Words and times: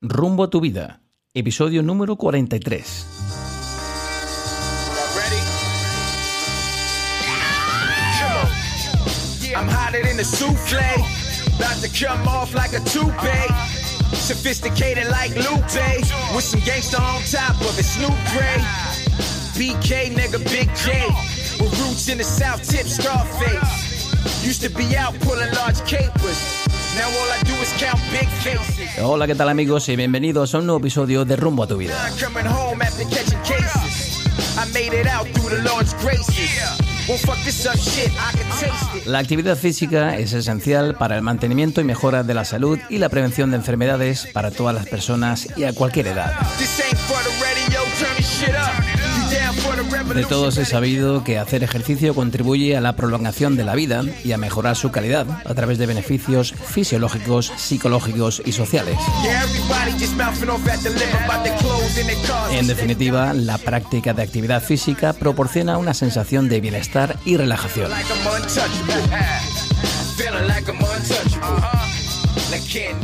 Rumbo 0.00 0.44
a 0.44 0.48
tu 0.48 0.60
vida, 0.60 1.00
episodio 1.34 1.82
número 1.82 2.14
43. 2.14 2.84
I'm 9.56 9.66
hotter 9.66 10.00
than 10.04 10.20
a 10.20 10.24
souffle, 10.24 10.78
about 11.56 11.82
to 11.82 11.88
come 11.88 12.28
off 12.28 12.54
like 12.54 12.74
a 12.74 12.80
toupee. 12.84 13.52
Sophisticated 14.14 15.08
like 15.10 15.34
Lupe, 15.34 15.98
with 16.32 16.44
some 16.44 16.60
gangsta 16.60 17.00
on 17.00 17.20
top 17.22 17.60
of 17.62 17.76
it, 17.76 17.82
Snoop 17.82 18.14
Gray. 18.30 18.62
BK, 19.58 20.14
nigga, 20.14 20.38
Big 20.44 20.70
J, 20.76 21.08
with 21.58 21.76
roots 21.80 22.08
in 22.08 22.18
the 22.18 22.24
South 22.24 22.62
Tip, 22.62 22.86
Scarface. 22.86 24.46
Used 24.46 24.62
to 24.62 24.70
be 24.70 24.96
out 24.96 25.18
pulling 25.18 25.52
large 25.54 25.84
capers. 25.84 26.67
Hola, 29.02 29.26
¿qué 29.26 29.34
tal 29.34 29.48
amigos? 29.48 29.88
Y 29.88 29.96
bienvenidos 29.96 30.54
a 30.54 30.58
un 30.58 30.66
nuevo 30.66 30.80
episodio 30.80 31.24
de 31.24 31.36
Rumbo 31.36 31.62
a 31.62 31.66
tu 31.66 31.76
vida. 31.76 31.94
La 39.06 39.18
actividad 39.18 39.56
física 39.56 40.16
es 40.18 40.32
esencial 40.32 40.94
para 40.96 41.16
el 41.16 41.22
mantenimiento 41.22 41.80
y 41.80 41.84
mejora 41.84 42.22
de 42.22 42.34
la 42.34 42.44
salud 42.44 42.78
y 42.88 42.98
la 42.98 43.08
prevención 43.08 43.50
de 43.50 43.56
enfermedades 43.56 44.26
para 44.32 44.50
todas 44.50 44.74
las 44.74 44.86
personas 44.86 45.48
y 45.56 45.64
a 45.64 45.72
cualquier 45.72 46.08
edad. 46.08 46.32
De 50.14 50.24
todos 50.24 50.56
he 50.58 50.64
sabido 50.64 51.24
que 51.24 51.38
hacer 51.38 51.62
ejercicio 51.62 52.14
contribuye 52.14 52.76
a 52.76 52.80
la 52.80 52.96
prolongación 52.96 53.56
de 53.56 53.64
la 53.64 53.74
vida 53.74 54.02
y 54.24 54.32
a 54.32 54.38
mejorar 54.38 54.76
su 54.76 54.90
calidad 54.90 55.26
a 55.44 55.54
través 55.54 55.78
de 55.78 55.86
beneficios 55.86 56.52
fisiológicos, 56.52 57.52
psicológicos 57.56 58.42
y 58.44 58.52
sociales. 58.52 58.96
En 62.52 62.66
definitiva, 62.66 63.32
la 63.32 63.58
práctica 63.58 64.14
de 64.14 64.22
actividad 64.22 64.62
física 64.62 65.12
proporciona 65.12 65.78
una 65.78 65.94
sensación 65.94 66.48
de 66.48 66.60
bienestar 66.60 67.16
y 67.24 67.36
relajación. 67.36 67.90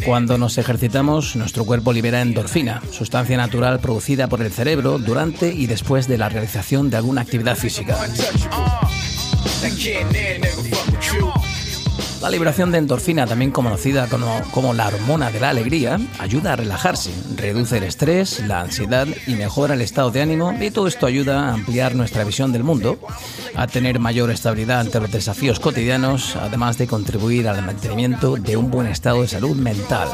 Cuando 0.04 0.38
nos 0.38 0.58
ejercitamos, 0.58 1.36
nuestro 1.36 1.64
cuerpo 1.64 1.92
libera 1.92 2.20
endorfina, 2.20 2.82
sustancia 2.90 3.36
natural 3.36 3.80
producida 3.80 4.28
por 4.28 4.42
el 4.42 4.52
cerebro 4.52 4.98
durante 4.98 5.52
y 5.52 5.66
después 5.66 6.08
de 6.08 6.18
la 6.18 6.28
realización 6.28 6.90
de 6.90 6.96
alguna 6.96 7.22
actividad 7.22 7.56
física. 7.56 7.96
La 12.24 12.30
liberación 12.30 12.72
de 12.72 12.78
endorfina, 12.78 13.26
también 13.26 13.50
conocida 13.50 14.06
como, 14.08 14.40
como 14.50 14.72
la 14.72 14.88
hormona 14.88 15.30
de 15.30 15.40
la 15.40 15.50
alegría, 15.50 16.00
ayuda 16.18 16.54
a 16.54 16.56
relajarse, 16.56 17.10
reduce 17.36 17.76
el 17.76 17.82
estrés, 17.82 18.40
la 18.40 18.62
ansiedad 18.62 19.06
y 19.26 19.34
mejora 19.34 19.74
el 19.74 19.82
estado 19.82 20.10
de 20.10 20.22
ánimo 20.22 20.54
y 20.58 20.70
todo 20.70 20.86
esto 20.86 21.04
ayuda 21.04 21.50
a 21.50 21.52
ampliar 21.52 21.94
nuestra 21.94 22.24
visión 22.24 22.50
del 22.50 22.64
mundo, 22.64 22.98
a 23.54 23.66
tener 23.66 23.98
mayor 23.98 24.30
estabilidad 24.30 24.80
ante 24.80 25.00
los 25.00 25.12
desafíos 25.12 25.60
cotidianos, 25.60 26.34
además 26.36 26.78
de 26.78 26.86
contribuir 26.86 27.46
al 27.46 27.60
mantenimiento 27.60 28.36
de 28.36 28.56
un 28.56 28.70
buen 28.70 28.86
estado 28.86 29.20
de 29.20 29.28
salud 29.28 29.54
mental. 29.54 30.08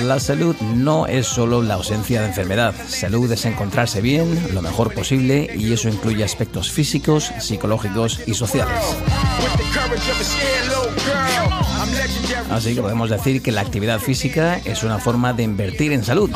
La 0.00 0.18
salud 0.18 0.56
no 0.60 1.06
es 1.06 1.26
solo 1.26 1.62
la 1.62 1.74
ausencia 1.74 2.22
de 2.22 2.28
enfermedad. 2.28 2.74
Salud 2.88 3.30
es 3.30 3.44
encontrarse 3.44 4.00
bien, 4.00 4.54
lo 4.54 4.62
mejor 4.62 4.94
posible, 4.94 5.50
y 5.54 5.74
eso 5.74 5.90
incluye 5.90 6.24
aspectos 6.24 6.70
físicos, 6.70 7.32
psicológicos 7.38 8.20
y 8.26 8.32
sociales. 8.32 8.80
Así 12.50 12.74
que 12.74 12.80
podemos 12.80 13.10
decir 13.10 13.42
que 13.42 13.52
la 13.52 13.60
actividad 13.60 14.00
física 14.00 14.58
es 14.64 14.82
una 14.84 14.98
forma 14.98 15.34
de 15.34 15.42
invertir 15.42 15.92
en 15.92 16.02
salud. 16.02 16.30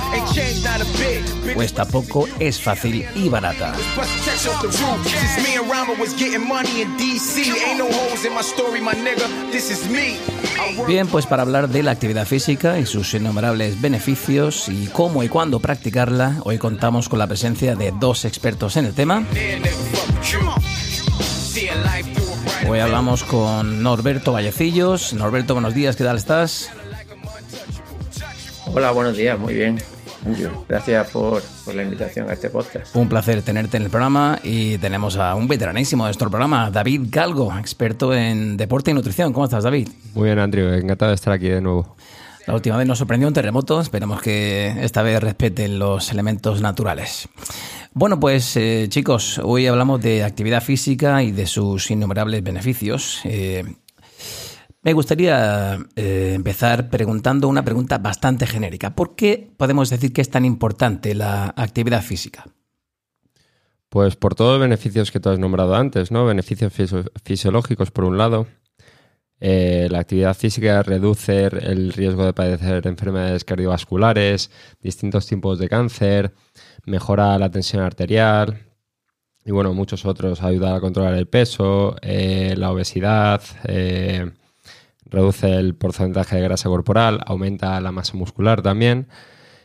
Cuesta 1.54 1.84
poco, 1.84 2.28
es 2.38 2.60
fácil 2.60 3.06
y 3.14 3.28
barata. 3.28 3.72
Bien, 10.87 11.06
pues 11.06 11.26
para 11.26 11.42
hablar 11.42 11.69
de 11.69 11.82
la 11.82 11.91
actividad 11.92 12.26
física 12.26 12.78
y 12.78 12.87
sus 12.87 13.14
innumerables 13.14 13.81
beneficios 13.81 14.69
y 14.69 14.87
cómo 14.87 15.22
y 15.22 15.28
cuándo 15.28 15.60
practicarla, 15.60 16.41
hoy 16.44 16.58
contamos 16.58 17.08
con 17.08 17.19
la 17.19 17.26
presencia 17.26 17.75
de 17.75 17.92
dos 17.98 18.25
expertos 18.25 18.76
en 18.76 18.87
el 18.87 18.94
tema. 18.94 19.25
Hoy 22.69 22.81
hablamos 22.81 23.25
con 23.25 23.82
Norberto 23.82 24.32
Vallecillos. 24.32 25.14
Norberto, 25.14 25.54
buenos 25.54 25.75
días, 25.75 25.97
¿qué 25.97 26.04
tal 26.04 26.16
estás? 26.16 26.70
Hola, 28.66 28.91
buenos 28.91 29.16
días, 29.16 29.38
muy 29.38 29.54
bien. 29.54 29.78
Gracias 30.69 31.11
por, 31.11 31.43
por 31.65 31.75
la 31.75 31.83
invitación 31.83 32.29
a 32.29 32.33
este 32.33 32.51
podcast. 32.51 32.95
Un 32.95 33.09
placer 33.09 33.43
tenerte 33.43 33.77
en 33.77 33.84
el 33.84 33.91
programa 33.91 34.39
y 34.43 34.79
tenemos 34.79 35.17
a 35.17 35.34
un 35.34 35.49
veteranísimo 35.49 36.05
de 36.05 36.09
nuestro 36.09 36.31
programa, 36.31 36.71
David 36.71 37.03
Galgo, 37.11 37.56
experto 37.59 38.15
en 38.15 38.56
deporte 38.56 38.91
y 38.91 38.95
nutrición. 38.95 39.33
¿Cómo 39.33 39.45
estás, 39.45 39.65
David? 39.65 39.89
Muy 40.15 40.25
bien, 40.25 40.39
Andrew. 40.39 40.73
Encantado 40.73 41.11
de 41.11 41.15
estar 41.15 41.33
aquí 41.33 41.49
de 41.49 41.61
nuevo. 41.61 41.97
La 42.47 42.55
última 42.55 42.79
vez 42.79 42.87
nos 42.87 42.97
sorprendió 42.97 43.29
un 43.29 43.34
terremoto, 43.34 43.79
esperemos 43.79 44.23
que 44.23 44.75
esta 44.81 45.03
vez 45.03 45.23
respeten 45.23 45.79
los 45.79 46.11
elementos 46.11 46.62
naturales. 46.62 47.29
Bueno, 47.93 48.19
pues 48.19 48.56
eh, 48.56 48.87
chicos, 48.89 49.39
hoy 49.45 49.67
hablamos 49.67 50.00
de 50.00 50.25
actividad 50.25 50.62
física 50.62 51.23
y 51.23 51.31
de 51.31 51.47
sus 51.47 51.91
innumerables 51.91 52.43
beneficios. 52.43 53.21
Eh, 53.25 53.65
me 54.88 54.94
gustaría 54.94 55.78
eh, 55.97 56.32
empezar 56.34 56.88
preguntando 56.88 57.47
una 57.47 57.62
pregunta 57.62 57.99
bastante 57.99 58.47
genérica. 58.47 58.94
¿Por 58.94 59.16
qué 59.16 59.50
podemos 59.59 59.91
decir 59.91 60.15
que 60.15 60.22
es 60.22 60.31
tan 60.31 60.47
importante 60.47 61.15
la 61.15 61.53
actividad 61.59 62.00
física? 62.00 62.47
Pues 63.91 64.16
por 64.16 64.34
todos 64.34 64.53
los 64.53 64.62
beneficios 64.62 65.10
que 65.10 65.21
tú 65.21 65.28
has 65.28 65.38
nombrado 65.38 65.75
antes, 65.75 66.10
¿no? 66.10 66.25
Beneficios 66.25 66.72
fisio- 66.72 67.12
fisiológicos, 67.22 67.91
por 67.91 68.04
un 68.04 68.16
lado. 68.16 68.47
Eh, 69.41 69.88
la 69.91 69.99
actividad 69.99 70.34
física 70.34 70.82
reduce 70.82 71.44
el 71.44 71.93
riesgo 71.93 72.25
de 72.25 72.32
padecer 72.32 72.87
enfermedades 72.87 73.44
cardiovasculares, 73.44 74.50
distintos 74.81 75.26
tipos 75.26 75.59
de 75.59 75.69
cáncer, 75.69 76.32
mejora 76.87 77.38
la 77.38 77.50
tensión 77.50 77.82
arterial 77.82 78.59
y, 79.44 79.50
bueno, 79.50 79.75
muchos 79.75 80.06
otros. 80.06 80.43
Ayuda 80.43 80.76
a 80.76 80.81
controlar 80.81 81.12
el 81.12 81.28
peso, 81.28 81.97
eh, 82.00 82.55
la 82.56 82.70
obesidad, 82.72 83.43
eh, 83.65 84.31
reduce 85.10 85.52
el 85.54 85.74
porcentaje 85.74 86.36
de 86.36 86.42
grasa 86.42 86.69
corporal, 86.69 87.20
aumenta 87.26 87.80
la 87.80 87.92
masa 87.92 88.16
muscular 88.16 88.62
también. 88.62 89.08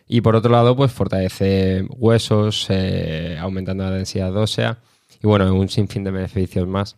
Y 0.07 0.21
por 0.21 0.35
otro 0.35 0.51
lado, 0.51 0.75
pues 0.75 0.91
fortalece 0.91 1.85
huesos, 1.97 2.67
eh, 2.69 3.37
aumentando 3.39 3.83
la 3.85 3.91
densidad 3.91 4.35
ósea 4.35 4.79
y 5.21 5.27
bueno, 5.27 5.53
un 5.55 5.69
sinfín 5.69 6.03
de 6.03 6.11
beneficios 6.11 6.67
más. 6.67 6.97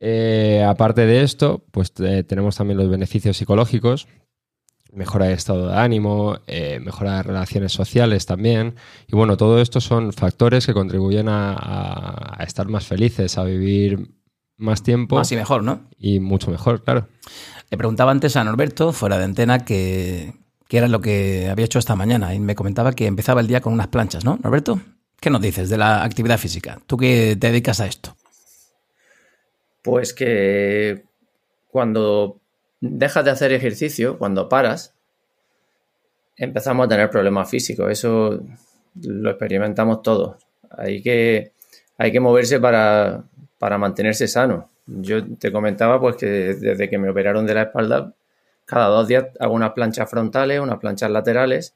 Eh, 0.00 0.64
aparte 0.66 1.06
de 1.06 1.22
esto, 1.22 1.64
pues 1.70 1.92
eh, 2.00 2.22
tenemos 2.24 2.56
también 2.56 2.78
los 2.78 2.88
beneficios 2.88 3.36
psicológicos, 3.36 4.08
mejora 4.92 5.26
el 5.26 5.32
estado 5.34 5.68
de 5.68 5.76
ánimo, 5.76 6.38
mejora 6.80 7.16
las 7.16 7.26
relaciones 7.26 7.72
sociales 7.72 8.24
también. 8.24 8.76
Y 9.08 9.14
bueno, 9.16 9.36
todo 9.36 9.60
esto 9.60 9.80
son 9.80 10.12
factores 10.12 10.64
que 10.66 10.72
contribuyen 10.72 11.28
a- 11.28 12.34
a 12.38 12.44
estar 12.44 12.66
más 12.68 12.86
felices, 12.86 13.36
a 13.36 13.44
vivir 13.44 14.08
más 14.56 14.82
tiempo 14.82 15.16
Más 15.16 15.30
y 15.32 15.36
mejor, 15.36 15.62
¿no? 15.62 15.88
y 15.98 16.20
mucho 16.20 16.50
mejor, 16.50 16.82
claro. 16.82 17.08
Le 17.70 17.76
preguntaba 17.76 18.12
antes 18.12 18.36
a 18.36 18.44
Norberto, 18.44 18.92
fuera 18.92 19.18
de 19.18 19.24
antena, 19.24 19.64
que, 19.64 20.34
que 20.68 20.78
era 20.78 20.88
lo 20.88 21.00
que 21.00 21.48
había 21.50 21.64
hecho 21.64 21.78
esta 21.78 21.96
mañana 21.96 22.34
y 22.34 22.40
me 22.40 22.54
comentaba 22.54 22.92
que 22.92 23.06
empezaba 23.06 23.40
el 23.40 23.48
día 23.48 23.60
con 23.60 23.72
unas 23.72 23.88
planchas, 23.88 24.24
¿no? 24.24 24.38
Norberto, 24.42 24.80
¿qué 25.20 25.30
nos 25.30 25.40
dices 25.40 25.68
de 25.68 25.76
la 25.76 26.04
actividad 26.04 26.38
física? 26.38 26.78
Tú 26.86 26.96
que 26.96 27.36
te 27.38 27.48
dedicas 27.48 27.80
a 27.80 27.86
esto. 27.86 28.16
Pues 29.82 30.14
que 30.14 31.04
cuando 31.68 32.40
dejas 32.80 33.24
de 33.24 33.30
hacer 33.30 33.52
ejercicio, 33.52 34.18
cuando 34.18 34.48
paras, 34.48 34.94
empezamos 36.36 36.86
a 36.86 36.88
tener 36.88 37.10
problemas 37.10 37.50
físicos. 37.50 37.90
Eso 37.90 38.42
lo 39.02 39.30
experimentamos 39.30 40.02
todos. 40.02 40.36
Hay 40.70 41.02
que, 41.02 41.52
hay 41.98 42.12
que 42.12 42.20
moverse 42.20 42.60
para, 42.60 43.24
para 43.58 43.78
mantenerse 43.78 44.28
sano. 44.28 44.68
Yo 44.86 45.24
te 45.36 45.50
comentaba 45.52 46.00
pues 46.00 46.16
que 46.16 46.26
desde 46.26 46.88
que 46.88 46.98
me 46.98 47.10
operaron 47.10 47.46
de 47.46 47.54
la 47.54 47.62
espalda, 47.62 48.12
cada 48.64 48.86
dos 48.88 49.08
días 49.08 49.26
hago 49.40 49.54
unas 49.54 49.72
planchas 49.72 50.08
frontales, 50.10 50.60
unas 50.60 50.78
planchas 50.78 51.10
laterales. 51.10 51.74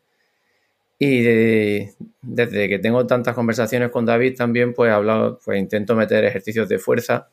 Y 0.98 1.22
de- 1.22 1.94
desde 2.20 2.68
que 2.68 2.78
tengo 2.78 3.06
tantas 3.06 3.34
conversaciones 3.34 3.90
con 3.90 4.04
David 4.04 4.36
también, 4.36 4.74
pues 4.74 4.92
hablado, 4.92 5.38
pues 5.44 5.58
intento 5.58 5.94
meter 5.96 6.24
ejercicios 6.24 6.68
de 6.68 6.78
fuerza 6.78 7.28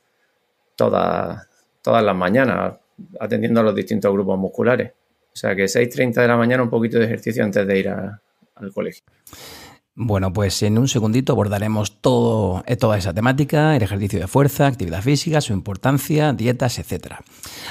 todas, 0.76 1.48
todas 1.82 2.04
las 2.04 2.16
mañanas, 2.16 2.76
atendiendo 3.20 3.60
a 3.60 3.64
los 3.64 3.76
distintos 3.76 4.12
grupos 4.14 4.38
musculares. 4.40 4.92
O 5.34 5.36
sea 5.36 5.56
que 5.56 5.68
6.30 5.68 6.22
de 6.22 6.28
la 6.28 6.38
mañana 6.38 6.64
un 6.64 6.70
poquito 6.70 6.98
de 6.98 7.06
ejercicio 7.06 7.44
antes 7.44 7.68
de 7.68 7.78
ir 7.80 7.90
al 7.90 8.74
colegio. 8.74 9.04
Bueno, 10.00 10.32
pues 10.32 10.62
en 10.62 10.78
un 10.78 10.88
segundito 10.88 11.34
abordaremos 11.34 12.02
todo, 12.02 12.64
eh, 12.68 12.76
toda 12.76 13.00
esa 13.00 13.16
temática, 13.16 13.76
el 13.76 13.82
ejercicio 13.82 14.20
de 14.20 14.28
fuerza, 14.28 14.68
actividad 14.68 15.02
física, 15.02 15.42
su 15.42 15.54
importancia, 15.54 16.34
dietas, 16.34 16.78
etc. 16.78 17.16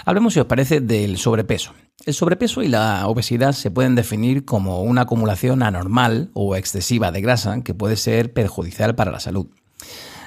Hablemos, 0.04 0.34
si 0.34 0.40
os 0.40 0.46
parece, 0.46 0.80
del 0.80 1.18
sobrepeso. 1.18 1.72
El 2.04 2.14
sobrepeso 2.14 2.64
y 2.64 2.68
la 2.68 3.06
obesidad 3.06 3.52
se 3.52 3.70
pueden 3.70 3.94
definir 3.94 4.44
como 4.44 4.82
una 4.82 5.02
acumulación 5.02 5.62
anormal 5.62 6.30
o 6.34 6.56
excesiva 6.56 7.12
de 7.12 7.20
grasa 7.20 7.62
que 7.62 7.74
puede 7.74 7.94
ser 7.94 8.32
perjudicial 8.32 8.96
para 8.96 9.12
la 9.12 9.20
salud. 9.20 9.46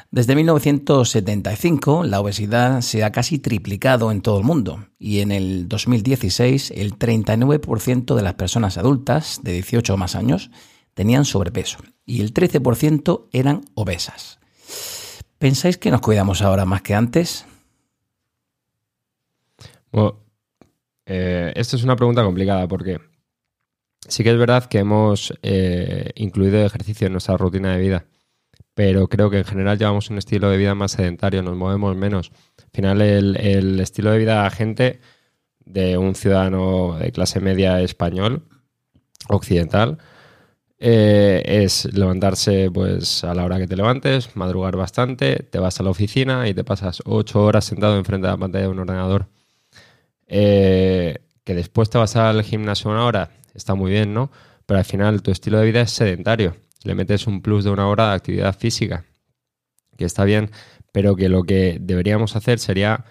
Desde 0.10 0.36
1975 0.36 2.06
la 2.06 2.22
obesidad 2.22 2.80
se 2.80 3.04
ha 3.04 3.12
casi 3.12 3.40
triplicado 3.40 4.13
en 4.13 4.22
todo 4.22 4.40
el 4.40 4.45
mundo 4.45 4.86
y 5.00 5.19
en 5.19 5.34
el 5.34 5.68
2016 5.68 6.72
el 6.72 6.98
39% 6.98 8.16
de 8.16 8.22
las 8.22 8.36
personas 8.36 8.78
adultas 8.78 9.42
de 9.44 9.52
18 9.52 9.94
o 9.94 9.98
más 9.98 10.16
años 10.16 10.50
tenían 11.00 11.24
sobrepeso 11.24 11.78
y 12.06 12.19
el 12.19 12.34
13% 12.34 13.30
eran 13.31 13.62
obesas. 13.74 14.38
¿Pensáis 15.38 15.78
que 15.78 15.92
nos 15.92 16.01
cuidamos 16.01 16.42
ahora 16.42 16.66
más 16.66 16.81
que 16.81 16.94
antes? 16.94 17.46
Bueno, 19.94 20.19
eh, 21.06 21.54
esto 21.56 21.78
es 21.78 21.86
una 21.86 21.96
pregunta 21.96 22.22
complicada 22.22 22.68
porque 22.68 23.00
sí 24.10 24.25
que 24.25 24.31
es 24.31 24.38
verdad 24.38 24.66
que 24.66 24.80
hemos 24.80 25.34
eh, 25.42 26.12
incluido 26.16 26.66
ejercicio 26.66 27.07
en 27.07 27.13
nuestra 27.13 27.38
rutina 27.38 27.72
de 27.72 27.80
vida, 27.80 28.06
pero 28.74 29.07
creo 29.07 29.30
que 29.30 29.38
en 29.38 29.45
general 29.45 29.78
llevamos 29.78 30.10
un 30.10 30.18
estilo 30.18 30.50
de 30.50 30.57
vida 30.57 30.75
más 30.75 30.92
sedentario, 30.92 31.42
nos 31.44 31.56
movemos 31.56 31.95
menos. 31.95 32.34
Al 32.57 32.72
final 32.74 33.02
el, 33.02 33.38
el 33.38 33.80
estilo 33.80 34.12
de 34.12 34.18
vida 34.18 34.36
de 34.36 34.44
la 34.44 34.52
gente 34.52 35.00
de 35.60 35.98
un 35.98 36.13
ciudadano 36.13 36.98
de 37.00 37.13
clase 37.13 37.40
media 37.40 37.80
español, 37.80 38.50
occidental, 39.30 40.00
eh, 40.80 41.44
es 41.46 41.86
levantarse 41.94 42.72
pues 42.72 43.24
a 43.26 43.34
la 43.34 43.44
hora 43.44 43.58
que 43.58 43.68
te 43.68 43.76
levantes, 43.76 44.36
madrugar 44.36 44.78
bastante, 44.78 45.44
te 45.44 45.60
vas 45.60 45.80
a 45.80 45.84
la 45.84 45.90
oficina 45.90 46.48
y 46.48 46.54
te 46.54 46.64
pasas 46.64 47.02
ocho 47.06 47.44
horas 47.44 47.66
sentado 47.66 47.98
enfrente 47.98 48.28
de 48.28 48.34
la 48.34 48.38
pantalla 48.38 48.66
de 48.66 48.72
un 48.72 48.80
ordenador. 48.80 49.28
Eh, 50.28 51.20
que 51.44 51.56
después 51.56 51.90
te 51.90 51.98
vas 51.98 52.16
al 52.16 52.44
gimnasio 52.44 52.92
una 52.92 53.06
hora, 53.06 53.31
está 53.54 53.76
muy 53.76 53.92
bien, 53.92 54.14
¿no? 54.14 54.31
Pero 54.66 54.78
al 54.78 54.86
final 54.86 55.22
tu 55.22 55.31
estilo 55.31 55.60
de 55.60 55.66
vida 55.66 55.81
es 55.81 55.92
sedentario. 55.92 56.56
Le 56.84 56.96
metes 56.96 57.28
un 57.28 57.42
plus 57.42 57.66
de 57.66 57.72
una 57.72 57.88
hora 57.88 58.10
de 58.10 58.16
actividad 58.16 58.58
física, 58.58 59.06
que 59.98 60.06
está 60.06 60.24
bien, 60.24 60.52
pero 60.94 61.16
que 61.16 61.28
lo 61.28 61.44
que 61.44 61.78
deberíamos 61.81 62.36
hacer 62.36 62.60
sería 62.60 63.06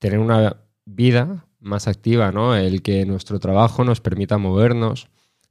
tener 0.00 0.18
una 0.18 0.56
vida 0.84 1.46
más 1.60 1.86
activa, 1.86 2.32
¿no? 2.32 2.56
El 2.56 2.82
que 2.82 3.04
nuestro 3.06 3.38
trabajo 3.38 3.84
nos 3.84 4.00
permita 4.00 4.38
movernos, 4.38 5.08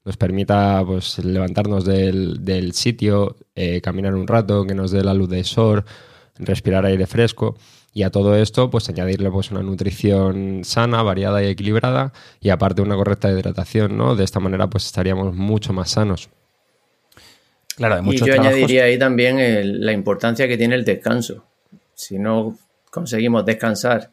nos 0.08 0.16
permita 0.16 0.82
pues, 0.86 1.20
levantarnos 1.20 1.84
del, 1.84 2.72
sitio, 2.72 3.36
eh, 3.56 3.82
caminar 3.82 4.16
un 4.16 4.26
rato, 4.26 4.66
que 4.66 4.74
nos 4.74 4.92
dé 4.92 5.04
la 5.04 5.14
luz 5.14 5.30
de 5.30 5.44
sol, 5.44 5.84
respirar 6.40 6.86
aire 6.86 7.06
fresco. 7.06 7.58
Y 7.94 8.04
a 8.04 8.10
todo 8.10 8.38
esto, 8.38 8.70
pues 8.70 8.88
añadirle 8.88 9.30
pues, 9.30 9.52
una 9.52 9.62
nutrición 9.62 10.62
sana, 10.64 11.04
variada 11.04 11.44
y 11.44 11.48
equilibrada, 11.48 12.14
y 12.40 12.52
aparte 12.52 12.82
una 12.82 12.96
correcta 12.96 13.30
hidratación, 13.30 13.98
¿no? 13.98 14.16
De 14.16 14.24
esta 14.24 14.40
manera, 14.40 14.70
pues 14.70 14.86
estaríamos 14.86 15.36
mucho 15.36 15.74
más 15.74 15.90
sanos. 15.90 16.30
Claro, 17.76 18.02
y 18.10 18.18
yo 18.18 18.34
añadiría 18.34 18.86
ahí 18.86 18.98
también 18.98 19.86
la 19.86 19.92
importancia 19.92 20.48
que 20.48 20.58
tiene 20.58 20.76
el 20.76 20.86
descanso. 20.86 21.44
Si 21.94 22.18
no 22.18 22.58
conseguimos 22.92 23.46
descansar 23.46 24.12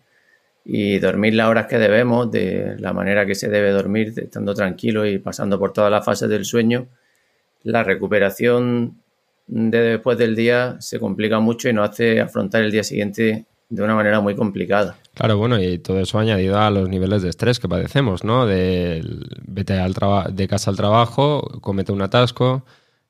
y 0.65 0.99
dormir 0.99 1.35
las 1.35 1.49
horas 1.49 1.67
que 1.67 1.79
debemos, 1.79 2.31
de 2.31 2.77
la 2.79 2.93
manera 2.93 3.27
que 3.27 3.35
se 3.35 3.49
debe 3.49 3.71
dormir, 3.71 4.15
estando 4.17 4.55
tranquilo 4.55 5.07
y 5.07 5.19
pasando 5.19 5.59
por 5.59 5.73
todas 5.73 5.91
las 5.91 6.05
fases 6.05 6.29
del 6.29 6.45
sueño, 6.45 6.87
la 7.65 7.85
recuperación 7.85 8.97
de 9.47 9.79
después 9.81 10.17
del 10.17 10.35
día 10.35 10.77
se 10.81 10.99
complica 10.99 11.39
mucho 11.39 11.69
y 11.69 11.75
nos 11.75 11.91
hace 11.91 12.21
afrontar 12.21 12.63
el 12.63 12.73
día 12.73 12.83
siguiente 12.83 13.45
de 13.69 13.83
una 13.83 13.95
manera 13.95 14.21
muy 14.21 14.35
complicada. 14.35 14.97
Claro, 15.15 15.37
bueno, 15.37 15.61
y 15.61 15.79
todo 15.79 16.01
eso 16.01 16.19
añadido 16.19 16.59
a 16.59 16.71
los 16.71 16.89
niveles 16.89 17.23
de 17.23 17.29
estrés 17.29 17.59
que 17.59 17.69
padecemos, 17.69 18.25
¿no? 18.25 18.47
De 18.47 19.03
vete 19.47 19.79
al 19.79 19.95
de 20.31 20.49
casa 20.49 20.71
al 20.71 20.77
trabajo, 20.77 21.43
comete 21.61 21.93
un 21.93 22.03
atasco, 22.03 22.65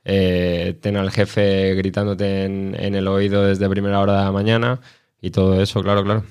eh, 0.04 0.76
ten 0.80 0.96
al 0.96 1.10
jefe 1.10 1.74
gritándote 1.74 2.44
en, 2.44 2.76
en 2.78 2.94
el 2.94 3.06
oído 3.08 3.44
desde 3.44 3.68
primera 3.68 4.00
hora 4.00 4.18
de 4.18 4.24
la 4.24 4.32
mañana 4.32 4.80
y 5.20 5.30
todo 5.30 5.60
eso, 5.60 5.82
claro, 5.82 6.02
claro. 6.02 6.24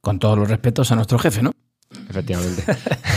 Con 0.00 0.18
todos 0.18 0.38
los 0.38 0.48
respetos 0.48 0.90
a 0.92 0.96
nuestro 0.96 1.18
jefe, 1.18 1.42
¿no? 1.42 1.52
Efectivamente. 2.08 2.64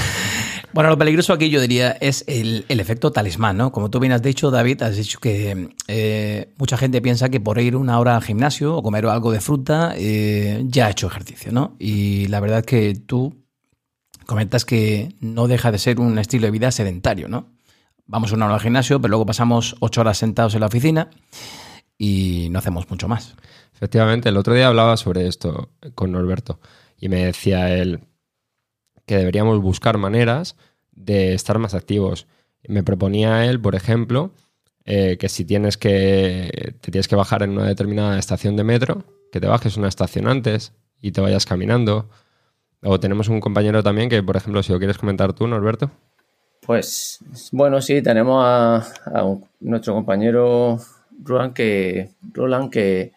bueno, 0.74 0.90
lo 0.90 0.98
peligroso 0.98 1.34
aquí 1.34 1.50
yo 1.50 1.62
diría 1.62 1.92
es 1.92 2.24
el, 2.28 2.66
efecto 2.68 3.12
talismán, 3.12 3.58
¿no? 3.58 3.72
Como 3.72 3.90
tú 3.90 4.00
bien 4.00 4.14
has 4.14 4.22
dicho, 4.22 4.52
David, 4.52 4.82
has 4.84 4.96
dicho 4.96 5.20
que 5.20 5.70
eh, 5.88 6.54
mucha 6.58 6.78
gente 6.78 7.02
piensa 7.02 7.30
que 7.30 7.40
por 7.40 7.60
ir 7.60 7.76
una 7.76 8.00
hora 8.00 8.16
al 8.16 8.24
gimnasio 8.24 8.76
o 8.76 8.84
comer 8.84 9.06
algo 9.06 9.32
de 9.32 9.42
fruta 9.42 9.94
eh, 9.96 10.64
ya 10.66 10.88
ha 10.88 10.90
hecho 10.92 11.08
ejercicio, 11.08 11.52
¿no? 11.52 11.76
Y 11.80 12.28
la 12.28 12.40
verdad 12.40 12.60
es 12.60 12.66
que 12.66 12.96
tú 12.96 13.46
comentas 14.26 14.66
que 14.66 15.16
no 15.20 15.48
deja 15.48 15.72
de 15.72 15.78
ser 15.78 16.00
un 16.00 16.18
estilo 16.18 16.46
de 16.48 16.52
vida 16.52 16.72
sedentario, 16.72 17.28
¿no? 17.28 17.50
Vamos 18.08 18.32
una 18.32 18.46
hora 18.46 18.56
al 18.56 18.62
gimnasio, 18.62 19.00
pero 19.00 19.10
luego 19.10 19.26
pasamos 19.26 19.76
ocho 19.80 20.02
horas 20.02 20.18
sentados 20.18 20.54
en 20.54 20.62
la 20.62 20.68
oficina 20.68 21.10
y 22.04 22.50
no 22.50 22.58
hacemos 22.58 22.90
mucho 22.90 23.08
más. 23.08 23.36
Efectivamente, 23.76 24.30
el 24.30 24.38
otro 24.38 24.56
día 24.56 24.68
hablaba 24.68 24.98
sobre 24.98 25.28
esto 25.28 25.70
con 25.94 26.12
Norberto 26.12 26.60
y 26.98 27.10
me 27.10 27.26
decía 27.26 27.72
él 27.76 28.00
que 29.06 29.18
deberíamos 29.18 29.62
buscar 29.62 30.00
maneras 30.00 30.56
de 30.92 31.36
estar 31.36 31.60
más 31.60 31.76
activos. 31.76 32.26
Me 32.68 32.82
proponía 32.82 33.46
él, 33.46 33.62
por 33.62 33.76
ejemplo, 33.76 34.32
eh, 34.84 35.18
que 35.20 35.30
si 35.30 35.46
tienes 35.46 35.78
que 35.78 36.74
te 36.82 36.92
tienes 36.92 37.08
que 37.08 37.16
bajar 37.16 37.44
en 37.44 37.52
una 37.52 37.68
determinada 37.68 38.18
estación 38.18 38.56
de 38.56 38.64
metro, 38.64 39.04
que 39.32 39.40
te 39.40 39.46
bajes 39.46 39.78
una 39.78 39.88
estación 39.88 40.28
antes 40.28 40.74
y 41.02 41.12
te 41.12 41.22
vayas 41.22 41.46
caminando. 41.46 42.10
O 42.82 43.00
tenemos 43.00 43.28
un 43.28 43.40
compañero 43.40 43.84
también 43.84 44.10
que, 44.10 44.24
por 44.24 44.38
ejemplo, 44.38 44.64
si 44.64 44.74
lo 44.74 44.80
quieres 44.80 44.98
comentar 44.98 45.34
tú, 45.34 45.46
Norberto. 45.46 45.92
Pues 46.66 47.20
bueno, 47.52 47.80
sí, 47.80 48.02
tenemos 48.02 48.44
a, 48.44 48.84
nuestro 49.60 49.94
compañero 49.94 50.80
Roland 51.24 51.54
que, 51.54 52.10
Roland 52.34 52.70
que 52.72 53.14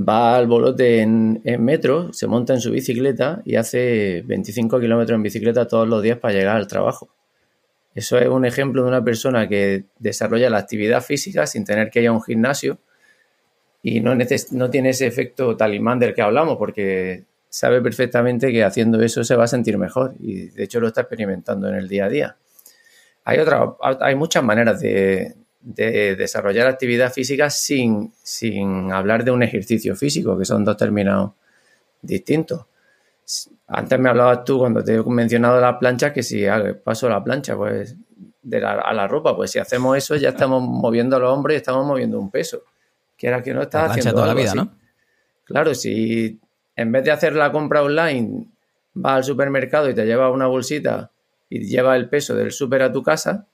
va 0.00 0.36
al 0.36 0.46
bolote 0.46 1.00
en, 1.00 1.42
metro, 1.58 2.12
se 2.12 2.26
monta 2.26 2.54
en 2.54 2.60
su 2.60 2.70
bicicleta 2.70 3.42
y 3.44 3.56
hace 3.56 4.22
25 4.26 4.80
kilómetros 4.80 5.16
en 5.16 5.22
bicicleta 5.22 5.68
todos 5.68 5.88
los 5.88 6.02
días 6.02 6.18
para 6.18 6.34
llegar 6.34 6.56
al 6.56 6.66
trabajo. 6.66 7.08
Eso 7.94 8.18
es 8.18 8.28
un 8.28 8.44
ejemplo 8.44 8.82
de 8.82 8.88
una 8.88 9.04
persona 9.04 9.48
que 9.48 9.84
desarrolla 9.98 10.48
la 10.48 10.58
actividad 10.58 11.02
física 11.02 11.46
sin 11.46 11.64
tener 11.64 11.90
que 11.90 12.00
ir 12.00 12.08
a 12.08 12.12
un 12.12 12.22
gimnasio 12.22 12.78
y 13.82 14.00
no, 14.00 14.14
no 14.14 14.70
tiene 14.70 14.90
ese 14.90 15.06
efecto 15.06 15.56
talimán 15.56 15.98
del 15.98 16.14
que 16.14 16.22
hablamos 16.22 16.56
porque 16.56 17.24
sabe 17.48 17.82
perfectamente 17.82 18.52
que 18.52 18.62
haciendo 18.62 19.02
eso 19.02 19.24
se 19.24 19.34
va 19.34 19.44
a 19.44 19.48
sentir 19.48 19.76
mejor 19.76 20.14
y 20.20 20.50
de 20.50 20.64
hecho 20.64 20.80
lo 20.80 20.86
está 20.86 21.02
experimentando 21.02 21.68
en 21.68 21.74
el 21.74 21.88
día 21.88 22.04
a 22.04 22.08
día. 22.08 22.36
Hay, 23.24 23.38
otra, 23.38 23.74
hay 24.00 24.14
muchas 24.14 24.42
maneras 24.42 24.80
de, 24.80 25.34
de 25.60 26.16
desarrollar 26.16 26.66
actividad 26.66 27.12
física 27.12 27.50
sin, 27.50 28.12
sin 28.22 28.90
hablar 28.92 29.24
de 29.24 29.30
un 29.30 29.42
ejercicio 29.42 29.94
físico, 29.94 30.38
que 30.38 30.44
son 30.44 30.64
dos 30.64 30.76
términos 30.76 31.32
distintos. 32.00 32.66
Antes 33.68 33.98
me 33.98 34.08
hablabas 34.08 34.44
tú 34.44 34.58
cuando 34.58 34.82
te 34.82 34.94
he 34.94 35.02
mencionado 35.04 35.60
la 35.60 35.78
plancha 35.78 36.12
que 36.12 36.22
si 36.22 36.44
paso 36.82 37.08
la 37.08 37.22
plancha 37.22 37.56
pues 37.56 37.96
de 38.42 38.64
a 38.64 38.92
la 38.92 39.06
ropa, 39.06 39.36
pues 39.36 39.52
si 39.52 39.58
hacemos 39.58 39.96
eso 39.96 40.16
ya 40.16 40.30
estamos 40.30 40.62
moviendo 40.62 41.18
los 41.20 41.32
hombres 41.32 41.54
y 41.54 41.58
estamos 41.58 41.86
moviendo 41.86 42.18
un 42.18 42.30
peso. 42.30 42.62
Que 43.16 43.26
era 43.26 43.42
que 43.42 43.52
no 43.52 43.62
estás 43.62 43.90
haciendo 43.90 44.12
toda 44.12 44.28
la 44.28 44.34
vida, 44.34 44.54
¿no? 44.54 44.72
Claro, 45.44 45.74
si 45.74 46.40
en 46.74 46.90
vez 46.92 47.04
de 47.04 47.10
hacer 47.10 47.34
la 47.34 47.52
compra 47.52 47.82
online 47.82 48.46
vas 48.94 49.16
al 49.16 49.24
supermercado 49.24 49.90
y 49.90 49.94
te 49.94 50.06
llevas 50.06 50.32
una 50.32 50.46
bolsita 50.46 51.10
y 51.48 51.66
llevas 51.66 51.96
el 51.96 52.08
peso 52.08 52.34
del 52.34 52.50
súper 52.50 52.82
a 52.82 52.92
tu 52.92 53.02
casa, 53.02 53.46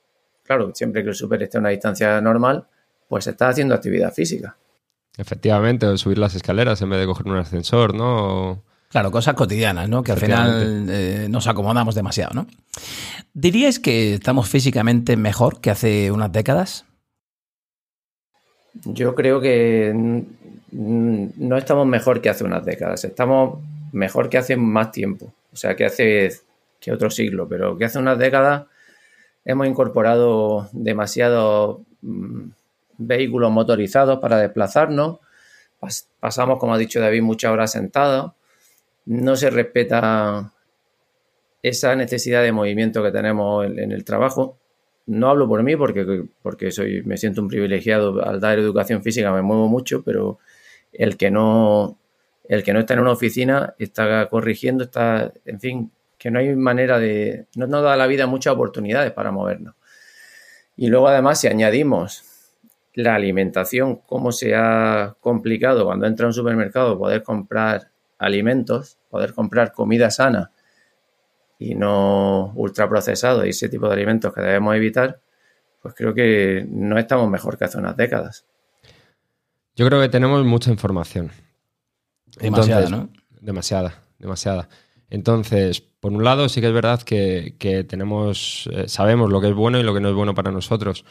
claro, 0.47 0.71
siempre 0.73 1.03
que 1.03 1.09
el 1.09 1.15
súper 1.15 1.43
esté 1.43 1.57
a 1.57 1.59
una 1.59 1.69
distancia 1.69 2.19
normal, 2.21 2.65
pues 3.07 3.27
está 3.27 3.49
haciendo 3.49 3.75
actividad 3.75 4.13
física. 4.13 4.55
Efectivamente, 5.17 5.97
subir 5.97 6.17
las 6.17 6.35
escaleras 6.35 6.81
en 6.81 6.89
vez 6.89 6.99
de 6.99 7.05
coger 7.05 7.27
un 7.27 7.37
ascensor, 7.37 7.93
¿no? 7.93 8.63
Claro, 8.89 9.11
cosas 9.11 9.35
cotidianas, 9.35 9.89
¿no? 9.89 10.01
Que 10.01 10.13
al 10.13 10.19
final 10.19 10.87
eh, 10.89 11.27
nos 11.29 11.47
acomodamos 11.47 11.93
demasiado, 11.93 12.33
¿no? 12.33 12.47
¿Diríais 13.33 13.79
que 13.79 14.13
estamos 14.13 14.47
físicamente 14.47 15.17
mejor 15.17 15.59
que 15.59 15.69
hace 15.69 16.11
unas 16.11 16.31
décadas? 16.31 16.85
Yo 18.85 19.15
creo 19.15 19.41
que 19.41 19.91
no 20.71 21.57
estamos 21.57 21.87
mejor 21.87 22.21
que 22.21 22.29
hace 22.29 22.43
unas 22.43 22.63
décadas, 22.63 23.03
estamos 23.03 23.59
mejor 23.91 24.29
que 24.29 24.37
hace 24.37 24.55
más 24.55 24.91
tiempo, 24.91 25.33
o 25.51 25.55
sea, 25.55 25.75
que 25.75 25.85
hace 25.85 26.31
que 26.79 26.91
otro 26.91 27.09
siglo, 27.09 27.47
pero 27.47 27.77
que 27.77 27.85
hace 27.85 27.99
unas 27.99 28.19
décadas 28.19 28.65
hemos 29.47 29.65
incorporado 29.65 30.69
demasiados 30.73 31.79
mm, 32.01 32.49
vehículos 32.97 33.49
motorizados 33.49 34.19
para 34.19 34.39
desplazarnos, 34.39 35.19
pasamos, 36.19 36.59
como 36.59 36.73
ha 36.73 36.77
dicho 36.77 36.99
David, 36.99 37.21
muchas 37.21 37.51
horas 37.51 37.71
sentados, 37.71 38.33
no 39.05 39.37
se 39.37 39.49
respeta 39.49 40.51
esa 41.63 41.95
necesidad 41.95 42.43
de 42.43 42.51
movimiento 42.51 43.01
que 43.01 43.11
tenemos 43.11 43.65
en, 43.65 43.91
el 43.93 44.03
trabajo. 44.03 44.57
No 45.05 45.29
hablo 45.29 45.47
por 45.47 45.63
mí 45.63 45.77
porque, 45.77 46.25
porque 46.41 46.71
soy, 46.71 47.03
me 47.03 47.15
siento 47.15 47.41
un 47.41 47.47
privilegiado. 47.47 48.21
Al 48.25 48.41
dar 48.41 48.59
educación 48.59 49.01
física, 49.01 49.31
me 49.31 49.41
muevo 49.41 49.69
mucho, 49.69 50.03
pero 50.03 50.39
el 50.91 51.15
que 51.15 51.31
no, 51.31 51.97
el 52.49 52.63
que 52.63 52.73
no 52.73 52.79
está 52.79 52.95
en 52.95 52.99
una 52.99 53.11
oficina 53.11 53.75
está 53.79 54.27
corrigiendo, 54.27 54.83
está, 54.83 55.31
en 55.45 55.59
fin, 55.61 55.91
que 56.17 56.31
no 56.31 56.39
hay 56.39 56.55
manera 56.55 56.99
de, 56.99 57.47
no 57.55 57.67
nos 57.67 57.83
da 57.83 57.95
la 57.95 58.07
vida 58.07 58.27
muchas 58.27 58.53
oportunidades 58.53 59.11
para 59.11 59.31
movernos. 59.31 59.75
Y 60.75 60.87
luego 60.87 61.07
además 61.07 61.39
si 61.39 61.47
añadimos 61.47 62.23
la 62.93 63.15
alimentación, 63.15 63.97
cómo 63.97 64.31
se 64.31 64.55
ha 64.55 65.15
complicado 65.19 65.85
cuando 65.85 66.07
entra 66.07 66.25
a 66.25 66.27
un 66.27 66.33
supermercado 66.33 66.97
poder 66.97 67.21
comprar 67.23 67.91
alimentos, 68.17 68.97
poder 69.09 69.33
comprar 69.33 69.71
comida 69.71 70.09
sana 70.09 70.51
y 71.59 71.75
no 71.75 72.53
ultraprocesado 72.55 73.45
y 73.45 73.49
ese 73.49 73.69
tipo 73.69 73.87
de 73.87 73.93
alimentos 73.93 74.33
que 74.33 74.41
debemos 74.41 74.75
evitar, 74.75 75.19
pues 75.81 75.93
creo 75.95 76.13
que 76.13 76.65
no 76.69 76.97
estamos 76.97 77.29
mejor 77.29 77.57
que 77.57 77.65
hace 77.65 77.77
unas 77.77 77.95
décadas. 77.95 78.45
Yo 79.75 79.85
creo 79.85 80.01
que 80.01 80.09
tenemos 80.09 80.43
mucha 80.43 80.71
información. 80.71 81.31
Demasiada, 82.39 82.89
¿no? 82.89 83.09
Demasiada, 83.41 83.93
demasiada. 84.17 84.67
Entonces, 85.09 85.81
por 85.81 86.11
un 86.11 86.23
lado, 86.23 86.49
sí 86.49 86.61
que 86.61 86.67
es 86.67 86.73
verdad 86.73 87.01
que, 87.01 87.55
tenemos, 87.87 88.69
eh, 88.71 88.87
sabemos 88.87 89.31
lo 89.31 89.41
que 89.41 89.49
es 89.49 89.55
bueno 89.55 89.79
y 89.79 89.83
lo 89.83 89.93
que 89.93 90.01
no 90.01 90.09
es 90.09 90.15
bueno 90.15 90.35
para 90.35 90.51
nosotros. 90.51 91.05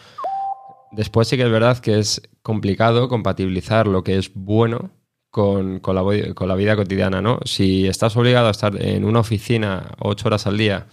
Después 0.93 1.29
sí 1.29 1.37
que 1.37 1.43
es 1.45 1.51
verdad 1.51 1.79
que 1.79 1.99
es 1.99 2.23
complicado 2.43 3.09
compatibilizar 3.09 3.87
lo 3.87 4.05
que 4.05 4.17
es 4.17 4.33
bueno 4.35 4.91
con, 5.31 5.83
la, 5.85 6.55
vida 6.55 6.77
cotidiana, 6.77 7.21
¿no? 7.21 7.41
Si 7.45 7.87
estás 7.87 8.17
obligado 8.17 8.49
a 8.49 8.53
estar 8.53 8.81
en 8.81 9.05
una 9.05 9.21
oficina 9.21 9.93
ocho 9.99 10.29
horas 10.29 10.47
al 10.47 10.57
día 10.57 10.87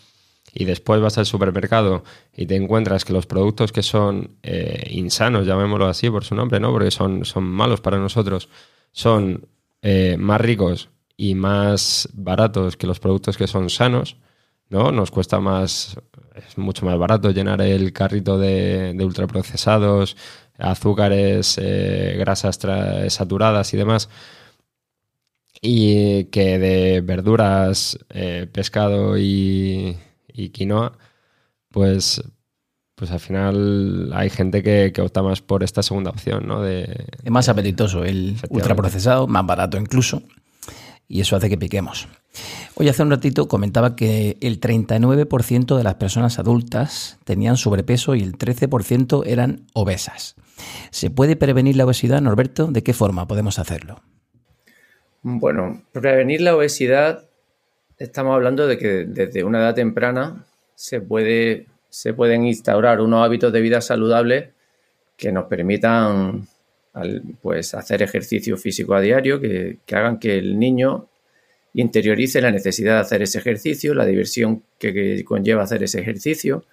y 0.54 0.66
después 0.66 1.00
vas 1.00 1.18
al 1.18 1.26
supermercado 1.26 2.04
y 2.36 2.46
te 2.46 2.56
encuentras 2.56 3.06
que 3.06 3.14
los 3.14 3.26
productos 3.26 3.72
que 3.72 3.84
son 3.84 4.38
eh, 4.44 4.88
insanos, 4.92 5.46
llamémoslo 5.46 5.88
así 5.88 6.10
por 6.10 6.26
su 6.26 6.36
nombre, 6.36 6.60
¿no? 6.60 6.72
Porque 6.72 6.92
son, 6.92 7.24
son 7.24 7.46
malos 7.46 7.80
para 7.80 7.98
nosotros, 7.98 8.50
son 8.92 9.48
eh, 9.82 10.18
más 10.20 10.42
ricos 10.42 10.90
y 11.18 11.36
más 11.36 12.10
baratos 12.14 12.78
que 12.78 12.88
los 12.88 13.00
productos 13.00 13.38
que 13.38 13.48
son 13.48 13.70
sanos, 13.70 14.18
¿no? 14.70 14.92
Nos 14.92 15.12
cuesta 15.12 15.40
más, 15.40 15.96
es 16.36 16.58
mucho 16.58 16.86
más 16.86 16.98
barato 16.98 17.32
llenar 17.32 17.62
el 17.62 17.94
carrito 17.94 18.38
de, 18.38 18.96
ultraprocesados, 19.00 20.18
azúcares, 20.58 21.58
eh, 21.62 22.16
grasas 22.18 22.60
saturadas 23.10 23.74
y 23.74 23.78
demás. 23.78 24.10
Y 25.62 26.26
que 26.26 26.60
de 26.60 27.02
verduras, 27.02 27.98
eh, 28.10 28.48
pescado 28.52 29.18
y, 29.18 29.98
quinoa, 30.52 30.98
pues, 31.70 32.22
pues 32.96 33.12
al 33.12 33.20
final 33.20 34.12
hay 34.14 34.30
gente 34.30 34.62
que, 34.64 34.94
opta 35.02 35.22
más 35.24 35.42
por 35.42 35.64
esta 35.64 35.84
segunda 35.84 36.10
opción, 36.10 36.48
¿no? 36.48 36.62
De, 36.62 37.08
es 37.24 37.32
más 37.32 37.48
apetitoso 37.50 38.04
el 38.04 38.36
ultraprocesado, 38.50 39.28
más 39.28 39.46
barato 39.46 39.78
incluso 39.78 40.24
y 41.08 41.22
eso 41.22 41.36
hace 41.36 41.50
que 41.50 41.58
piquemos. 41.58 42.08
Hoy 42.76 42.90
hace 42.90 43.04
un 43.04 43.12
ratito 43.12 43.48
comentaba 43.48 43.96
que 43.96 44.38
el 44.42 44.60
39% 44.60 45.78
de 45.78 45.84
las 45.84 45.96
personas 45.96 46.40
adultas 46.40 47.20
tenían 47.24 47.58
sobrepeso 47.58 48.16
y 48.16 48.24
el 48.24 48.38
13% 48.38 49.24
eran 49.28 49.68
obesas. 49.74 50.36
¿Se 50.90 51.10
puede 51.10 51.36
prevenir 51.36 51.76
la 51.76 51.86
obesidad, 51.86 52.22
Norberto? 52.22 52.68
¿De 52.68 52.84
qué 52.84 52.94
forma 52.94 53.28
podemos 53.28 53.60
hacerlo? 53.60 54.02
Bueno, 55.22 55.84
prevenir 55.92 56.42
la 56.42 56.56
obesidad, 56.56 57.26
estamos 57.98 58.34
hablando 58.34 58.68
de 58.68 58.78
que 58.78 59.06
desde 59.06 59.44
una 59.44 59.60
edad 59.60 59.76
temprana 59.76 60.46
se, 60.76 61.00
puede, 61.00 61.68
se 61.90 62.14
pueden 62.14 62.46
instaurar 62.46 63.00
unos 63.00 63.24
hábitos 63.24 63.54
de 63.54 63.62
vida 63.62 63.82
saludables 63.82 64.50
que 65.16 65.32
nos 65.32 65.46
permitan 65.46 66.48
pues 67.42 67.74
hacer 67.74 68.04
ejercicio 68.04 68.58
físico 68.58 68.94
a 68.94 69.02
diario, 69.02 69.40
que, 69.40 69.80
hagan 69.92 70.20
que 70.20 70.38
el 70.38 70.60
niño 70.60 71.08
interiorice 71.74 72.40
la 72.42 72.52
necesidad 72.52 72.96
de 72.96 73.02
hacer 73.02 73.22
ese 73.24 73.40
ejercicio, 73.40 73.94
la 73.96 74.06
diversión 74.06 74.64
que, 74.78 75.24
conlleva 75.26 75.64
hacer 75.64 75.84
ese 75.84 76.00
ejercicio. 76.02 76.66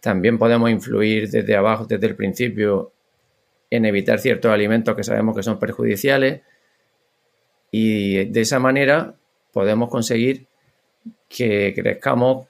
También 0.00 0.38
podemos 0.38 0.70
influir 0.70 1.30
desde 1.30 1.56
abajo, 1.56 1.86
desde 1.86 2.06
el 2.06 2.16
principio, 2.16 2.92
en 3.70 3.86
evitar 3.86 4.18
ciertos 4.18 4.50
alimentos 4.52 4.94
que 4.94 5.04
sabemos 5.04 5.36
que 5.36 5.42
son 5.42 5.58
perjudiciales 5.58 6.40
y 7.70 8.24
de 8.24 8.40
esa 8.40 8.58
manera 8.58 9.14
podemos 9.52 9.88
conseguir 9.88 10.46
que 11.28 11.72
crezcamos 11.72 12.48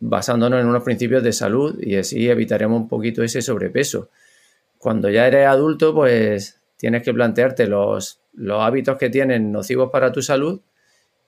basándonos 0.00 0.60
en 0.60 0.66
unos 0.66 0.82
principios 0.82 1.22
de 1.22 1.34
salud 1.34 1.78
y 1.78 1.96
así 1.96 2.26
evitaremos 2.28 2.80
un 2.80 2.88
poquito 2.88 3.22
ese 3.22 3.42
sobrepeso 3.42 4.08
cuando 4.82 5.08
ya 5.08 5.28
eres 5.28 5.46
adulto, 5.46 5.94
pues 5.94 6.60
tienes 6.76 7.04
que 7.04 7.14
plantearte 7.14 7.68
los, 7.68 8.20
los 8.32 8.60
hábitos 8.60 8.98
que 8.98 9.10
tienen 9.10 9.52
nocivos 9.52 9.90
para 9.92 10.10
tu 10.10 10.22
salud 10.22 10.60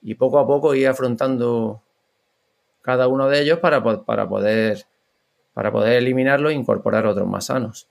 y 0.03 0.17
poco 0.17 0.41
a 0.41 0.47
poco 0.47 0.75
ir 0.75 0.89
afrontando 0.89 1.81
cada 2.83 3.07
uno 3.07 3.29
de 3.29 3.43
ellos 3.43 3.61
para, 3.61 3.81
para 4.05 4.29
poder, 4.29 4.87
para 5.53 5.71
poder 5.71 5.99
eliminarlo 5.99 6.51
e 6.51 6.55
incorporar 6.55 7.07
otros 7.07 7.29
más 7.29 7.47
sanos. 7.47 7.87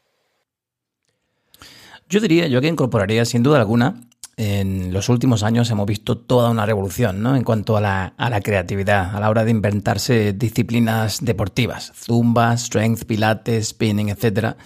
Yo 2.09 2.19
diría, 2.19 2.47
yo 2.47 2.59
que 2.59 2.67
incorporaría 2.67 3.23
sin 3.23 3.41
duda 3.41 3.59
alguna, 3.59 4.01
en 4.35 4.93
los 4.93 5.09
últimos 5.09 5.43
años 5.43 5.69
hemos 5.69 5.85
visto 5.85 6.17
toda 6.17 6.49
una 6.49 6.65
revolución 6.65 7.21
¿no? 7.21 7.35
en 7.35 7.43
cuanto 7.43 7.77
a 7.77 7.81
la, 7.81 8.41
creatividad, 8.43 9.15
a 9.15 9.19
la 9.19 9.29
hora 9.29 9.45
de 9.45 9.51
inventarse 9.51 10.33
disciplinas 10.33 11.19
deportivas, 11.23 11.91
zumba, 11.95 12.57
strength, 12.57 13.05
pilates, 13.05 13.69
spinning, 13.69 14.09
etcétera, 14.09 14.57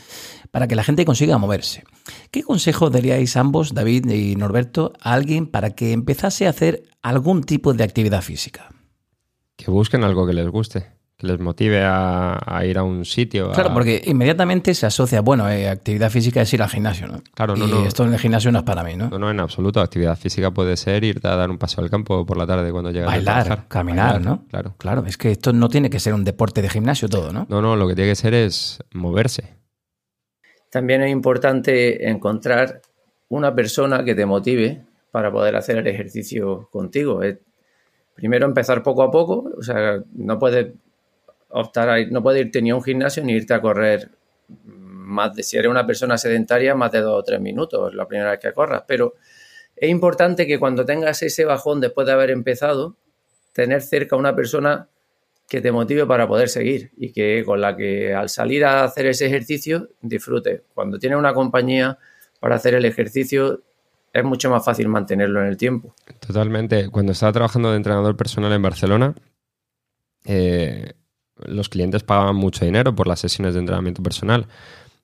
para 0.51 0.67
que 0.67 0.75
la 0.75 0.83
gente 0.83 1.05
consiga 1.05 1.38
moverse. 1.38 1.83
¿Qué 2.31 2.43
consejo 2.43 2.89
daríais 2.89 3.36
ambos, 3.36 3.74
David 3.74 4.09
y 4.09 4.36
Norberto, 4.36 4.93
a 5.01 5.13
alguien 5.13 5.47
para 5.47 5.71
que 5.71 5.91
empezase 5.91 6.47
a 6.47 6.51
hacer 6.51 6.83
algún 7.01 7.43
tipo 7.43 7.74
de 7.74 7.83
actividad 7.83 8.21
física? 8.21 8.69
Que 9.57 9.69
busquen 9.69 10.03
algo 10.03 10.25
que 10.25 10.33
les 10.33 10.47
guste, 10.47 10.97
que 11.17 11.25
les 11.25 11.39
motive 11.39 11.81
a, 11.83 12.62
ir 12.63 12.77
a 12.77 12.83
un 12.83 13.03
sitio. 13.03 13.51
Claro, 13.51 13.74
porque 13.74 14.03
inmediatamente 14.05 14.75
se 14.75 14.86
asocia, 14.86 15.21
bueno, 15.21 15.50
eh, 15.50 15.67
actividad 15.67 16.12
física 16.12 16.41
es 16.41 16.53
ir 16.53 16.62
al 16.62 16.69
gimnasio, 16.69 17.07
¿no? 17.07 17.24
Claro, 17.33 17.55
no, 17.55 17.65
y 17.65 17.88
esto 17.88 18.05
en 18.05 18.13
el 18.13 18.19
gimnasio 18.19 18.51
no 18.51 18.59
es 18.59 18.63
para 18.63 18.83
mí, 18.83 18.95
¿no? 18.95 19.09
No, 19.09 19.17
no, 19.17 19.31
en 19.31 19.39
absoluto. 19.39 19.81
Actividad 19.81 20.15
física 20.15 20.51
puede 20.51 20.77
ser 20.77 21.03
irte 21.03 21.27
a 21.27 21.36
dar 21.36 21.50
un 21.50 21.57
paseo 21.57 21.83
al 21.83 21.89
campo 21.89 22.24
por 22.24 22.38
la 22.38 22.45
tarde 22.45 22.71
cuando 22.71 22.91
llegas 22.91 23.07
Bailar, 23.07 23.39
a 23.39 23.43
trabajar. 23.43 23.67
caminar, 23.67 24.21
¿no? 24.21 24.45
Claro. 24.50 24.75
Claro, 24.77 25.05
es 25.07 25.17
que 25.17 25.31
esto 25.31 25.51
no 25.53 25.69
tiene 25.69 25.89
que 25.89 26.00
ser 26.00 26.13
un 26.13 26.24
deporte 26.24 26.62
de 26.62 26.69
gimnasio 26.69 27.09
todo, 27.09 27.33
¿no? 27.33 27.47
No, 27.50 27.63
no, 27.63 27.75
lo 27.75 27.88
que 27.88 27.95
tiene 27.95 28.12
que 28.12 28.15
ser 28.15 28.36
es 28.36 28.79
moverse. 28.93 29.57
También 30.69 31.01
es 31.01 31.12
importante 31.12 32.07
encontrar 32.07 32.81
una 33.29 33.55
persona 33.55 34.03
que 34.03 34.13
te 34.13 34.27
motive 34.27 34.83
para 35.09 35.31
poder 35.31 35.55
hacer 35.55 35.77
el 35.77 35.88
ejercicio 35.88 36.69
contigo. 36.71 37.21
primero 38.13 38.45
empezar 38.45 38.83
poco 38.83 39.01
a 39.01 39.09
poco, 39.09 39.51
o 39.57 39.63
sea, 39.63 40.00
no 40.13 40.38
puedes 40.38 40.74
optar 41.50 41.89
a, 41.89 42.06
no 42.06 42.22
puedes 42.22 42.46
irte 42.46 42.62
ni 42.62 42.72
a 42.72 42.75
un 42.75 42.84
gimnasio 42.84 43.24
ni 43.24 43.34
irte 43.34 43.54
a 43.54 43.62
correr 43.62 44.12
más 44.48 45.36
de, 45.36 45.44
si 45.44 45.58
eres 45.58 45.72
una 45.72 45.86
persona 45.86 46.18
sedentaria, 46.18 46.75
más 46.75 46.92
de 46.92 47.01
dos 47.01 47.20
o 47.20 47.24
tres 47.24 47.39
minutos 47.39 47.94
la 47.94 48.08
primera 48.08 48.32
vez 48.32 48.39
que 48.39 48.51
corras, 48.54 48.84
pero 48.88 49.16
es 49.75 49.89
importante 49.89 50.48
que 50.48 50.60
cuando 50.60 50.86
tengas 50.86 51.22
ese 51.22 51.46
bajón 51.46 51.80
después 51.80 52.08
de 52.08 52.13
haber 52.13 52.32
empezado, 52.32 52.98
tener 53.54 53.82
cerca 53.82 54.16
una 54.16 54.36
persona 54.36 54.89
que 55.48 55.62
te 55.62 55.72
motive 55.72 56.06
para 56.06 56.27
poder 56.27 56.50
seguir 56.50 56.92
y 56.98 57.13
que 57.13 57.44
con 57.46 57.62
la 57.62 57.75
que 57.75 58.13
al 58.13 58.30
salir 58.30 58.66
a 58.66 58.84
hacer 58.84 59.06
ese 59.06 59.27
ejercicio 59.27 59.89
disfrute. 60.01 60.63
Cuando 60.74 61.00
tienes 61.00 61.18
una 61.18 61.34
compañía 61.34 61.98
para 62.39 62.56
hacer 62.56 62.74
el 62.74 62.86
ejercicio 62.86 63.63
es 64.12 64.24
mucho 64.24 64.50
más 64.50 64.66
fácil 64.66 64.88
mantenerlo 64.88 65.42
en 65.42 65.48
el 65.48 65.58
tiempo. 65.58 65.94
Totalmente. 66.25 66.89
Cuando 66.89 67.12
estaba 67.12 67.32
trabajando 67.32 67.72
de 67.72 67.77
entrenador 67.77 68.18
personal 68.18 68.51
en 68.51 68.62
Barcelona, 68.62 69.16
eh, 70.25 70.94
los 71.46 71.70
clientes 71.70 72.03
pagaban 72.03 72.36
mucho 72.36 72.65
dinero 72.65 72.96
por 72.96 73.08
las 73.08 73.20
sesiones 73.20 73.53
de 73.53 73.60
entrenamiento 73.60 74.03
personal. 74.03 74.48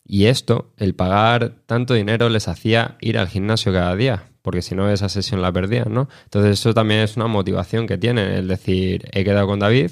Y 0.05 0.25
esto, 0.25 0.73
el 0.77 0.95
pagar 0.95 1.53
tanto 1.65 1.93
dinero, 1.93 2.29
les 2.29 2.47
hacía 2.47 2.97
ir 2.99 3.17
al 3.17 3.29
gimnasio 3.29 3.71
cada 3.71 3.95
día, 3.95 4.23
porque 4.41 4.61
si 4.61 4.75
no 4.75 4.89
esa 4.89 5.09
sesión 5.09 5.41
la 5.41 5.51
perdían, 5.51 5.93
¿no? 5.93 6.09
Entonces 6.25 6.59
eso 6.59 6.73
también 6.73 7.01
es 7.01 7.15
una 7.15 7.27
motivación 7.27 7.87
que 7.87 7.97
tienen, 7.97 8.29
el 8.29 8.47
decir, 8.47 9.09
he 9.13 9.23
quedado 9.23 9.47
con 9.47 9.59
David, 9.59 9.91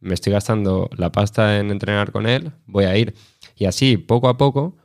me 0.00 0.14
estoy 0.14 0.32
gastando 0.32 0.90
la 0.96 1.12
pasta 1.12 1.58
en 1.58 1.70
entrenar 1.70 2.12
con 2.12 2.26
él, 2.26 2.52
voy 2.66 2.84
a 2.84 2.96
ir. 2.96 3.14
Y 3.56 3.66
así, 3.66 3.96
poco 3.96 4.28
a 4.28 4.36
poco, 4.36 4.76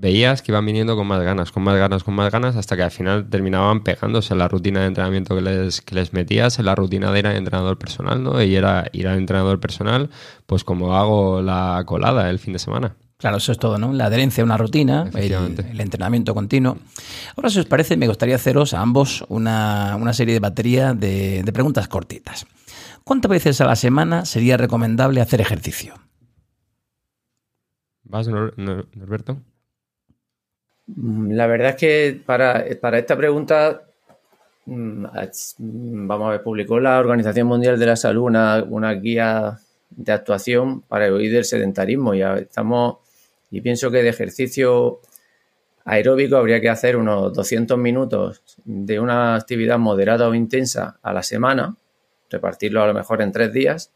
veías 0.00 0.42
que 0.42 0.52
iban 0.52 0.64
viniendo 0.64 0.96
con 0.96 1.06
más 1.06 1.22
ganas, 1.22 1.52
con 1.52 1.62
más 1.62 1.76
ganas, 1.76 2.04
con 2.04 2.14
más 2.14 2.30
ganas, 2.30 2.56
hasta 2.56 2.76
que 2.76 2.82
al 2.82 2.90
final 2.90 3.28
terminaban 3.28 3.82
pegándose 3.82 4.34
en 4.34 4.38
la 4.38 4.48
rutina 4.48 4.80
de 4.80 4.86
entrenamiento 4.86 5.34
que 5.34 5.42
les, 5.42 5.80
que 5.80 5.94
les 5.94 6.12
metías, 6.12 6.58
en 6.58 6.66
la 6.66 6.74
rutina 6.74 7.10
de 7.10 7.18
ir 7.18 7.26
al 7.26 7.36
entrenador 7.36 7.78
personal, 7.78 8.22
¿no? 8.22 8.42
Y 8.42 8.54
era 8.54 8.88
ir 8.92 9.08
al 9.08 9.18
entrenador 9.18 9.60
personal, 9.60 10.10
pues 10.46 10.64
como 10.64 10.96
hago 10.96 11.42
la 11.42 11.82
colada 11.86 12.30
el 12.30 12.38
fin 12.38 12.52
de 12.52 12.58
semana. 12.58 12.96
Claro, 13.18 13.38
eso 13.38 13.50
es 13.50 13.58
todo, 13.58 13.78
¿no? 13.78 13.92
La 13.92 14.06
adherencia 14.06 14.42
a 14.42 14.44
una 14.44 14.56
rutina, 14.56 15.10
el, 15.14 15.80
entrenamiento 15.80 16.34
continuo. 16.34 16.78
Ahora, 17.36 17.50
si 17.50 17.58
os 17.58 17.66
parece, 17.66 17.96
me 17.96 18.06
gustaría 18.06 18.36
haceros 18.36 18.74
a 18.74 18.80
ambos 18.80 19.24
una, 19.28 19.98
serie 20.12 20.34
de 20.34 20.40
batería 20.40 20.94
de 20.94 21.50
preguntas 21.52 21.88
cortitas. 21.88 22.46
¿Cuántas 23.08 23.30
veces 23.30 23.60
a 23.62 23.64
la 23.64 23.74
semana 23.74 24.26
sería 24.26 24.58
recomendable 24.58 25.22
hacer 25.22 25.40
ejercicio? 25.40 25.94
¿Vas, 28.02 28.28
Norberto? 28.28 29.40
Mm, 30.96 31.32
la 31.32 31.46
verdad 31.46 31.70
es 31.70 31.76
que 31.76 32.20
para, 32.24 32.60
esta 32.66 33.16
pregunta, 33.16 33.82
mm, 34.66 35.04
vamos 36.06 36.28
a 36.28 36.30
ver, 36.32 36.42
publicó 36.42 36.80
la 36.80 36.98
Organización 36.98 37.46
Mundial 37.46 37.78
de 37.78 37.86
la 37.86 37.96
Salud 37.96 38.24
una, 38.24 38.92
guía 38.94 39.58
de 39.90 40.12
actuación 40.12 40.82
para 40.82 41.12
huir 41.12 41.32
del 41.32 41.44
sedentarismo. 41.44 42.14
Ya 42.14 42.36
estamos, 42.38 42.98
y 43.50 43.60
pienso 43.60 43.90
que 43.90 44.02
de 44.02 44.08
ejercicio 44.10 45.00
aeróbico 45.84 46.36
habría 46.36 46.60
que 46.60 46.68
hacer 46.68 46.96
unos 46.96 47.32
200 47.34 47.78
minutos 47.78 48.42
de 48.64 49.00
una 49.00 49.34
actividad 49.36 49.78
moderada 49.78 50.28
o 50.28 50.34
intensa 50.34 50.98
a 51.02 51.12
la 51.12 51.22
semana, 51.22 51.76
repartirlo 52.30 52.82
a 52.82 52.86
lo 52.86 52.94
mejor 52.94 53.22
en 53.22 53.32
tres 53.32 53.52
días. 53.52 53.92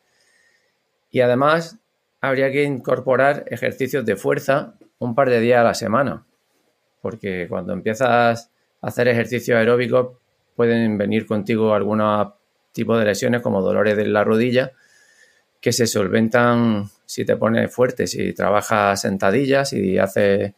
Y 1.11 1.21
además 1.21 1.79
habría 2.21 2.51
que 2.53 2.65
incorporar 2.65 3.45
ejercicios 3.49 4.05
de 4.07 4.17
fuerza 4.17 4.75
un 4.99 5.15
par 5.15 5.29
de 5.29 5.41
días 5.41 5.61
a 5.61 5.65
la 5.65 5.75
semana, 5.75 6.25
porque 7.03 7.47
cuando 7.49 7.75
empiezas 7.75 8.49
a 8.81 8.87
hacer 8.87 9.09
ejercicios 9.09 9.59
aeróbicos 9.59 10.17
pueden 10.57 10.97
venir 10.97 11.27
contigo 11.27 11.75
algunos 11.75 12.29
tipos 12.73 12.99
de 12.99 13.05
lesiones 13.05 13.43
como 13.43 13.61
dolores 13.61 13.97
de 13.97 14.07
la 14.07 14.25
rodilla 14.25 14.73
que 15.61 15.73
se 15.73 15.87
solventan 15.87 16.89
si 17.05 17.25
te 17.25 17.37
pones 17.37 17.73
fuerte, 17.73 18.07
si 18.07 18.33
trabajas 18.33 19.01
sentadillas 19.01 19.73
y 19.73 19.99
haces 19.99 20.53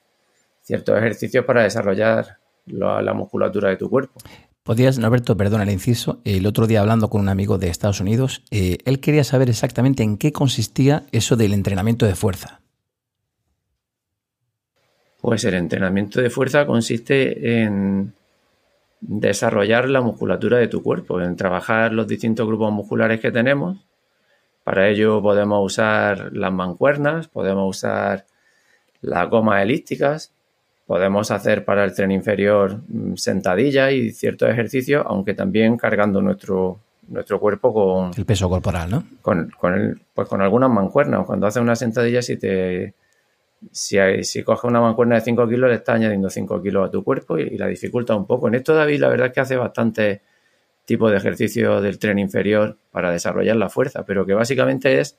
ciertos 0.62 0.96
ejercicios 0.96 1.44
para 1.44 1.62
desarrollar 1.62 2.38
la, 2.66 3.12
musculatura 3.12 3.68
de 3.68 3.76
tu 3.76 3.90
cuerpo. 3.90 4.18
Podrías, 4.62 4.98
Norberto, 4.98 5.36
perdona 5.36 5.64
el 5.64 5.70
inciso, 5.70 6.22
el 6.24 6.46
otro 6.46 6.66
día 6.66 6.80
hablando 6.80 7.10
con 7.10 7.20
un 7.20 7.28
amigo 7.28 7.58
de 7.58 7.68
Estados 7.68 8.00
Unidos, 8.00 8.42
eh, 8.50 8.78
él 8.86 9.00
quería 9.00 9.24
saber 9.24 9.50
exactamente 9.50 10.02
en 10.02 10.16
qué 10.16 10.32
consistía 10.32 11.04
eso 11.12 11.36
del 11.36 11.52
entrenamiento 11.52 12.06
de 12.06 12.14
fuerza. 12.14 12.63
Pues 15.24 15.44
el 15.44 15.54
entrenamiento 15.54 16.20
de 16.20 16.28
fuerza 16.28 16.66
consiste 16.66 17.62
en 17.62 18.12
desarrollar 19.00 19.88
la 19.88 20.00
musculatura 20.02 20.58
de 20.58 20.68
tu 20.68 20.82
cuerpo, 20.82 21.20
en 21.20 21.36
trabajar 21.36 21.92
los 21.92 22.06
distintos 22.06 22.46
grupos 22.46 22.72
musculares 22.72 23.20
que 23.20 23.32
tenemos 23.32 23.78
para 24.64 24.88
ello 24.88 25.20
podemos 25.20 25.64
usar 25.64 26.32
las 26.32 26.52
mancuernas, 26.52 27.28
podemos 27.28 27.76
usar 27.76 28.24
las 29.02 29.28
gomas 29.28 29.62
elípticas, 29.62 30.32
podemos 30.86 31.30
hacer 31.30 31.66
para 31.66 31.84
el 31.84 31.94
tren 31.94 32.10
inferior 32.10 32.80
mm, 32.88 33.14
sentadillas 33.16 33.92
y 33.92 34.10
ciertos 34.10 34.48
ejercicios, 34.48 35.04
aunque 35.06 35.34
también 35.34 35.76
cargando 35.76 36.22
nuestro, 36.22 36.80
nuestro 37.08 37.38
cuerpo 37.38 37.74
con... 37.74 38.10
El 38.16 38.24
peso 38.24 38.48
corporal, 38.48 38.90
¿no? 38.90 39.04
Con, 39.20 39.50
con 39.50 40.00
pues 40.14 40.28
con 40.28 40.40
algunas 40.40 40.70
mancuernas. 40.70 41.26
Cuando 41.26 41.46
haces 41.46 41.62
una 41.62 41.76
sentadilla, 41.76 42.22
si 42.22 42.38
te... 42.38 42.94
Si, 43.72 43.96
si 44.22 44.42
coges 44.42 44.64
una 44.64 44.80
mancuerna 44.80 45.16
de 45.16 45.20
5 45.22 45.48
kilos, 45.48 45.70
le 45.70 45.76
está 45.76 45.94
añadiendo 45.94 46.30
5 46.30 46.62
kilos 46.62 46.88
a 46.88 46.90
tu 46.90 47.02
cuerpo 47.02 47.38
y, 47.38 47.42
y, 47.42 47.58
la 47.58 47.66
dificulta 47.66 48.14
un 48.14 48.26
poco. 48.26 48.48
En 48.48 48.54
esto, 48.54 48.74
David, 48.74 49.00
la 49.00 49.08
verdad 49.08 49.28
es 49.28 49.32
que 49.32 49.40
hace 49.40 49.56
bastante 49.56 50.22
tipo 50.84 51.10
de 51.10 51.16
ejercicio 51.16 51.80
del 51.80 51.98
tren 51.98 52.18
inferior 52.18 52.76
para 52.90 53.10
desarrollar 53.10 53.56
la 53.56 53.70
fuerza, 53.70 54.04
pero 54.04 54.26
que 54.26 54.34
básicamente 54.34 55.00
es 55.00 55.16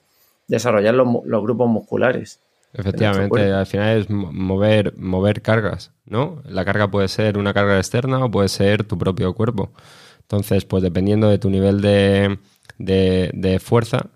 desarrollar 0.47 0.93
los, 0.93 1.43
grupos 1.43 1.69
musculares. 1.69 2.39
Efectivamente, 2.73 3.51
al 3.51 3.65
final 3.65 3.99
es 3.99 4.09
mover, 4.09 4.97
mover 4.97 5.41
cargas, 5.41 5.91
¿no? 6.05 6.41
La 6.45 6.65
carga 6.65 6.91
puede 6.91 7.07
ser 7.07 7.37
una 7.37 7.53
carga 7.53 7.77
externa 7.77 8.23
o 8.23 8.29
puede 8.29 8.49
ser 8.49 8.83
tu 8.83 8.97
propio 8.97 9.33
cuerpo. 9.33 9.71
Entonces, 10.21 10.65
pues 10.65 10.83
dependiendo 10.83 11.29
de 11.29 11.37
tu 11.37 11.49
nivel 11.49 11.81
de, 11.81 12.37
de, 12.77 13.59
fuerza, 13.59 14.09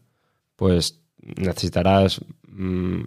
pues 0.56 1.00
necesitarás 1.22 2.20
mm, 2.48 3.04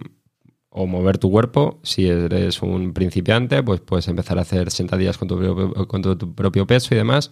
o 0.75 0.87
mover 0.87 1.17
tu 1.17 1.31
cuerpo. 1.31 1.79
Si 1.83 2.07
eres 2.07 2.61
un 2.61 2.93
principiante, 2.93 3.63
pues 3.63 3.79
puedes 3.79 4.07
empezar 4.07 4.37
a 4.37 4.41
hacer 4.41 4.71
sentadillas 4.71 5.17
con 5.17 5.27
tu, 5.27 5.87
con 5.87 6.01
tu 6.01 6.35
propio 6.35 6.67
peso 6.67 6.93
y 6.93 6.97
demás 6.97 7.31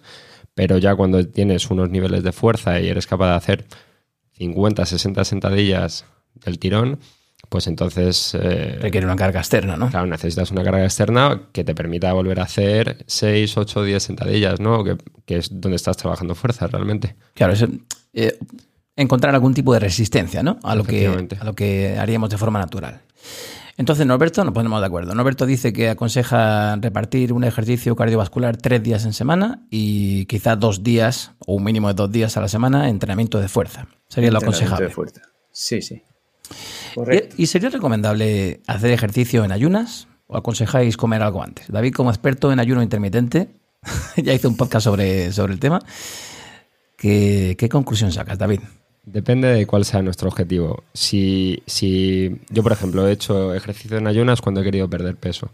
pero 0.54 0.78
ya 0.78 0.96
cuando 0.96 1.26
tienes 1.28 1.70
unos 1.70 1.90
niveles 1.90 2.24
de 2.24 2.32
fuerza 2.32 2.80
y 2.80 2.88
eres 2.88 3.08
capaz 3.08 3.30
de 3.30 3.36
hacer 3.36 3.66
50, 4.34 4.86
60 4.86 5.24
sentadillas 5.24 6.06
del 6.36 6.60
tirón, 6.60 7.00
pues 7.50 7.68
entonces... 7.68 8.36
Eh, 8.40 8.78
Requiere 8.80 9.06
una 9.06 9.16
carga 9.16 9.40
externa, 9.40 9.78
¿no? 9.78 9.90
Claro, 9.90 10.08
necesitas 10.08 10.52
una 10.52 10.64
carga 10.64 10.84
externa 10.84 11.50
que 11.52 11.64
te 11.64 11.76
permita 11.76 12.14
volver 12.14 12.40
a 12.40 12.44
hacer 12.44 13.04
6, 13.08 13.58
8, 13.58 13.84
10 13.84 14.04
sentadillas, 14.04 14.60
¿no? 14.60 14.84
Que, 14.84 14.98
es 15.28 15.62
donde 15.62 15.76
estás 15.76 15.98
trabajando 15.98 16.36
fuerza 16.36 16.68
realmente. 16.68 17.16
Claro, 17.34 17.54
es 17.54 17.66
eh, 18.14 18.38
encontrar 18.96 19.34
algún 19.34 19.54
tipo 19.54 19.74
de 19.74 19.80
resistencia, 19.80 20.44
¿no? 20.44 20.60
A 20.64 20.76
lo, 20.76 20.84
que, 20.84 21.08
a 21.40 21.44
lo 21.44 21.54
que 21.54 21.98
haríamos 21.98 22.30
de 22.30 22.38
forma 22.38 22.60
natural. 22.60 23.02
Entonces, 23.78 24.06
Norberto, 24.06 24.44
nos 24.44 24.54
ponemos 24.54 24.80
de 24.80 24.86
acuerdo. 24.86 25.16
Norberto 25.16 25.46
dice 25.46 25.74
que 25.74 25.90
aconseja 25.90 26.76
repartir 26.76 27.34
un 27.34 27.44
ejercicio 27.44 27.96
cardiovascular 27.96 28.58
tres 28.58 28.84
días 28.84 29.06
en 29.06 29.14
semana 29.14 29.66
y 29.70 30.26
quizá 30.26 30.56
dos 30.56 30.84
días, 30.84 31.32
o 31.48 31.56
un 31.56 31.64
mínimo 31.64 31.88
de 31.88 31.94
dos 31.96 32.12
días 32.12 32.38
a 32.38 32.42
la 32.42 32.48
semana, 32.48 32.90
entrenamiento 32.90 33.40
de 33.40 33.48
fuerza. 33.48 33.88
Sería 34.08 34.30
lo 34.30 34.40
aconsejable. 34.40 34.88
de 34.88 34.94
fuerza. 34.94 35.22
Sí, 35.52 35.82
sí. 35.82 36.04
¿Y 37.38 37.48
sería 37.48 37.70
recomendable 37.70 38.62
hacer 38.68 38.92
ejercicio 38.92 39.44
en 39.46 39.52
ayunas 39.52 40.08
o 40.28 40.38
aconsejáis 40.38 40.98
comer 40.98 41.22
algo 41.22 41.42
antes? 41.42 41.68
David, 41.70 41.94
como 41.94 42.10
experto 42.10 42.52
en 42.52 42.60
ayuno 42.60 42.84
intermitente, 42.84 43.56
ya 44.18 44.34
hizo 44.34 44.50
un 44.50 44.58
podcast 44.58 44.84
sobre, 44.84 45.32
sobre 45.32 45.54
el 45.54 45.60
tema. 45.60 45.80
¿Qué, 46.98 47.56
¿Qué 47.58 47.70
conclusión 47.70 48.12
sacas, 48.12 48.38
David? 48.38 48.60
Depende 49.12 49.50
de 49.50 49.68
cuál 49.68 49.84
sea 49.84 50.02
nuestro 50.02 50.30
objetivo. 50.30 50.86
Si, 50.94 51.64
si 51.68 52.40
yo, 52.50 52.64
por 52.64 52.72
ejemplo, 52.72 53.06
he 53.06 53.12
hecho 53.12 53.54
ejercicio 53.54 53.98
en 53.98 54.08
ayunas 54.08 54.42
cuando 54.42 54.62
he 54.62 54.64
querido 54.64 54.90
perder 54.90 55.18
peso. 55.18 55.52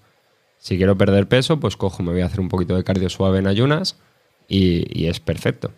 Si 0.59 0.77
quiero 0.77 0.95
perder 0.95 1.27
peso, 1.27 1.59
pues 1.59 1.75
cojo, 1.75 2.03
me 2.03 2.11
voy 2.11 2.21
a 2.21 2.27
hacer 2.27 2.39
un 2.39 2.49
poquito 2.49 2.75
de 2.75 2.83
cardio 2.83 3.09
suave 3.09 3.39
en 3.39 3.47
ayunas 3.47 3.97
y, 4.47 5.07
es 5.07 5.19
perfecto. 5.19 5.71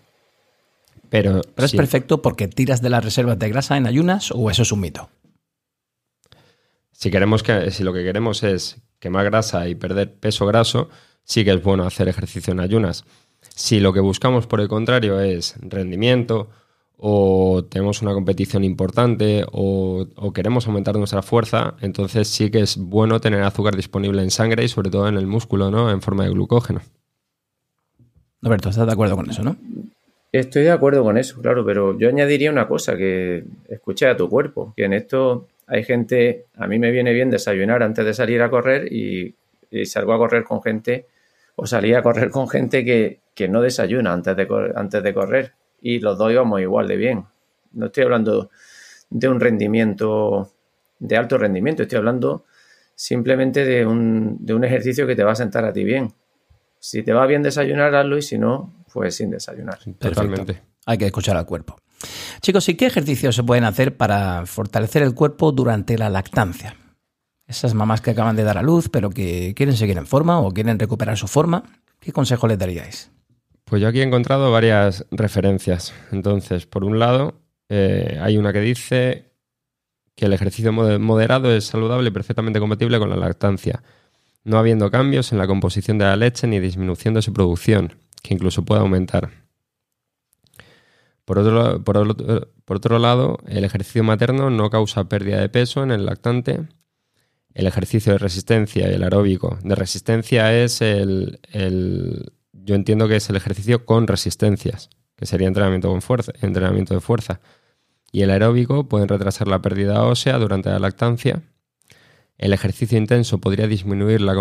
Pero, 1.10 1.40
es 1.56 1.72
perfecto 1.72 2.22
porque 2.22 2.50
tiras 2.50 2.82
de 2.82 2.90
las 2.90 3.04
reservas 3.04 3.40
de 3.40 3.48
grasa 3.48 3.78
en 3.78 3.88
ayunas 3.88 4.32
o 4.32 4.52
eso 4.52 4.64
es 4.64 4.72
un 4.74 4.82
mito. 4.82 5.10
Si 6.92 7.10
queremos 7.12 7.44
que, 7.44 7.72
si 7.72 7.84
lo 7.84 7.94
que 7.94 8.04
queremos 8.04 8.44
es 8.44 8.82
quemar 9.00 9.24
grasa 9.24 9.70
y 9.70 9.76
perder 9.76 10.14
peso 10.16 10.46
graso, 10.46 10.90
sí 11.24 11.46
que 11.46 11.52
es 11.52 11.64
bueno 11.64 11.86
hacer 11.86 12.10
ejercicio 12.10 12.52
en 12.52 12.60
ayunas. 12.60 13.06
Si 13.56 13.80
lo 13.80 13.94
que 13.94 14.02
buscamos, 14.02 14.48
por 14.48 14.60
el 14.60 14.68
contrario, 14.68 15.22
es 15.22 15.56
rendimiento 15.62 16.50
o 17.02 17.64
tenemos 17.64 18.02
una 18.02 18.14
competición 18.14 18.66
importante 18.66 19.46
o, 19.54 20.06
queremos 20.34 20.68
aumentar 20.68 20.96
nuestra 20.98 21.22
fuerza, 21.22 21.76
entonces 21.82 22.28
sí 22.28 22.52
que 22.52 22.60
es 22.60 22.78
bueno 22.78 23.22
tener 23.22 23.42
azúcar 23.42 23.76
disponible 23.76 24.22
en 24.22 24.32
sangre 24.32 24.66
y 24.66 24.68
sobre 24.68 24.90
todo 24.90 25.08
en 25.08 25.16
el 25.16 25.26
músculo, 25.26 25.72
¿no? 25.72 25.90
En 25.92 26.02
forma 26.02 26.26
de 26.26 26.32
glucógeno. 26.32 26.82
Roberto, 28.42 28.70
¿estás 28.70 28.86
de 28.86 28.92
acuerdo 28.92 29.16
con 29.16 29.30
eso, 29.30 29.44
no? 29.44 29.56
Estoy 30.32 30.64
de 30.64 30.72
acuerdo 30.72 31.04
con 31.04 31.18
eso, 31.18 31.42
claro, 31.42 31.66
pero 31.66 31.98
yo 31.98 32.10
añadiría 32.10 32.52
una 32.52 32.68
cosa, 32.68 32.98
que 32.98 33.46
escuche 33.70 34.06
a 34.06 34.18
tu 34.18 34.30
cuerpo, 34.30 34.74
que 34.76 34.84
en 34.84 34.94
esto 34.94 35.48
hay 35.68 35.84
gente, 35.84 36.46
a 36.58 36.68
mí 36.68 36.80
me 36.80 36.92
viene 36.92 37.14
bien 37.14 37.30
desayunar 37.30 37.82
antes 37.82 38.06
de 38.06 38.14
salir 38.14 38.42
a 38.42 38.50
correr 38.50 38.92
y, 38.92 39.36
salgo 39.86 40.14
a 40.14 40.18
correr 40.18 40.44
con 40.44 40.62
gente, 40.62 41.06
o 41.56 41.66
salí 41.66 41.94
a 41.94 42.02
correr 42.02 42.30
con 42.30 42.50
gente 42.50 42.84
que, 42.84 43.20
que 43.34 43.48
no 43.48 43.62
desayuna 43.62 44.12
antes 44.12 44.36
de, 44.36 44.48
antes 44.76 45.02
de 45.02 45.14
correr 45.14 45.54
y 45.82 46.00
los 46.00 46.18
dos 46.18 46.32
íbamos 46.32 46.62
igual 46.62 46.88
de 46.88 46.98
bien. 46.98 47.26
No 47.74 47.88
estoy 47.88 48.04
hablando 48.04 48.50
de 49.10 49.28
un 49.28 49.40
rendimiento, 49.40 50.52
de 51.00 51.18
alto 51.18 51.38
rendimiento, 51.38 51.84
estoy 51.84 51.98
hablando 51.98 52.46
simplemente 52.96 53.64
de 53.66 53.86
un, 53.86 54.38
de 54.40 54.54
un 54.54 54.64
ejercicio 54.64 55.08
que 55.08 55.16
te 55.16 55.24
va 55.24 55.32
a 55.32 55.36
sentar 55.36 55.66
a 55.66 55.74
ti 55.74 55.84
bien. 55.84 56.14
Si 56.80 57.04
te 57.04 57.14
va 57.14 57.26
bien 57.26 57.44
desayunar, 57.44 57.94
hazlo 57.96 58.18
y 58.18 58.22
si 58.22 58.38
no, 58.38 58.86
pues 58.94 59.16
sin 59.16 59.30
desayunar. 59.30 59.80
Totalmente. 59.98 60.62
Hay 60.86 60.98
que 60.98 61.06
escuchar 61.06 61.38
al 61.38 61.46
cuerpo. 61.46 61.78
Chicos, 62.42 62.70
¿y 62.70 62.76
qué 62.76 62.86
ejercicios 62.86 63.36
se 63.36 63.44
pueden 63.44 63.66
hacer 63.66 63.98
para 63.98 64.46
fortalecer 64.46 65.04
el 65.04 65.14
cuerpo 65.14 65.52
durante 65.52 65.98
la 65.98 66.10
lactancia? 66.10 66.78
Esas 67.46 67.74
mamás 67.74 68.02
que 68.02 68.12
acaban 68.12 68.36
de 68.36 68.44
dar 68.44 68.58
a 68.58 68.64
luz, 68.64 68.90
pero 68.90 69.10
que 69.10 69.54
quieren 69.56 69.76
seguir 69.76 69.98
en 69.98 70.06
forma 70.06 70.40
o 70.40 70.52
quieren 70.52 70.80
recuperar 70.80 71.18
su 71.18 71.28
forma, 71.28 71.64
¿qué 72.00 72.12
consejo 72.12 72.48
les 72.48 72.58
daríais? 72.58 73.12
Pues 73.70 73.84
yo 73.84 73.88
aquí 73.88 74.00
he 74.00 74.04
encontrado 74.04 74.52
varias 74.52 75.06
referencias. 75.12 75.94
Entonces, 76.12 76.66
por 76.66 76.84
un 76.84 76.98
lado, 76.98 77.36
eh, 77.70 78.18
hay 78.20 78.36
una 78.36 78.52
que 78.52 78.62
dice 78.62 79.32
que 80.16 80.26
el 80.26 80.34
ejercicio 80.34 80.74
moderado 80.74 81.54
es 81.54 81.66
saludable 81.66 82.10
y 82.10 82.12
perfectamente 82.12 82.60
compatible 82.60 82.98
con 82.98 83.12
la 83.12 83.16
lactancia, 83.16 83.84
no 84.44 84.58
habiendo 84.58 84.90
cambios 84.90 85.32
en 85.32 85.38
la 85.38 85.46
composición 85.46 86.00
de 86.00 86.06
la 86.06 86.16
leche 86.16 86.48
ni 86.48 86.60
disminución 86.60 87.14
de 87.14 87.22
su 87.22 87.32
producción, 87.32 87.94
que 88.24 88.34
incluso 88.34 88.66
puede 88.66 88.82
aumentar. 88.82 89.30
Por 91.24 91.38
otro, 91.38 91.84
por 91.84 92.78
otro 92.78 92.98
lado, 92.98 93.38
el 93.48 93.64
ejercicio 93.64 94.04
materno 94.04 94.50
no 94.50 94.72
causa 94.72 95.08
pérdida 95.08 95.40
de 95.40 95.50
peso 95.50 95.84
en 95.84 95.92
el 95.92 96.08
lactante. 96.08 96.68
El 97.54 97.68
ejercicio 97.68 98.14
de 98.14 98.18
resistencia 98.18 98.90
y 98.90 98.96
el 98.96 99.04
aeróbico 99.04 99.60
de 99.64 99.76
resistencia 99.76 100.58
es 100.58 100.82
el 100.82 101.40
yo 102.70 102.76
entiendo 102.76 103.08
que 103.08 103.16
es 103.16 103.28
el 103.32 103.36
ejercicio 103.36 103.84
con 103.84 104.06
resistencias, 104.06 104.92
que 105.16 105.26
sería 105.26 105.48
entrenamiento 105.48 105.90
con 105.90 106.04
fuerza, 106.04 106.34
entrenamiento 106.40 106.94
de 106.94 107.00
fuerza. 107.00 107.42
Y 108.12 108.22
el 108.22 108.30
aeróbico 108.30 108.88
pueden 108.88 109.08
retrasar 109.08 109.48
la 109.48 109.60
pérdida 109.60 110.04
ósea 110.04 110.38
durante 110.38 110.70
la 110.70 110.78
lactancia. 110.78 111.42
el 112.38 112.54
ejercicio 112.54 112.96
intenso 112.96 113.40
podría 113.40 113.66
disminuir 113.66 114.22
la, 114.22 114.36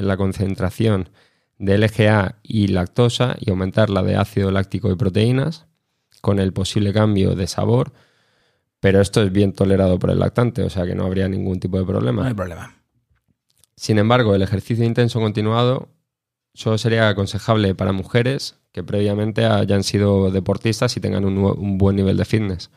la 0.00 0.16
concentración 0.16 1.10
de 1.58 1.76
LGA 1.76 2.36
y 2.42 2.68
lactosa 2.68 3.36
y 3.38 3.50
aumentar 3.50 3.90
la 3.90 4.02
de 4.02 4.16
ácido 4.16 4.50
láctico 4.50 4.90
y 4.90 4.96
proteínas, 4.96 5.66
con 6.22 6.38
el 6.38 6.54
posible 6.54 6.94
cambio 6.94 7.34
de 7.34 7.46
sabor, 7.46 7.92
pero 8.80 9.02
esto 9.02 9.22
es 9.22 9.30
bien 9.30 9.52
tolerado 9.52 9.98
por 9.98 10.10
el 10.10 10.20
lactante, 10.20 10.62
o 10.62 10.70
sea 10.70 10.86
que 10.86 10.94
no 10.94 11.04
habría 11.04 11.28
ningún 11.28 11.60
tipo 11.60 11.78
de 11.78 11.84
problema. 11.84 12.22
No 12.22 12.28
hay 12.28 12.34
problema. 12.34 12.74
Sin 13.76 13.98
embargo, 13.98 14.34
el 14.34 14.40
ejercicio 14.40 14.86
intenso 14.86 15.20
continuado 15.20 15.93
solo 16.54 16.78
sería 16.78 17.08
aconsejable 17.08 17.74
para 17.74 17.92
mujeres 17.92 18.58
que 18.72 18.82
previamente 18.82 19.44
hayan 19.44 19.82
sido 19.82 20.30
deportistas 20.30 20.96
y 20.96 21.00
tengan 21.00 21.24
un, 21.24 21.78
buen 21.78 21.96
nivel 21.96 22.16
de 22.16 22.24
fitness. 22.24 22.70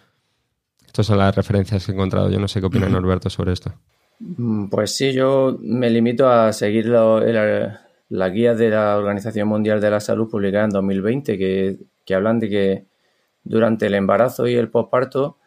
Estas 0.85 1.05
son 1.05 1.17
las 1.17 1.35
referencias 1.35 1.85
que 1.85 1.91
he 1.91 1.95
encontrado. 1.95 2.29
Yo 2.29 2.39
no 2.39 2.47
sé 2.47 2.59
qué 2.59 2.67
opina 2.67 2.89
Norberto 2.89 3.29
sobre 3.29 3.53
esto. 3.53 3.73
Mm, 4.19 4.67
pues 4.67 4.95
sí, 4.95 5.13
yo 5.13 5.57
me 5.61 5.89
limito 5.89 6.29
a 6.29 6.53
seguir 6.53 6.87
la, 6.87 8.29
guía 8.29 8.55
de 8.55 8.69
la 8.69 8.97
Organización 8.97 9.47
Mundial 9.47 9.81
de 9.81 9.91
la 9.91 9.99
Salud 9.99 10.29
publicada 10.29 10.65
en 10.65 10.71
2020, 10.71 11.37
que, 11.37 11.77
que 12.05 12.15
hablan 12.15 12.39
de 12.39 12.49
que 12.49 12.85
durante 13.43 13.87
el 13.87 13.95
embarazo 13.95 14.47
y 14.47 14.55
el 14.55 14.69
posparto 14.69 15.37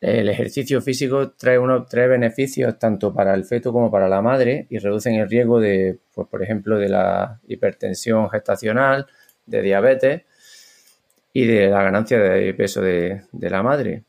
el 0.00 0.28
ejercicio 0.28 0.80
físico 0.80 1.32
trae, 1.32 1.58
unos, 1.58 1.88
trae 1.88 2.06
beneficios 2.06 2.78
tanto 2.78 3.12
para 3.12 3.34
el 3.34 3.44
feto 3.44 3.72
como 3.72 3.90
para 3.90 4.08
la 4.08 4.22
madre 4.22 4.66
y 4.70 4.78
reducen 4.78 5.14
el 5.16 5.28
riesgo 5.28 5.58
de, 5.58 5.98
pues, 6.14 6.28
por 6.28 6.42
ejemplo, 6.42 6.78
de 6.78 6.88
la 6.88 7.40
hipertensión 7.48 8.30
gestacional, 8.30 9.06
de 9.46 9.62
diabetes 9.62 10.22
y 11.32 11.46
de 11.46 11.68
la 11.68 11.82
ganancia 11.82 12.18
de 12.18 12.54
peso 12.54 12.80
de, 12.80 13.22
la 13.32 13.62
madre. 13.62 14.04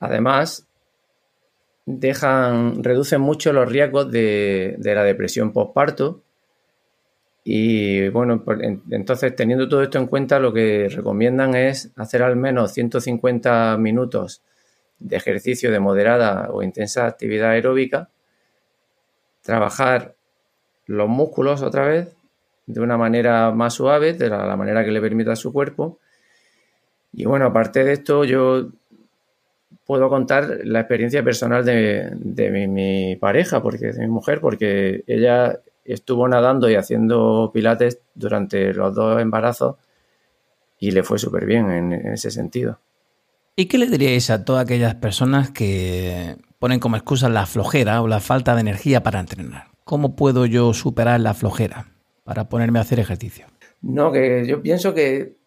Además, 0.00 0.68
dejan, 1.86 2.84
reducen 2.84 3.22
mucho 3.22 3.52
los 3.54 3.70
riesgos 3.70 4.10
de, 4.10 4.76
de 4.78 4.94
la 4.94 5.02
depresión 5.02 5.52
postparto. 5.52 6.22
Y 7.42 8.08
bueno, 8.10 8.44
entonces 8.90 9.34
teniendo 9.34 9.66
todo 9.66 9.82
esto 9.82 9.96
en 9.96 10.06
cuenta, 10.06 10.38
lo 10.38 10.52
que 10.52 10.88
recomiendan 10.90 11.54
es 11.54 11.90
hacer 11.96 12.22
al 12.22 12.36
menos 12.36 12.72
150 12.74 13.78
minutos 13.78 14.42
de 14.98 15.16
ejercicio 15.16 15.70
de 15.70 15.80
moderada 15.80 16.48
o 16.50 16.62
intensa 16.62 17.06
actividad 17.06 17.50
aeróbica, 17.50 18.08
trabajar 19.42 20.14
los 20.86 21.08
músculos 21.08 21.62
otra 21.62 21.86
vez 21.86 22.08
de 22.66 22.80
una 22.80 22.98
manera 22.98 23.50
más 23.50 23.74
suave, 23.74 24.12
de 24.12 24.28
la, 24.28 24.56
manera 24.56 24.84
que 24.84 24.90
le 24.90 25.00
permita 25.00 25.32
a 25.32 25.36
su 25.36 25.52
cuerpo. 25.52 25.98
Y 27.12 27.24
bueno, 27.24 27.46
aparte 27.46 27.82
de 27.82 27.94
esto, 27.94 28.24
yo 28.24 28.68
puedo 29.86 30.10
contar 30.10 30.58
la 30.64 30.80
experiencia 30.80 31.22
personal 31.22 31.64
de, 31.64 32.68
mi, 32.68 33.16
pareja, 33.16 33.62
porque 33.62 33.92
de 33.92 34.00
mi 34.00 34.08
mujer, 34.08 34.40
porque 34.40 35.02
ella 35.06 35.60
estuvo 35.84 36.28
nadando 36.28 36.68
y 36.68 36.74
haciendo 36.74 37.50
pilates 37.54 38.00
durante 38.14 38.74
los 38.74 38.94
dos 38.94 39.20
embarazos 39.22 39.76
y 40.78 40.90
le 40.90 41.02
fue 41.02 41.18
súper 41.18 41.46
bien 41.46 41.70
en 41.70 41.92
ese 42.12 42.30
sentido. 42.30 42.78
¿Y 43.60 43.66
qué 43.66 43.76
le 43.76 43.86
diríais 43.86 44.30
a 44.30 44.44
todas 44.44 44.62
aquellas 44.62 44.94
personas 44.94 45.50
que 45.50 46.36
ponen 46.60 46.78
como 46.78 46.94
excusa 46.94 47.28
la 47.28 47.44
flojera 47.44 48.00
o 48.02 48.06
la 48.06 48.20
falta 48.20 48.54
de 48.54 48.60
energía 48.60 49.02
para 49.02 49.18
entrenar? 49.18 49.64
¿Cómo 49.82 50.14
puedo 50.14 50.46
yo 50.46 50.72
superar 50.74 51.18
la 51.18 51.34
flojera 51.34 51.88
para 52.22 52.48
ponerme 52.48 52.78
a 52.78 52.82
hacer 52.82 53.00
ejercicio? 53.00 53.46
No, 53.82 54.12
que 54.12 54.46
yo 54.46 54.62
pienso 54.62 54.94
que 54.94 55.38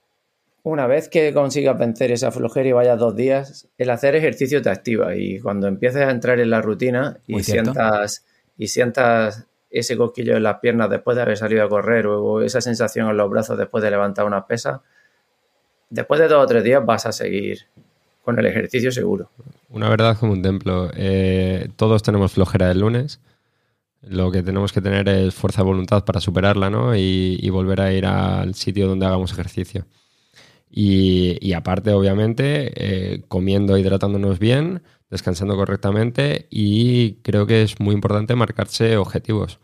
una 0.62 0.88
vez 0.88 1.08
que 1.08 1.34
consigas 1.34 1.80
vencer 1.80 2.12
esa 2.12 2.32
flojera 2.32 2.68
y 2.68 2.74
vayas 2.74 3.00
dos 3.00 3.16
días, 3.16 3.70
el 3.78 3.90
hacer 3.90 4.14
ejercicio 4.18 4.62
te 4.62 4.70
activa 4.70 5.16
y 5.16 5.40
cuando 5.40 5.70
empieces 5.70 6.02
a 6.02 6.12
entrar 6.12 6.42
en 6.42 6.50
la 6.50 6.62
rutina 6.62 7.18
y 7.28 7.42
sientas, 7.44 8.26
y 8.58 8.68
sientas 8.68 9.48
ese 9.70 9.96
cosquillo 9.96 10.36
en 10.36 10.44
las 10.44 10.60
piernas 10.60 10.90
después 10.90 11.16
de 11.16 11.22
haber 11.22 11.38
salido 11.38 11.64
a 11.64 11.70
correr 11.70 12.08
o 12.08 12.42
esa 12.42 12.60
sensación 12.60 13.10
en 13.10 13.16
los 13.16 13.30
brazos 13.30 13.58
después 13.58 13.82
de 13.82 13.92
levantar 13.92 14.26
una 14.26 14.48
pesa, 14.48 14.82
después 15.90 16.20
de 16.20 16.28
dos 16.28 16.44
o 16.44 16.46
tres 16.46 16.66
días 16.66 16.86
vas 16.86 17.06
a 17.06 17.14
seguir 17.14 17.68
con 18.22 18.38
el 18.40 18.46
ejercicio 18.46 18.92
seguro. 18.92 19.30
Una 19.70 19.90
verdad 19.90 20.18
como 20.18 20.34
un 20.34 20.42
templo. 20.42 20.90
Eh, 20.96 21.70
todos 21.76 22.04
tenemos 22.04 22.34
flojera 22.34 22.72
el 22.72 22.80
lunes. 22.80 23.20
Lo 24.02 24.32
que 24.32 24.44
tenemos 24.44 24.74
que 24.74 24.82
tener 24.82 25.08
es 25.10 25.34
fuerza 25.34 25.62
de 25.62 25.68
voluntad 25.68 26.06
para 26.06 26.20
superarla, 26.20 26.70
¿no? 26.70 26.96
Y, 26.96 27.50
volver 27.50 27.82
a 27.82 27.94
ir 27.94 28.06
al 28.06 28.56
sitio 28.56 28.88
donde 28.88 29.06
hagamos 29.06 29.32
ejercicio. 29.32 29.86
Y, 30.70 31.54
aparte, 31.54 31.92
obviamente, 31.92 32.72
eh, 32.76 33.22
comiendo, 33.28 33.78
hidratándonos 33.78 34.40
bien, 34.40 34.82
descansando 35.10 35.56
correctamente 35.56 36.48
y 36.50 37.16
creo 37.22 37.46
que 37.46 37.62
es 37.62 37.80
muy 37.80 37.94
importante 37.94 38.34
marcarse 38.36 38.96
objetivos 38.98 39.60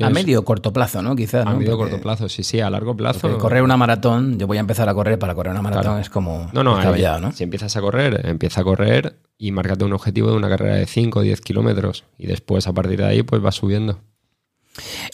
a 0.00 0.10
medio 0.10 0.44
corto 0.44 0.72
plazo, 0.72 1.02
¿no? 1.02 1.16
Quizás. 1.16 1.46
A 1.46 1.54
medio 1.54 1.76
corto 1.76 2.00
plazo, 2.00 2.28
sí, 2.28 2.42
sí, 2.42 2.60
a 2.60 2.70
largo 2.70 2.96
plazo. 2.96 3.36
Correr 3.38 3.62
una 3.62 3.76
maratón, 3.76 4.38
yo 4.38 4.46
voy 4.46 4.56
a 4.58 4.60
empezar 4.60 4.88
a 4.88 4.94
correr 4.94 5.18
para 5.18 5.34
correr 5.34 5.52
una 5.52 5.62
maratón, 5.62 6.00
es 6.00 6.08
como. 6.08 6.48
No, 6.52 6.62
no, 6.62 6.80
¿no? 7.20 7.32
Si 7.32 7.44
empiezas 7.44 7.76
a 7.76 7.80
correr, 7.80 8.26
empieza 8.26 8.60
a 8.60 8.64
correr 8.64 9.18
y 9.36 9.50
márcate 9.52 9.84
un 9.84 9.92
objetivo 9.92 10.30
de 10.30 10.36
una 10.36 10.48
carrera 10.48 10.76
de 10.76 10.86
5 10.86 11.18
o 11.18 11.22
10 11.22 11.40
kilómetros. 11.40 12.04
Y 12.16 12.26
después, 12.26 12.66
a 12.66 12.72
partir 12.72 12.98
de 12.98 13.06
ahí, 13.06 13.22
pues 13.22 13.42
vas 13.42 13.56
subiendo. 13.56 14.00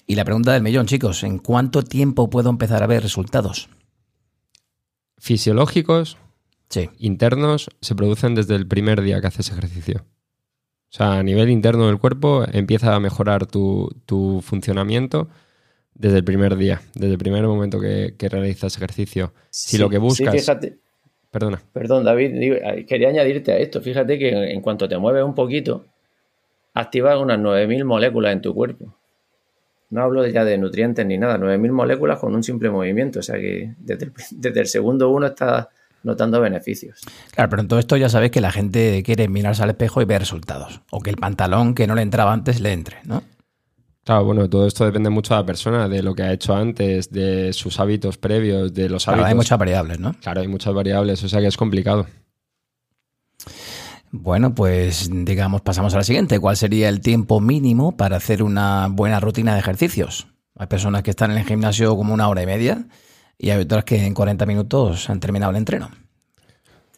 Y 0.06 0.14
la 0.14 0.24
pregunta 0.24 0.52
del 0.52 0.62
millón, 0.62 0.86
chicos: 0.86 1.24
¿en 1.24 1.38
cuánto 1.38 1.82
tiempo 1.82 2.28
puedo 2.30 2.50
empezar 2.50 2.82
a 2.82 2.86
ver 2.86 3.02
resultados? 3.02 3.68
Fisiológicos, 5.18 6.18
sí. 6.68 6.90
internos, 6.98 7.70
se 7.80 7.94
producen 7.94 8.34
desde 8.34 8.54
el 8.54 8.66
primer 8.66 9.00
día 9.02 9.20
que 9.20 9.28
haces 9.28 9.50
ejercicio. 9.50 10.04
O 10.92 10.94
sea, 10.94 11.14
a 11.14 11.22
nivel 11.22 11.48
interno 11.48 11.86
del 11.86 11.98
cuerpo 11.98 12.44
empieza 12.52 12.94
a 12.94 13.00
mejorar 13.00 13.46
tu, 13.46 13.88
funcionamiento 14.42 15.28
desde 15.94 16.18
el 16.18 16.24
primer 16.24 16.56
día, 16.56 16.82
desde 16.94 17.12
el 17.12 17.18
primer 17.18 17.46
momento 17.46 17.80
que, 17.80 18.14
realizas 18.28 18.76
ejercicio. 18.76 19.32
si 19.48 19.78
lo 19.78 19.88
que 19.88 19.96
buscas... 19.96 20.34
fíjate. 20.34 20.76
Perdona. 21.30 21.62
Perdón, 21.72 22.04
David, 22.04 22.84
quería 22.86 23.08
añadirte 23.08 23.52
a 23.52 23.56
esto. 23.56 23.80
Fíjate 23.80 24.18
que 24.18 24.52
en 24.52 24.60
cuanto 24.60 24.86
te 24.86 24.98
mueves 24.98 25.24
un 25.24 25.34
poquito, 25.34 25.86
activas 26.74 27.18
unas 27.18 27.38
9.000 27.38 27.84
moléculas 27.84 28.34
en 28.34 28.42
tu 28.42 28.54
cuerpo. 28.54 28.94
No 29.88 30.02
hablo 30.02 30.26
ya 30.26 30.44
de 30.44 30.58
nutrientes 30.58 31.06
ni 31.06 31.16
nada, 31.16 31.38
9.000 31.38 31.72
moléculas 31.72 32.18
con 32.18 32.34
un 32.34 32.42
simple 32.42 32.68
movimiento. 32.68 33.20
O 33.20 33.22
sea 33.22 33.36
que 33.36 33.72
desde 33.78 34.04
el, 34.04 34.12
desde 34.32 34.60
el 34.60 34.66
segundo 34.66 35.08
uno 35.08 35.28
estás 35.28 35.68
notando 36.04 36.40
beneficios. 36.40 37.00
Claro, 37.32 37.50
pero 37.50 37.62
en 37.62 37.68
todo 37.68 37.78
esto 37.78 37.96
ya 37.96 38.08
sabes 38.08 38.30
que 38.30 38.40
la 38.40 38.50
gente 38.50 39.02
quiere 39.04 39.28
mirarse 39.28 39.62
al 39.62 39.70
espejo 39.70 40.02
y 40.02 40.04
ver 40.04 40.20
resultados. 40.20 40.80
O 40.90 41.00
que 41.00 41.10
el 41.10 41.16
pantalón 41.16 41.74
que 41.74 41.86
no 41.86 41.94
le 41.94 42.02
entraba 42.02 42.32
antes 42.32 42.60
le 42.60 42.72
entre, 42.72 42.98
¿no? 43.04 43.22
Claro, 44.04 44.24
bueno, 44.24 44.50
todo 44.50 44.66
esto 44.66 44.84
depende 44.84 45.10
mucho 45.10 45.34
de 45.34 45.40
la 45.40 45.46
persona, 45.46 45.88
de 45.88 46.02
lo 46.02 46.14
que 46.14 46.24
ha 46.24 46.32
hecho 46.32 46.56
antes, 46.56 47.10
de 47.10 47.52
sus 47.52 47.78
hábitos 47.78 48.18
previos, 48.18 48.74
de 48.74 48.88
los 48.88 49.06
hábitos. 49.06 49.28
hay 49.28 49.34
muchas 49.34 49.58
variables, 49.58 50.00
¿no? 50.00 50.12
Claro, 50.14 50.40
hay 50.40 50.48
muchas 50.48 50.74
variables, 50.74 51.22
o 51.22 51.28
sea 51.28 51.40
que 51.40 51.46
es 51.46 51.56
complicado. 51.56 52.06
Bueno, 54.10 54.54
pues 54.54 55.08
digamos, 55.10 55.62
pasamos 55.62 55.94
a 55.94 55.98
la 55.98 56.04
siguiente. 56.04 56.38
¿Cuál 56.38 56.56
sería 56.56 56.88
el 56.88 57.00
tiempo 57.00 57.40
mínimo 57.40 57.96
para 57.96 58.16
hacer 58.16 58.42
una 58.42 58.88
buena 58.90 59.20
rutina 59.20 59.54
de 59.54 59.60
ejercicios? 59.60 60.26
Hay 60.56 60.66
personas 60.66 61.02
que 61.02 61.10
están 61.10 61.30
en 61.30 61.38
el 61.38 61.44
gimnasio 61.44 61.96
como 61.96 62.12
una 62.12 62.28
hora 62.28 62.42
y 62.42 62.46
media 62.46 62.86
y 63.42 63.50
hay 63.50 63.60
otras 63.60 63.84
que 63.84 63.96
en 63.96 64.14
40 64.14 64.46
minutos 64.46 65.10
han 65.10 65.18
terminado 65.18 65.50
el 65.50 65.56
entreno. 65.56 65.90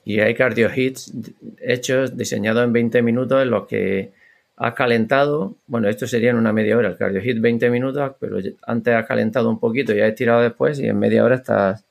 Y 0.05 0.21
hay 0.21 0.35
cardio 0.35 0.71
hits 0.73 1.11
hechos, 1.59 2.17
diseñados 2.19 2.63
en 2.63 2.73
20 2.75 3.01
minutos 3.01 3.43
en 3.43 3.51
los 3.51 3.67
que 3.67 4.13
has 4.57 4.75
calentado, 4.75 5.57
bueno, 5.67 5.89
esto 5.89 6.07
sería 6.07 6.31
en 6.31 6.37
una 6.37 6.53
media 6.53 6.77
hora, 6.77 6.91
el 6.91 6.97
cardio 6.99 7.23
hit 7.23 7.41
20 7.41 7.71
minutos, 7.71 8.13
pero 8.21 8.39
antes 8.67 8.95
has 8.95 9.07
calentado 9.07 9.49
un 9.49 9.59
poquito 9.59 9.95
y 9.95 10.01
has 10.03 10.11
estirado 10.11 10.43
después 10.43 10.79
y 10.79 10.87
en 10.87 10.99
media 10.99 11.25
hora 11.25 11.37
estás, 11.37 11.87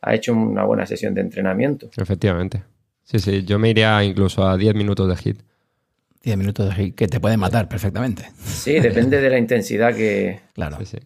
has 0.00 0.14
hecho 0.14 0.34
una 0.34 0.64
buena 0.64 0.84
sesión 0.84 1.14
de 1.14 1.20
entrenamiento. 1.20 1.88
Efectivamente. 1.96 2.64
Sí, 3.04 3.20
sí, 3.20 3.44
yo 3.44 3.60
me 3.60 3.70
iría 3.70 4.02
incluso 4.02 4.44
a 4.44 4.56
10 4.56 4.74
minutos 4.74 5.08
de 5.08 5.16
hit. 5.16 5.42
10 6.24 6.36
minutos 6.36 6.68
de 6.68 6.74
hit, 6.74 6.94
que 6.96 7.06
te 7.06 7.20
pueden 7.20 7.38
matar 7.38 7.68
perfectamente. 7.68 8.24
Sí, 8.44 8.80
depende 8.80 9.20
de 9.20 9.30
la 9.30 9.38
intensidad 9.38 9.94
que... 9.94 10.40
Claro. 10.54 10.76
Sí, 10.80 10.86
sí. 10.86 10.98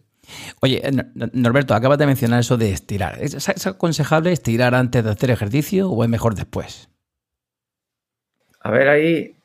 Oye, 0.61 0.81
eh, 0.83 0.91
Norberto, 1.33 1.73
acabas 1.73 1.97
de 1.97 2.05
mencionar 2.05 2.39
eso 2.39 2.57
de 2.57 2.71
estirar. 2.71 3.21
¿Es 3.21 3.67
aconsejable 3.67 4.31
estirar 4.31 4.75
antes 4.75 5.03
de 5.03 5.09
hacer 5.09 5.31
ejercicio 5.31 5.89
o 5.89 6.03
es 6.03 6.09
mejor 6.09 6.35
después? 6.35 6.89
A 8.59 8.71
ver, 8.71 8.89
hay, 8.89 9.35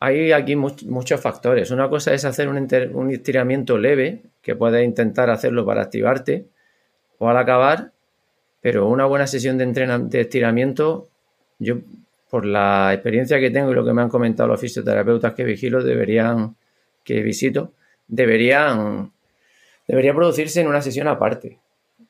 hay 0.00 0.32
aquí 0.32 0.56
muchos 0.56 1.20
factores. 1.20 1.70
Una 1.70 1.88
cosa 1.88 2.14
es 2.14 2.24
hacer 2.24 2.48
un, 2.48 3.10
estiramiento 3.10 3.78
leve, 3.78 4.22
que 4.40 4.54
puedes 4.54 4.84
intentar 4.84 5.30
hacerlo 5.30 5.64
para 5.64 5.82
activarte 5.82 6.46
o 7.18 7.28
al 7.28 7.36
acabar, 7.36 7.92
pero 8.60 8.88
una 8.88 9.06
buena 9.06 9.26
sesión 9.26 9.58
de, 9.58 9.66
de 9.66 10.20
estiramiento, 10.20 11.08
yo 11.58 11.76
por 12.30 12.44
la 12.44 12.92
experiencia 12.92 13.38
que 13.38 13.50
tengo 13.50 13.70
y 13.70 13.74
lo 13.74 13.84
que 13.84 13.92
me 13.92 14.02
han 14.02 14.08
comentado 14.08 14.48
los 14.48 14.60
fisioterapeutas 14.60 15.34
que 15.34 15.44
vigilo, 15.44 15.82
deberían, 15.82 16.56
que 17.04 17.22
visito, 17.22 17.74
deberían 18.08 19.12
debería 19.86 20.14
producirse 20.14 20.60
en 20.60 20.68
una 20.68 20.82
sesión 20.82 21.08
aparte, 21.08 21.58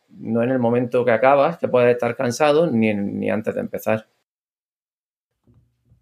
no 0.09 0.43
en 0.43 0.51
el 0.51 0.59
momento 0.59 1.05
que 1.05 1.11
acabas, 1.11 1.59
que 1.59 1.69
puedes 1.69 1.93
estar 1.93 2.17
cansado, 2.17 2.71
ni, 2.71 2.95
ni 2.95 3.31
antes 3.31 3.55
de 3.55 3.61
empezar. 3.61 4.07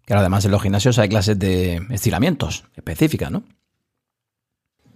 Pero 0.05 0.19
además 0.19 0.45
en 0.45 0.51
los 0.51 0.61
gimnasios 0.61 0.99
hay 0.99 1.09
clases 1.09 1.39
de 1.39 1.81
estiramientos 1.89 2.65
específicas, 2.75 3.31
¿no? 3.31 3.43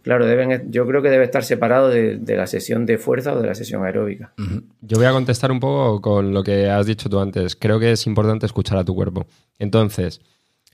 Claro, 0.03 0.25
deben, 0.25 0.71
yo 0.71 0.87
creo 0.87 1.01
que 1.01 1.09
debe 1.09 1.25
estar 1.25 1.43
separado 1.43 1.89
de, 1.89 2.17
de 2.17 2.37
la 2.37 2.47
sesión 2.47 2.85
de 2.85 2.97
fuerza 2.97 3.33
o 3.33 3.41
de 3.41 3.47
la 3.47 3.55
sesión 3.55 3.83
aeróbica. 3.83 4.33
Yo 4.79 4.97
voy 4.97 5.05
a 5.05 5.11
contestar 5.11 5.51
un 5.51 5.59
poco 5.59 6.01
con 6.01 6.33
lo 6.33 6.43
que 6.43 6.69
has 6.69 6.85
dicho 6.85 7.09
tú 7.09 7.19
antes. 7.19 7.57
Creo 7.57 7.77
que 7.77 7.91
es 7.91 8.07
importante 8.07 8.45
escuchar 8.45 8.77
a 8.77 8.85
tu 8.85 8.95
cuerpo. 8.95 9.27
Entonces, 9.59 10.21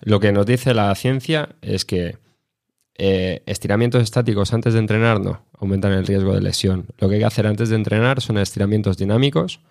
lo 0.02 0.20
que 0.20 0.32
nos 0.32 0.46
dice 0.46 0.76
la 0.76 0.94
ciencia 0.94 1.50
es 1.64 1.84
que 1.84 2.18
eh, 2.96 3.42
estiramientos 3.48 4.04
estáticos 4.04 4.54
antes 4.54 4.74
de 4.74 4.80
entrenar 4.80 5.20
no, 5.20 5.44
aumentan 5.58 5.94
el 5.94 6.06
riesgo 6.06 6.34
de 6.34 6.42
lesión. 6.42 6.88
Lo 7.00 7.10
que 7.10 7.16
hay 7.16 7.22
que 7.22 7.26
hacer 7.26 7.48
antes 7.48 7.70
de 7.70 7.76
entrenar 7.76 8.22
son 8.22 8.38
estiramientos 8.38 8.98
dinámicos, 8.98 9.62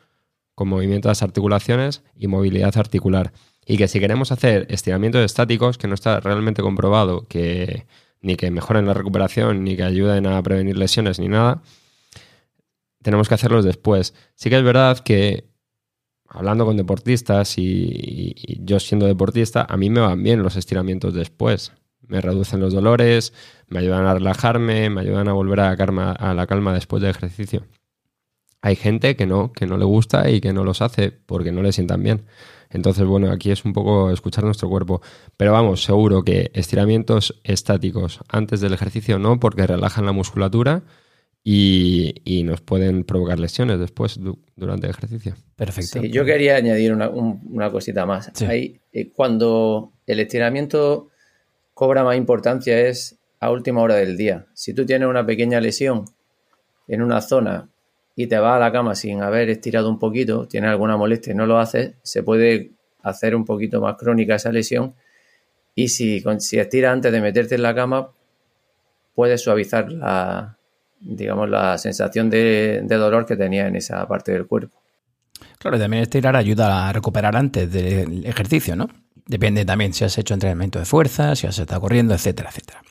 con 0.54 0.68
movimiento 0.68 1.08
de 1.08 1.12
las 1.12 1.22
articulaciones 1.22 2.02
y 2.16 2.26
movilidad 2.26 2.76
articular. 2.76 3.32
Y 3.64 3.76
que 3.76 3.88
si 3.88 4.00
queremos 4.00 4.32
hacer 4.32 4.66
estiramientos 4.70 5.24
estáticos, 5.24 5.78
que 5.78 5.86
no 5.86 5.94
está 5.94 6.20
realmente 6.20 6.62
comprobado 6.62 7.26
que 7.28 7.86
ni 8.20 8.36
que 8.36 8.50
mejoren 8.50 8.86
la 8.86 8.94
recuperación, 8.94 9.64
ni 9.64 9.76
que 9.76 9.84
ayuden 9.84 10.26
a 10.26 10.42
prevenir 10.42 10.76
lesiones, 10.76 11.18
ni 11.18 11.28
nada, 11.28 11.62
tenemos 13.02 13.28
que 13.28 13.34
hacerlos 13.34 13.64
después. 13.64 14.14
Sí 14.34 14.50
que 14.50 14.58
es 14.58 14.62
verdad 14.64 14.98
que 14.98 15.48
hablando 16.28 16.64
con 16.64 16.76
deportistas 16.76 17.58
y, 17.58 18.34
y 18.36 18.64
yo 18.64 18.80
siendo 18.80 19.06
deportista, 19.06 19.66
a 19.68 19.76
mí 19.76 19.90
me 19.90 20.00
van 20.00 20.22
bien 20.22 20.42
los 20.42 20.56
estiramientos 20.56 21.14
después 21.14 21.72
me 22.06 22.20
reducen 22.20 22.60
los 22.60 22.72
dolores, 22.72 23.32
me 23.68 23.80
ayudan 23.80 24.06
a 24.06 24.14
relajarme, 24.14 24.90
me 24.90 25.00
ayudan 25.00 25.28
a 25.28 25.32
volver 25.32 25.60
a 25.60 25.70
la 25.70 25.76
calma, 25.76 26.12
a 26.12 26.34
la 26.34 26.46
calma 26.46 26.74
después 26.74 27.00
del 27.02 27.10
ejercicio. 27.10 27.64
Hay 28.60 28.76
gente 28.76 29.16
que 29.16 29.26
no, 29.26 29.52
que 29.52 29.66
no 29.66 29.76
le 29.76 29.84
gusta 29.84 30.30
y 30.30 30.40
que 30.40 30.52
no 30.52 30.64
los 30.64 30.82
hace 30.82 31.10
porque 31.10 31.50
no 31.50 31.62
le 31.62 31.72
sientan 31.72 32.02
bien. 32.02 32.22
Entonces, 32.70 33.04
bueno, 33.04 33.30
aquí 33.30 33.50
es 33.50 33.64
un 33.64 33.72
poco 33.72 34.10
escuchar 34.10 34.44
nuestro 34.44 34.68
cuerpo. 34.68 35.02
Pero 35.36 35.52
vamos, 35.52 35.82
seguro 35.82 36.22
que 36.22 36.50
estiramientos 36.54 37.40
estáticos 37.44 38.20
antes 38.28 38.60
del 38.60 38.72
ejercicio 38.72 39.18
no, 39.18 39.40
porque 39.40 39.66
relajan 39.66 40.06
la 40.06 40.12
musculatura 40.12 40.82
y, 41.44 42.42
nos 42.44 42.60
pueden 42.60 43.04
provocar 43.04 43.38
lesiones 43.38 43.78
después 43.78 44.18
durante 44.56 44.86
el 44.86 44.90
ejercicio. 44.90 45.34
Perfecto. 45.56 46.02
yo 46.02 46.24
quería 46.24 46.56
añadir 46.56 46.92
una, 46.92 47.70
cosita 47.70 48.06
más. 48.06 48.30
Eh, 48.40 49.12
cuando 49.14 49.92
el 50.06 50.20
estiramiento 50.20 51.08
cobra 51.74 52.04
más 52.04 52.16
importancia 52.16 52.78
es 52.78 53.18
a 53.40 53.50
última 53.50 53.82
hora 53.82 53.96
del 53.96 54.16
día. 54.16 54.46
Si 54.54 54.74
tú 54.74 54.86
tienes 54.86 55.08
una 55.08 55.26
pequeña 55.26 55.60
lesión 55.60 56.04
en 56.88 57.02
una 57.02 57.20
zona 57.20 57.68
y 58.14 58.26
te 58.26 58.38
vas 58.38 58.56
a 58.56 58.60
la 58.60 58.72
cama 58.72 58.94
sin 58.94 59.22
haber 59.22 59.50
estirado 59.50 59.88
un 59.88 59.98
poquito, 59.98 60.46
tienes 60.46 60.70
alguna 60.70 60.96
molestia 60.96 61.32
y 61.32 61.36
no 61.36 61.46
lo 61.46 61.58
haces, 61.58 61.94
se 62.02 62.22
puede 62.22 62.72
hacer 63.02 63.34
un 63.34 63.44
poquito 63.44 63.80
más 63.80 63.96
crónica 63.96 64.36
esa 64.36 64.52
lesión 64.52 64.94
y 65.74 65.88
si, 65.88 66.22
si 66.38 66.58
estiras 66.58 66.92
antes 66.92 67.10
de 67.12 67.20
meterte 67.20 67.54
en 67.54 67.62
la 67.62 67.74
cama, 67.74 68.10
puedes 69.14 69.40
suavizar 69.40 69.90
la, 69.90 70.58
digamos, 71.00 71.48
la 71.48 71.78
sensación 71.78 72.30
de, 72.30 72.84
dolor 72.88 73.26
que 73.26 73.36
tenía 73.36 73.66
en 73.66 73.76
esa 73.76 74.06
parte 74.06 74.32
del 74.32 74.46
cuerpo. 74.46 74.78
Claro, 75.58 75.78
también 75.78 76.02
estirar 76.02 76.36
ayuda 76.36 76.88
a 76.88 76.92
recuperar 76.92 77.36
antes 77.36 77.70
del 77.72 78.24
ejercicio, 78.26 78.76
¿no? 78.76 78.88
Depende 79.26 79.64
también 79.64 79.92
si 79.92 80.04
has 80.04 80.18
hecho 80.18 80.34
entrenamiento 80.34 80.78
de 80.78 80.84
fuerza, 80.84 81.36
si 81.36 81.46
has 81.46 81.58
estado 81.58 81.80
corriendo, 81.80 82.14
etcétera, 82.14 82.50
etcétera. 82.50 82.82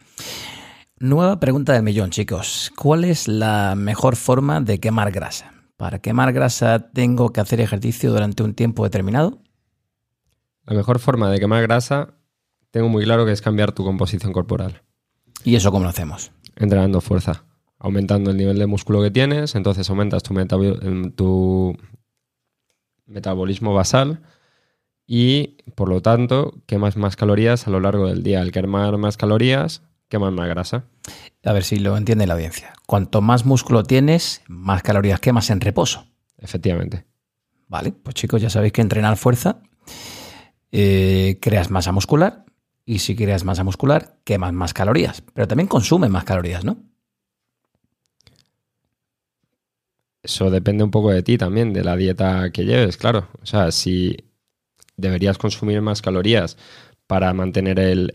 Nueva 1.00 1.40
pregunta 1.40 1.74
del 1.74 1.84
millón, 1.84 2.12
chicos. 2.12 2.72
¿Cuál 2.78 3.06
es 3.06 3.28
la 3.28 3.76
mejor 3.76 4.16
forma 4.16 4.62
de 4.62 4.80
quemar 4.80 5.12
grasa? 5.12 5.52
¿Para 5.76 6.00
quemar 6.00 6.32
grasa 6.32 6.92
tengo 6.92 7.34
que 7.34 7.42
hacer 7.42 7.60
ejercicio 7.60 8.12
durante 8.12 8.44
un 8.44 8.54
tiempo 8.54 8.84
determinado? 8.84 9.42
La 10.66 10.76
mejor 10.76 11.00
forma 11.00 11.32
de 11.32 11.40
quemar 11.40 11.64
grasa 11.64 12.14
tengo 12.70 12.88
muy 12.88 13.04
claro 13.04 13.26
que 13.26 13.32
es 13.32 13.42
cambiar 13.42 13.72
tu 13.72 13.84
composición 13.84 14.32
corporal. 14.32 14.84
¿Y 15.44 15.56
eso 15.56 15.72
cómo 15.72 15.84
lo 15.84 15.90
hacemos? 15.90 16.32
Entrenando 16.56 17.02
fuerza, 17.02 17.46
aumentando 17.80 18.30
el 18.30 18.38
nivel 18.38 18.60
de 18.60 18.68
músculo 18.68 19.02
que 19.02 19.10
tienes, 19.10 19.56
entonces 19.56 19.90
aumentas 19.90 20.22
tu, 20.22 21.12
tu 21.16 21.78
metabolismo 23.08 23.74
basal 23.74 24.22
y 25.14 25.58
por 25.76 25.90
lo 25.90 26.02
tanto 26.02 26.54
quemas 26.68 26.96
más 26.96 27.18
calorías 27.18 27.68
a 27.68 27.70
lo 27.70 27.82
largo 27.82 28.08
del 28.08 28.24
día. 28.24 28.40
Al 28.40 28.54
quemar 28.54 28.98
más 28.98 29.18
calorías, 29.18 29.82
quemas 30.08 30.32
más 30.32 30.48
grasa. 30.48 30.86
A 31.44 31.52
ver 31.52 31.66
si 31.66 31.80
lo 31.80 31.98
entiende 31.98 32.26
la 32.26 32.36
audiencia. 32.36 32.72
Cuanto 32.88 33.20
más 33.20 33.46
músculo 33.46 33.84
tienes, 33.84 34.42
más 34.48 34.84
calorías 34.84 35.20
quemas 35.20 35.50
en 35.50 35.60
reposo. 35.60 36.06
Efectivamente. 36.38 37.04
Vale, 37.68 37.92
pues 37.92 38.16
chicos, 38.16 38.42
ya 38.42 38.50
sabéis 38.50 38.72
que 38.72 38.80
entrenar 38.80 39.18
fuerza 39.18 39.60
eh, 40.72 41.40
creas 41.42 41.72
masa 41.72 41.92
muscular 41.92 42.46
y 42.86 43.00
si 43.00 43.14
creas 43.14 43.44
masa 43.44 43.66
muscular, 43.66 44.18
quemas 44.24 44.54
más 44.54 44.74
calorías, 44.74 45.22
pero 45.34 45.46
también 45.46 45.68
consumes 45.68 46.10
más 46.10 46.24
calorías, 46.24 46.64
¿no? 46.64 46.78
Eso 50.24 50.50
depende 50.50 50.86
un 50.86 50.92
poco 50.92 51.12
de 51.12 51.22
ti 51.22 51.38
también, 51.38 51.74
de 51.74 51.84
la 51.84 51.98
dieta 51.98 52.50
que 52.52 52.64
lleves, 52.64 52.96
claro. 52.96 53.28
O 53.42 53.46
sea, 53.46 53.72
si 53.72 54.31
deberías 55.02 55.38
consumir 55.38 55.82
más 55.82 56.02
calorías 56.02 56.58
para 57.12 57.34
mantener 57.34 57.78
el, 57.78 58.10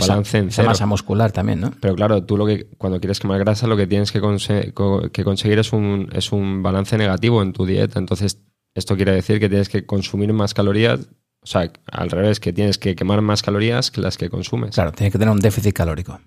balance 0.00 0.38
en 0.38 0.50
cero. 0.50 0.68
masa 0.68 0.86
muscular 0.86 1.32
también, 1.32 1.60
¿no? 1.60 1.74
Pero 1.82 1.94
claro, 1.94 2.24
tú 2.24 2.38
lo 2.38 2.46
que 2.46 2.66
cuando 2.78 2.98
quieres 2.98 3.20
quemar 3.20 3.38
grasa 3.40 3.66
lo 3.66 3.76
que 3.76 3.86
tienes 3.86 4.10
que, 4.10 4.22
conseguir 4.22 5.58
es 5.58 5.72
un, 5.74 6.08
es 6.14 6.32
un 6.32 6.62
balance 6.62 6.96
negativo 6.96 7.42
en 7.42 7.52
tu 7.52 7.66
dieta. 7.66 7.98
Entonces, 7.98 8.40
esto 8.74 8.96
quiere 8.96 9.12
decir 9.12 9.38
que 9.38 9.50
tienes 9.50 9.68
que 9.68 9.84
consumir 9.84 10.32
más 10.32 10.54
calorías, 10.54 11.00
o 11.42 11.46
sea, 11.46 11.70
al 11.92 12.08
revés, 12.08 12.40
que 12.40 12.54
tienes 12.54 12.78
que 12.78 12.96
quemar 12.96 13.20
más 13.20 13.42
calorías 13.42 13.90
que 13.90 14.00
las 14.00 14.16
que 14.16 14.30
consumes. 14.30 14.74
Claro, 14.74 14.92
tienes 14.92 15.12
que 15.12 15.18
tener 15.18 15.34
un 15.34 15.40
déficit 15.40 15.74
calórico. 15.74 16.18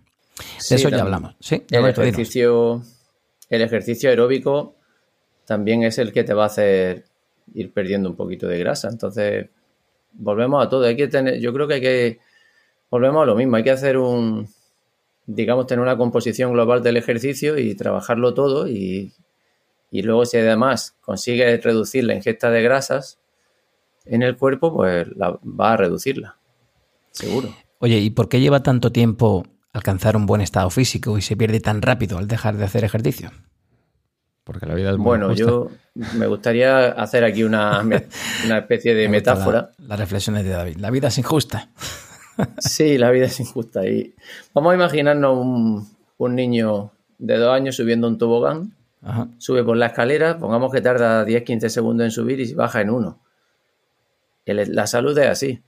De 0.69 0.75
eso 0.75 0.89
ya 0.89 1.01
hablamos. 1.01 1.37
¿Sí? 1.39 1.63
El, 1.71 1.85
ejercicio, 1.85 2.83
el 3.49 3.61
ejercicio 3.63 4.11
aeróbico 4.11 4.75
también 5.45 5.81
es 5.81 5.97
el 5.97 6.13
que 6.13 6.23
te 6.23 6.35
va 6.35 6.43
a 6.43 6.47
hacer 6.47 7.05
ir 7.53 7.73
perdiendo 7.73 8.09
un 8.09 8.15
poquito 8.15 8.47
de 8.47 8.59
grasa. 8.59 8.89
Entonces, 8.89 9.47
volvemos 10.13 10.65
a 10.65 10.69
todo. 10.69 10.85
Hay 10.85 10.95
que 10.95 11.07
tener, 11.07 11.39
yo 11.39 11.53
creo 11.53 11.67
que 11.67 11.75
hay 11.75 11.81
que, 11.81 12.19
volvemos 12.89 13.23
a 13.23 13.25
lo 13.25 13.35
mismo, 13.35 13.55
hay 13.55 13.63
que 13.63 13.71
hacer 13.71 13.97
un, 13.97 14.47
digamos, 15.25 15.67
tener 15.67 15.81
una 15.81 15.97
composición 15.97 16.53
global 16.53 16.81
del 16.81 16.97
ejercicio 16.97 17.57
y 17.57 17.75
trabajarlo 17.75 18.33
todo 18.33 18.67
y, 18.67 19.13
y 19.91 20.01
luego 20.01 20.25
si 20.25 20.37
además 20.37 20.95
consigue 21.01 21.57
reducir 21.57 22.03
la 22.03 22.15
ingesta 22.15 22.49
de 22.49 22.61
grasas 22.61 23.19
en 24.05 24.23
el 24.23 24.37
cuerpo, 24.37 24.73
pues 24.73 25.07
la, 25.15 25.39
va 25.43 25.73
a 25.73 25.77
reducirla, 25.77 26.37
seguro. 27.11 27.53
Oye, 27.79 27.99
¿y 27.99 28.09
por 28.09 28.27
qué 28.27 28.39
lleva 28.39 28.63
tanto 28.63 28.91
tiempo 28.91 29.45
alcanzar 29.71 30.17
un 30.17 30.25
buen 30.25 30.41
estado 30.41 30.69
físico 30.69 31.17
y 31.17 31.21
se 31.21 31.37
pierde 31.37 31.59
tan 31.59 31.81
rápido 31.81 32.17
al 32.17 32.27
dejar 32.27 32.57
de 32.57 32.65
hacer 32.65 32.83
ejercicio? 32.83 33.31
Porque 34.49 34.65
la 34.65 34.73
vida 34.73 34.89
es 34.89 34.97
muy 34.97 35.05
Bueno, 35.05 35.31
yo 35.33 35.69
me 35.93 36.25
gustaría 36.25 36.87
hacer 36.87 37.23
aquí 37.23 37.43
una, 37.43 37.81
una 37.81 38.57
especie 38.57 38.95
de 38.95 39.07
metáfora. 39.09 39.73
La, 39.77 39.89
las 39.89 39.99
reflexiones 39.99 40.43
de 40.43 40.49
David. 40.49 40.77
La 40.77 40.89
vida 40.89 41.09
es 41.09 41.17
injusta. 41.19 41.69
Sí, 42.57 42.97
la 42.97 43.11
vida 43.11 43.25
es 43.25 43.37
injusta. 43.41 43.85
Y 43.85 44.15
vamos 44.53 44.71
a 44.71 44.75
imaginarnos 44.75 45.37
un, 46.17 46.35
niño 46.35 46.89
de 47.17 47.37
dos 47.37 47.53
años 47.53 47.75
subiendo 47.75 48.07
un 48.07 48.17
tobogán. 48.17 48.73
Sube 49.37 49.63
por 49.63 49.75
la 49.75 49.87
escalera, 49.87 50.39
pongamos 50.39 50.71
que 50.71 50.79
tarda 50.79 51.25
10-15 51.25 51.67
segundos 51.67 52.05
en 52.05 52.11
subir 52.11 52.39
y 52.39 52.53
baja 52.53 52.79
en 52.79 52.91
uno. 52.91 53.19
La 54.45 54.87
salud 54.87 55.15
es 55.17 55.27
así. 55.27 55.61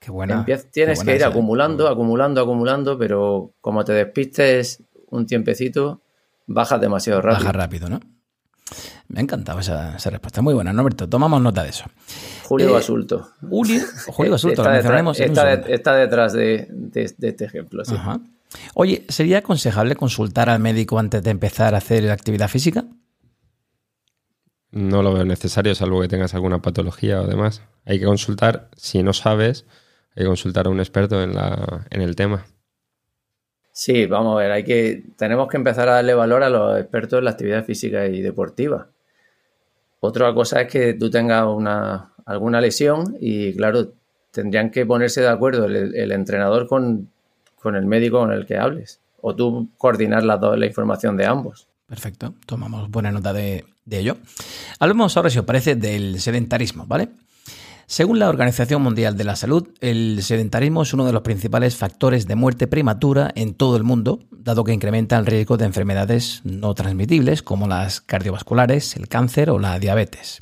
Qué 0.00 0.10
buena. 0.10 0.44
tienes 0.72 1.04
que 1.04 1.14
ir 1.14 1.24
acumulando, 1.24 1.86
acumulando, 1.86 2.40
acumulando, 2.40 2.98
pero 2.98 3.52
como 3.60 3.84
te 3.84 3.92
despistes 3.92 4.82
un 5.10 5.26
tiempecito, 5.26 6.01
bajas 6.46 6.80
demasiado 6.80 7.20
rápido. 7.20 7.44
Baja 7.44 7.52
rápido, 7.52 7.88
¿no? 7.88 8.00
Me 9.08 9.20
ha 9.20 9.22
encantado 9.22 9.58
esa, 9.58 9.96
respuesta. 10.10 10.40
Muy 10.40 10.54
buena, 10.54 10.72
Norberto. 10.72 11.08
Tomamos 11.08 11.40
nota 11.42 11.62
de 11.62 11.70
eso. 11.70 11.84
Julio 12.44 12.68
eh, 12.68 12.72
Basulto. 12.72 13.28
Julio, 13.42 13.82
Julio 14.06 14.32
Basulto, 14.32 14.62
está, 14.62 14.72
detrás, 14.72 15.20
está, 15.68 15.94
detrás 15.96 16.32
de, 16.32 16.68
este 16.94 17.44
ejemplo. 17.44 17.84
Sí. 17.84 17.94
Oye, 18.74 19.04
¿sería 19.08 19.38
aconsejable 19.38 19.96
consultar 19.96 20.48
al 20.48 20.60
médico 20.60 20.98
antes 20.98 21.22
de 21.22 21.30
empezar 21.30 21.74
a 21.74 21.78
hacer 21.78 22.10
actividad 22.10 22.48
física? 22.48 22.84
No 24.70 25.02
lo 25.02 25.12
veo 25.12 25.24
necesario, 25.24 25.74
salvo 25.74 26.00
que 26.00 26.08
tengas 26.08 26.34
alguna 26.34 26.62
patología 26.62 27.20
o 27.20 27.26
demás. 27.26 27.62
Hay 27.84 27.98
que 27.98 28.06
consultar, 28.06 28.70
si 28.76 29.02
no 29.02 29.12
sabes, 29.12 29.66
hay 30.16 30.22
que 30.22 30.28
consultar 30.28 30.66
a 30.66 30.70
un 30.70 30.80
experto 30.80 31.22
en, 31.22 31.34
la, 31.34 31.86
en 31.90 32.00
el 32.00 32.16
tema. 32.16 32.46
Sí, 33.72 34.04
vamos 34.04 34.36
a 34.36 34.40
ver, 34.40 34.52
hay 34.52 34.64
que, 34.64 35.02
tenemos 35.16 35.48
que 35.48 35.56
empezar 35.56 35.88
a 35.88 35.94
darle 35.94 36.12
valor 36.12 36.42
a 36.42 36.50
los 36.50 36.78
expertos 36.78 37.18
en 37.18 37.24
la 37.24 37.30
actividad 37.30 37.64
física 37.64 38.06
y 38.06 38.20
deportiva. 38.20 38.88
Otra 40.00 40.34
cosa 40.34 40.60
es 40.60 40.70
que 40.70 40.94
tú 40.94 41.10
tengas 41.10 41.46
una, 41.46 42.12
alguna 42.26 42.60
lesión 42.60 43.16
y, 43.18 43.54
claro, 43.54 43.92
tendrían 44.30 44.70
que 44.70 44.84
ponerse 44.84 45.22
de 45.22 45.28
acuerdo 45.28 45.64
el, 45.66 46.12
entrenador 46.12 46.68
con, 46.68 47.08
el 47.64 47.86
médico 47.86 48.18
con 48.18 48.32
el 48.32 48.44
que 48.44 48.58
hables. 48.58 49.00
O 49.22 49.34
tú 49.34 49.68
coordinar 49.78 50.24
la, 50.24 50.36
la 50.36 50.66
información 50.66 51.16
de 51.16 51.26
ambos. 51.26 51.68
Perfecto, 51.86 52.34
tomamos 52.44 52.90
buena 52.90 53.10
nota 53.10 53.32
de, 53.32 53.64
de 53.84 53.98
ello. 53.98 54.16
Hablemos 54.80 55.16
ahora, 55.16 55.30
si 55.30 55.38
os 55.38 55.44
parece, 55.44 55.76
del 55.76 56.20
sedentarismo, 56.20 56.86
¿vale? 56.86 57.08
Según 57.92 58.18
la 58.18 58.30
Organización 58.30 58.80
Mundial 58.80 59.18
de 59.18 59.24
la 59.24 59.36
Salud, 59.36 59.68
el 59.82 60.22
sedentarismo 60.22 60.80
es 60.80 60.94
uno 60.94 61.04
de 61.04 61.12
los 61.12 61.20
principales 61.20 61.76
factores 61.76 62.26
de 62.26 62.36
muerte 62.36 62.66
prematura 62.66 63.30
en 63.34 63.52
todo 63.52 63.76
el 63.76 63.82
mundo, 63.82 64.20
dado 64.30 64.64
que 64.64 64.72
incrementa 64.72 65.18
el 65.18 65.26
riesgo 65.26 65.58
de 65.58 65.66
enfermedades 65.66 66.40
no 66.42 66.72
transmitibles 66.72 67.42
como 67.42 67.68
las 67.68 68.00
cardiovasculares, 68.00 68.96
el 68.96 69.08
cáncer 69.08 69.50
o 69.50 69.58
la 69.58 69.78
diabetes. 69.78 70.38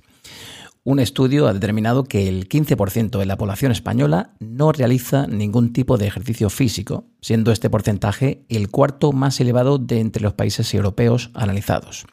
Un 0.85 1.01
estudio 1.01 1.49
ha 1.49 1.53
determinado 1.53 2.05
que 2.05 2.29
el 2.29 2.49
15% 2.49 3.19
de 3.19 3.27
la 3.27 3.37
población 3.37 3.73
española 3.73 4.31
no 4.39 4.71
realiza 4.71 5.27
ningún 5.27 5.73
tipo 5.73 5.99
de 5.99 6.07
ejercicio 6.07 6.51
físico, 6.51 7.07
siendo 7.21 7.51
este 7.51 7.69
porcentaje 7.69 8.45
el 8.49 8.71
cuarto 8.71 9.11
más 9.11 9.41
elevado 9.41 9.79
de 9.79 9.99
entre 9.99 10.23
los 10.23 10.35
países 10.35 10.73
europeos 10.73 11.33
analizados. 11.35 12.07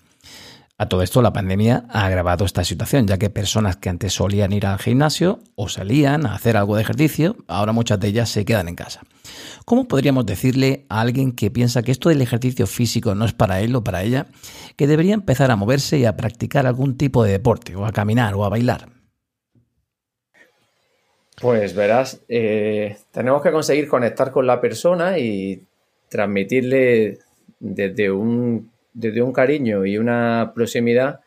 A 0.79 0.87
todo 0.87 1.01
esto, 1.01 1.23
la 1.23 1.33
pandemia 1.33 1.85
ha 1.89 2.05
agravado 2.05 2.45
esta 2.45 2.63
situación, 2.63 3.07
ya 3.07 3.17
que 3.17 3.31
personas 3.31 3.77
que 3.77 3.89
antes 3.89 4.13
solían 4.13 4.53
ir 4.53 4.67
al 4.67 4.77
gimnasio 4.77 5.39
o 5.55 5.69
salían 5.69 6.27
a 6.27 6.35
hacer 6.35 6.55
algo 6.55 6.75
de 6.75 6.83
ejercicio, 6.83 7.35
ahora 7.47 7.71
muchas 7.71 7.99
de 7.99 8.09
ellas 8.09 8.29
se 8.29 8.45
quedan 8.45 8.67
en 8.67 8.75
casa. 8.75 9.01
¿Cómo 9.65 9.87
podríamos 9.87 10.27
decirle 10.27 10.85
a 10.89 11.01
alguien 11.01 11.31
que 11.31 11.49
piensa 11.49 11.81
que 11.81 11.91
esto 11.91 12.09
del 12.09 12.21
ejercicio 12.21 12.67
físico 12.67 13.15
no 13.15 13.25
es 13.25 13.33
para 13.33 13.59
él 13.59 13.75
o 13.75 13.83
para 13.83 14.03
ella, 14.03 14.27
que 14.75 14.85
debería 14.85 15.15
empezar 15.15 15.49
a 15.49 15.55
moverse 15.55 15.97
y 15.97 16.05
a 16.05 16.15
practicar 16.15 16.67
algún 16.67 16.95
tipo 16.95 17.23
de 17.23 17.31
deporte, 17.31 17.75
o 17.75 17.83
a 17.83 17.91
caminar 17.91 18.35
o 18.35 18.45
a 18.45 18.49
bailar? 18.49 18.89
Pues 21.41 21.73
verás, 21.73 22.21
eh, 22.29 22.97
tenemos 23.11 23.41
que 23.41 23.51
conseguir 23.51 23.87
conectar 23.87 24.31
con 24.31 24.45
la 24.45 24.61
persona 24.61 25.17
y 25.17 25.63
transmitirle 26.07 27.17
desde 27.59 28.11
un 28.11 28.76
desde 28.97 29.21
un 29.21 29.31
cariño 29.31 29.85
y 29.85 29.97
una 29.97 30.53
proximidad 30.55 31.19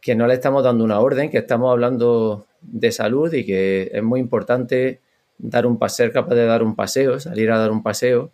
que 0.00 0.14
no 0.14 0.26
le 0.26 0.34
estamos 0.34 0.64
dando 0.64 0.82
una 0.82 0.98
orden, 0.98 1.30
que 1.30 1.38
estamos 1.38 1.70
hablando 1.70 2.46
de 2.62 2.90
salud 2.90 3.32
y 3.34 3.44
que 3.44 3.90
es 3.92 4.02
muy 4.02 4.18
importante 4.18 5.00
dar 5.36 5.66
un 5.66 5.78
ser 5.88 6.10
capaz 6.10 6.34
de 6.34 6.46
dar 6.46 6.62
un 6.62 6.74
paseo, 6.74 7.20
salir 7.20 7.50
a 7.50 7.58
dar 7.58 7.70
un 7.70 7.82
paseo 7.82 8.30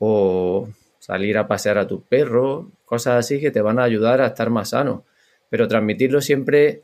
o 0.00 0.68
salir 0.98 1.38
a 1.38 1.46
pasear 1.46 1.78
a 1.78 1.86
tu 1.86 2.02
perro, 2.02 2.68
cosas 2.84 3.14
así 3.14 3.40
que 3.40 3.52
te 3.52 3.60
van 3.60 3.78
a 3.78 3.84
ayudar 3.84 4.20
a 4.20 4.26
estar 4.26 4.50
más 4.50 4.70
sano, 4.70 5.04
pero 5.48 5.68
transmitirlo 5.68 6.20
siempre, 6.20 6.82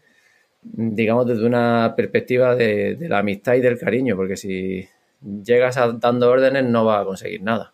digamos, 0.63 1.27
desde 1.27 1.45
una 1.45 1.95
perspectiva 1.97 2.55
de, 2.55 2.95
de 2.95 3.09
la 3.09 3.19
amistad 3.19 3.55
y 3.55 3.61
del 3.61 3.79
cariño, 3.79 4.15
porque 4.15 4.37
si 4.37 4.89
llegas 5.45 5.77
a, 5.77 5.91
dando 5.93 6.31
órdenes 6.31 6.65
no 6.65 6.85
vas 6.85 7.03
a 7.03 7.05
conseguir 7.05 7.43
nada. 7.43 7.73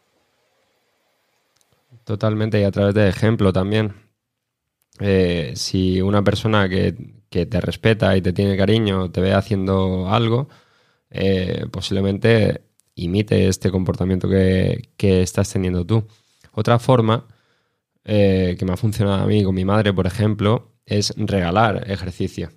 Totalmente, 2.09 2.59
y 2.59 2.65
a 2.65 2.71
través 2.71 2.95
de 2.95 3.07
ejemplo 3.07 3.53
también. 3.53 3.93
Eh, 4.99 5.53
si 5.57 6.01
una 6.01 6.25
persona 6.25 6.67
que, 6.67 6.95
te 7.29 7.61
respeta 7.61 8.17
y 8.17 8.23
te 8.23 8.33
tiene 8.33 8.57
cariño 8.57 9.11
te 9.11 9.21
ve 9.21 9.35
haciendo 9.35 10.09
algo, 10.09 10.49
eh, 11.11 11.67
posiblemente 11.71 12.63
imite 12.95 13.49
este 13.49 13.71
comportamiento 13.71 14.27
que, 14.27 14.89
estás 14.99 15.53
teniendo 15.53 15.85
tú. 15.85 16.07
Otra 16.53 16.79
forma 16.79 17.29
eh, 18.05 18.57
que 18.59 18.65
me 18.65 18.73
ha 18.73 18.79
funcionado 18.79 19.25
a 19.25 19.27
mí 19.27 19.45
con 19.45 19.55
mi 19.55 19.67
madre, 19.67 19.93
por 19.93 20.07
ejemplo, 20.07 20.73
es 20.87 21.13
regalar 21.19 21.91
ejercicio. 21.91 22.49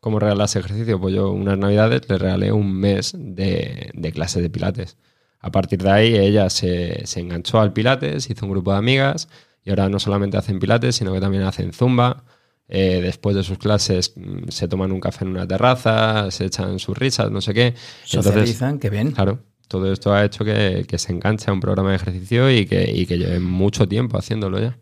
¿Cómo 0.00 0.18
regalas 0.18 0.54
ejercicio? 0.54 1.00
Pues 1.00 1.14
yo 1.14 1.30
unas 1.30 1.56
navidades 1.56 2.06
le 2.10 2.18
regalé 2.18 2.52
un 2.52 2.74
mes 2.74 3.14
de, 3.16 3.90
de 3.94 4.12
clase 4.12 4.42
de 4.42 4.50
pilates. 4.50 4.98
A 5.40 5.50
partir 5.52 5.82
de 5.82 5.90
ahí 5.90 6.16
ella 6.16 6.50
se, 6.50 7.04
enganchó 7.16 7.60
al 7.60 7.72
Pilates, 7.72 8.28
hizo 8.30 8.46
un 8.46 8.52
grupo 8.52 8.72
de 8.72 8.78
amigas 8.78 9.28
y 9.64 9.70
ahora 9.70 9.88
no 9.88 9.98
solamente 10.00 10.36
hacen 10.36 10.58
Pilates, 10.58 10.96
sino 10.96 11.12
que 11.12 11.20
también 11.20 11.44
hacen 11.44 11.72
Zumba. 11.72 12.24
Eh, 12.70 13.00
después 13.02 13.34
de 13.34 13.42
sus 13.42 13.56
clases 13.56 14.12
mm, 14.14 14.48
se 14.48 14.68
toman 14.68 14.92
un 14.92 15.00
café 15.00 15.24
en 15.24 15.30
una 15.30 15.46
terraza, 15.46 16.30
se 16.30 16.44
echan 16.44 16.78
sus 16.78 16.98
risas, 16.98 17.30
no 17.30 17.40
sé 17.40 17.54
qué. 17.54 17.74
Socializan, 18.04 18.78
qué 18.78 18.90
bien. 18.90 19.12
Claro, 19.12 19.38
todo 19.68 19.90
esto 19.90 20.12
ha 20.12 20.24
hecho 20.24 20.44
que, 20.44 20.84
se 20.98 21.12
enganche 21.12 21.50
a 21.50 21.54
un 21.54 21.60
programa 21.60 21.90
de 21.90 21.96
ejercicio 21.96 22.50
y 22.50 22.66
que, 22.66 22.90
y 22.90 23.06
que 23.06 23.16
lleve 23.16 23.40
mucho 23.40 23.88
tiempo 23.88 24.18
haciéndolo 24.18 24.60
ya. 24.60 24.78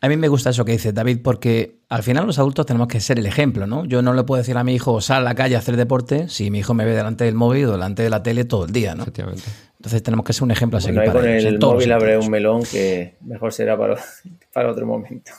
A 0.00 0.08
mí 0.08 0.16
me 0.16 0.28
gusta 0.28 0.50
eso 0.50 0.64
que 0.64 0.72
dice 0.72 0.92
David, 0.92 1.20
porque 1.22 1.78
al 1.88 2.02
final 2.02 2.26
los 2.26 2.38
adultos 2.38 2.66
tenemos 2.66 2.88
que 2.88 3.00
ser 3.00 3.18
el 3.18 3.26
ejemplo, 3.26 3.66
¿no? 3.66 3.84
Yo 3.84 4.02
no 4.02 4.14
le 4.14 4.24
puedo 4.24 4.38
decir 4.38 4.56
a 4.56 4.64
mi 4.64 4.74
hijo, 4.74 5.00
sal 5.00 5.18
a 5.18 5.24
la 5.24 5.34
calle 5.34 5.56
a 5.56 5.58
hacer 5.58 5.76
deporte, 5.76 6.28
si 6.28 6.50
mi 6.50 6.60
hijo 6.60 6.74
me 6.74 6.84
ve 6.84 6.94
delante 6.94 7.24
del 7.24 7.34
móvil 7.34 7.66
o 7.66 7.72
delante 7.72 8.02
de 8.02 8.10
la 8.10 8.22
tele 8.22 8.44
todo 8.44 8.64
el 8.64 8.72
día, 8.72 8.94
¿no? 8.94 9.02
Efectivamente. 9.02 9.44
Entonces 9.78 10.02
tenemos 10.02 10.24
que 10.24 10.32
ser 10.32 10.42
un 10.44 10.50
ejemplo 10.50 10.78
a 10.78 10.80
seguir. 10.80 11.10
con 11.12 11.24
el 11.24 11.58
móvil 11.58 11.92
abre 11.92 12.18
un 12.18 12.30
melón 12.30 12.62
que 12.64 13.16
mejor 13.20 13.52
será 13.52 13.76
para, 13.78 13.96
para 14.52 14.70
otro 14.70 14.86
momento. 14.86 15.32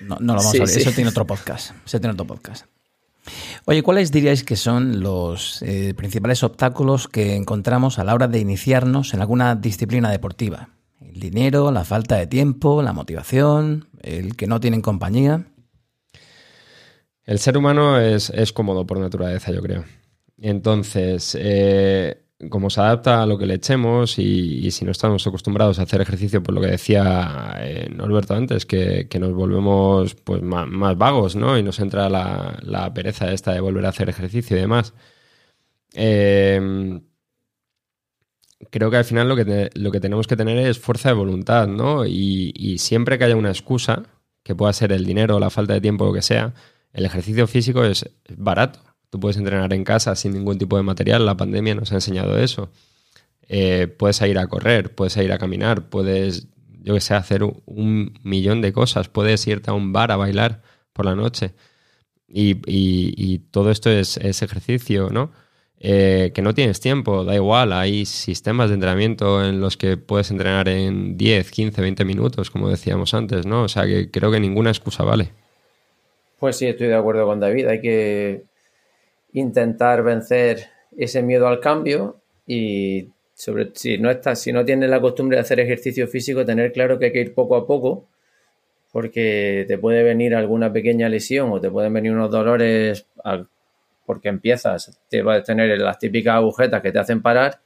No, 0.00 0.16
no 0.20 0.34
lo 0.34 0.40
vamos 0.40 0.54
a 0.54 0.64
ver, 0.64 0.68
eso 0.68 0.92
tiene 0.92 1.10
otro 1.10 1.26
podcast. 1.26 1.72
Eso 1.84 2.00
tiene 2.00 2.14
otro 2.14 2.26
podcast. 2.26 2.66
Oye, 3.66 3.82
¿cuáles 3.82 4.10
diríais 4.10 4.44
que 4.44 4.56
son 4.56 5.00
los 5.00 5.62
eh, 5.62 5.94
principales 5.94 6.42
obstáculos 6.42 7.06
que 7.06 7.36
encontramos 7.36 7.98
a 7.98 8.04
la 8.04 8.14
hora 8.14 8.28
de 8.28 8.38
iniciarnos 8.38 9.12
en 9.14 9.20
alguna 9.20 9.54
disciplina 9.54 10.10
deportiva? 10.10 10.70
El 11.00 11.18
dinero, 11.18 11.70
la 11.72 11.84
falta 11.84 12.16
de 12.16 12.26
tiempo, 12.26 12.82
la 12.82 12.92
motivación, 12.92 13.88
el 14.02 14.36
que 14.36 14.46
no 14.46 14.60
tienen 14.60 14.82
compañía. 14.82 15.46
El 17.24 17.38
ser 17.38 17.56
humano 17.56 17.98
es, 17.98 18.30
es 18.30 18.52
cómodo 18.52 18.86
por 18.86 18.98
naturaleza, 18.98 19.52
yo 19.52 19.62
creo. 19.62 19.84
Entonces, 20.38 21.36
eh, 21.38 22.22
como 22.48 22.70
se 22.70 22.80
adapta 22.80 23.22
a 23.22 23.26
lo 23.26 23.36
que 23.36 23.46
le 23.46 23.54
echemos 23.54 24.18
y, 24.18 24.70
si 24.70 24.84
no 24.84 24.92
estamos 24.92 25.26
acostumbrados 25.26 25.78
a 25.78 25.82
hacer 25.82 26.00
ejercicio, 26.00 26.42
por 26.42 26.54
lo 26.54 26.60
que 26.60 26.68
decía 26.68 27.56
eh, 27.58 27.88
Norberto 27.94 28.34
antes, 28.34 28.64
que, 28.64 29.06
nos 29.20 29.32
volvemos 29.34 30.14
pues, 30.14 30.42
más, 30.42 30.96
vagos, 30.96 31.36
¿no? 31.36 31.58
Y 31.58 31.62
nos 31.62 31.78
entra 31.80 32.08
la, 32.08 32.92
pereza 32.94 33.32
esta 33.32 33.52
de 33.52 33.60
volver 33.60 33.84
a 33.86 33.90
hacer 33.90 34.08
ejercicio 34.08 34.56
y 34.56 34.60
demás. 34.60 34.94
Em, 35.92 37.02
creo 38.70 38.90
que 38.90 38.98
al 38.98 39.04
final 39.04 39.28
lo 39.28 39.36
que, 39.36 39.70
lo 39.74 39.90
que 39.90 40.00
tenemos 40.00 40.26
que 40.26 40.36
tener 40.36 40.58
es 40.58 40.78
fuerza 40.78 41.08
de 41.08 41.14
voluntad, 41.14 41.66
¿no? 41.66 42.06
Y, 42.06 42.52
y 42.54 42.78
siempre 42.78 43.18
que 43.18 43.24
haya 43.24 43.36
una 43.36 43.50
excusa, 43.50 44.02
que 44.42 44.54
pueda 44.54 44.72
ser 44.72 44.92
el 44.92 45.04
dinero, 45.04 45.38
la 45.40 45.50
falta 45.50 45.74
de 45.74 45.80
tiempo, 45.80 46.04
lo 46.04 46.12
que 46.12 46.22
sea, 46.22 46.54
el 46.92 47.04
ejercicio 47.04 47.46
físico 47.46 47.84
es 47.84 48.08
barato 48.36 48.80
Tú 49.10 49.18
puedes 49.18 49.36
entrenar 49.36 49.72
en 49.74 49.82
casa 49.84 50.14
sin 50.14 50.32
ningún 50.32 50.56
tipo 50.56 50.76
de 50.76 50.84
material, 50.84 51.26
la 51.26 51.36
pandemia 51.36 51.74
nos 51.74 51.90
ha 51.90 51.96
enseñado 51.96 52.38
eso. 52.38 52.70
Eh, 53.48 53.88
puedes 53.88 54.20
ir 54.22 54.38
a 54.38 54.46
correr, 54.46 54.94
puedes 54.94 55.16
ir 55.16 55.32
a 55.32 55.38
caminar, 55.38 55.88
puedes, 55.90 56.46
yo 56.80 56.94
que 56.94 57.00
sé, 57.00 57.14
hacer 57.14 57.42
un, 57.42 58.18
millón 58.22 58.60
de 58.60 58.72
cosas, 58.72 59.08
puedes 59.08 59.44
irte 59.48 59.70
a 59.70 59.74
un 59.74 59.92
bar 59.92 60.12
a 60.12 60.16
bailar 60.16 60.62
por 60.92 61.06
la 61.06 61.16
noche. 61.16 61.54
Y, 62.28 63.38
todo 63.50 63.72
esto 63.72 63.90
es, 63.90 64.16
ejercicio, 64.18 65.10
¿no? 65.10 65.32
Eh, 65.82 66.32
que 66.34 66.42
no 66.42 66.52
tienes 66.52 66.78
tiempo, 66.78 67.24
da 67.24 67.34
igual, 67.34 67.72
hay 67.72 68.04
sistemas 68.04 68.68
de 68.68 68.74
entrenamiento 68.74 69.42
en 69.42 69.62
los 69.62 69.78
que 69.78 69.96
puedes 69.96 70.30
entrenar 70.30 70.68
en 70.68 71.16
10, 71.16 71.50
15, 71.50 71.80
20 71.80 72.04
minutos, 72.04 72.50
como 72.50 72.68
decíamos 72.68 73.14
antes, 73.14 73.46
¿no? 73.46 73.62
O 73.62 73.68
sea 73.68 73.86
que 73.86 74.10
creo 74.10 74.30
que 74.30 74.40
ninguna 74.40 74.68
excusa 74.68 75.04
vale. 75.04 75.30
Pues 76.38 76.56
sí, 76.56 76.66
estoy 76.66 76.88
de 76.88 76.96
acuerdo 76.96 77.24
con 77.24 77.40
David, 77.40 77.66
hay 77.66 77.80
que 77.80 78.42
intentar 79.32 80.02
vencer 80.02 80.68
ese 80.98 81.22
miedo 81.22 81.48
al 81.48 81.60
cambio 81.60 82.16
y 82.46 83.08
sobre 83.34 83.70
si 83.72 83.96
no 83.96 84.10
estás, 84.10 84.38
si 84.38 84.52
no 84.52 84.66
tienes 84.66 84.90
la 84.90 85.00
costumbre 85.00 85.38
de 85.38 85.42
hacer 85.42 85.60
ejercicio 85.60 86.06
físico, 86.08 86.44
tener 86.44 86.72
claro 86.72 86.98
que 86.98 87.06
hay 87.06 87.12
que 87.12 87.20
ir 87.22 87.32
poco 87.32 87.56
a 87.56 87.66
poco, 87.66 88.04
porque 88.92 89.64
te 89.66 89.78
puede 89.78 90.02
venir 90.02 90.34
alguna 90.34 90.70
pequeña 90.70 91.08
lesión 91.08 91.50
o 91.52 91.58
te 91.58 91.70
pueden 91.70 91.94
venir 91.94 92.12
unos 92.12 92.30
dolores 92.30 93.06
porque 94.10 94.28
empiezas, 94.28 94.98
te 95.08 95.22
vas 95.22 95.38
a 95.38 95.44
tener 95.44 95.78
las 95.78 95.96
típicas 95.96 96.34
agujetas 96.34 96.82
que 96.82 96.90
te 96.90 96.98
hacen 96.98 97.22
parar. 97.22 97.60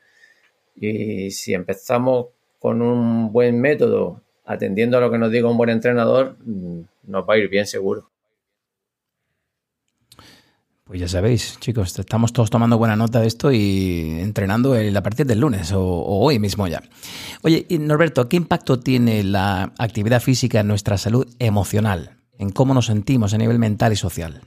Y 0.76 1.30
si 1.30 1.54
empezamos 1.54 2.26
con 2.58 2.82
un 2.82 3.32
buen 3.32 3.58
método, 3.58 4.20
atendiendo 4.44 4.98
a 4.98 5.00
lo 5.00 5.10
que 5.10 5.16
nos 5.16 5.30
diga 5.30 5.48
un 5.48 5.56
buen 5.56 5.70
entrenador, 5.70 6.36
mm, 6.44 6.80
nos 7.04 7.24
va 7.26 7.32
a 7.32 7.38
ir 7.38 7.48
bien 7.48 7.66
seguro. 7.66 8.10
Pues 10.84 11.00
ya 11.00 11.08
sabéis, 11.08 11.58
chicos, 11.60 11.98
estamos 11.98 12.34
todos 12.34 12.50
tomando 12.50 12.76
buena 12.76 12.94
nota 12.94 13.22
de 13.22 13.26
esto 13.26 13.50
y 13.50 14.18
entrenando 14.20 14.74
a 14.74 15.02
partir 15.02 15.24
del 15.24 15.40
lunes 15.40 15.72
o, 15.72 15.82
hoy 15.82 16.38
mismo 16.38 16.68
ya. 16.68 16.82
Oye, 17.40 17.66
Norberto, 17.70 18.28
¿qué 18.28 18.36
impacto 18.36 18.80
tiene 18.80 19.24
la 19.24 19.72
actividad 19.78 20.20
física 20.20 20.60
en 20.60 20.68
nuestra 20.68 20.98
salud 20.98 21.26
emocional? 21.38 22.18
¿En 22.36 22.50
cómo 22.50 22.74
nos 22.74 22.84
sentimos 22.84 23.32
a 23.32 23.38
nivel 23.38 23.58
mental 23.58 23.94
y 23.94 23.96
social? 23.96 24.42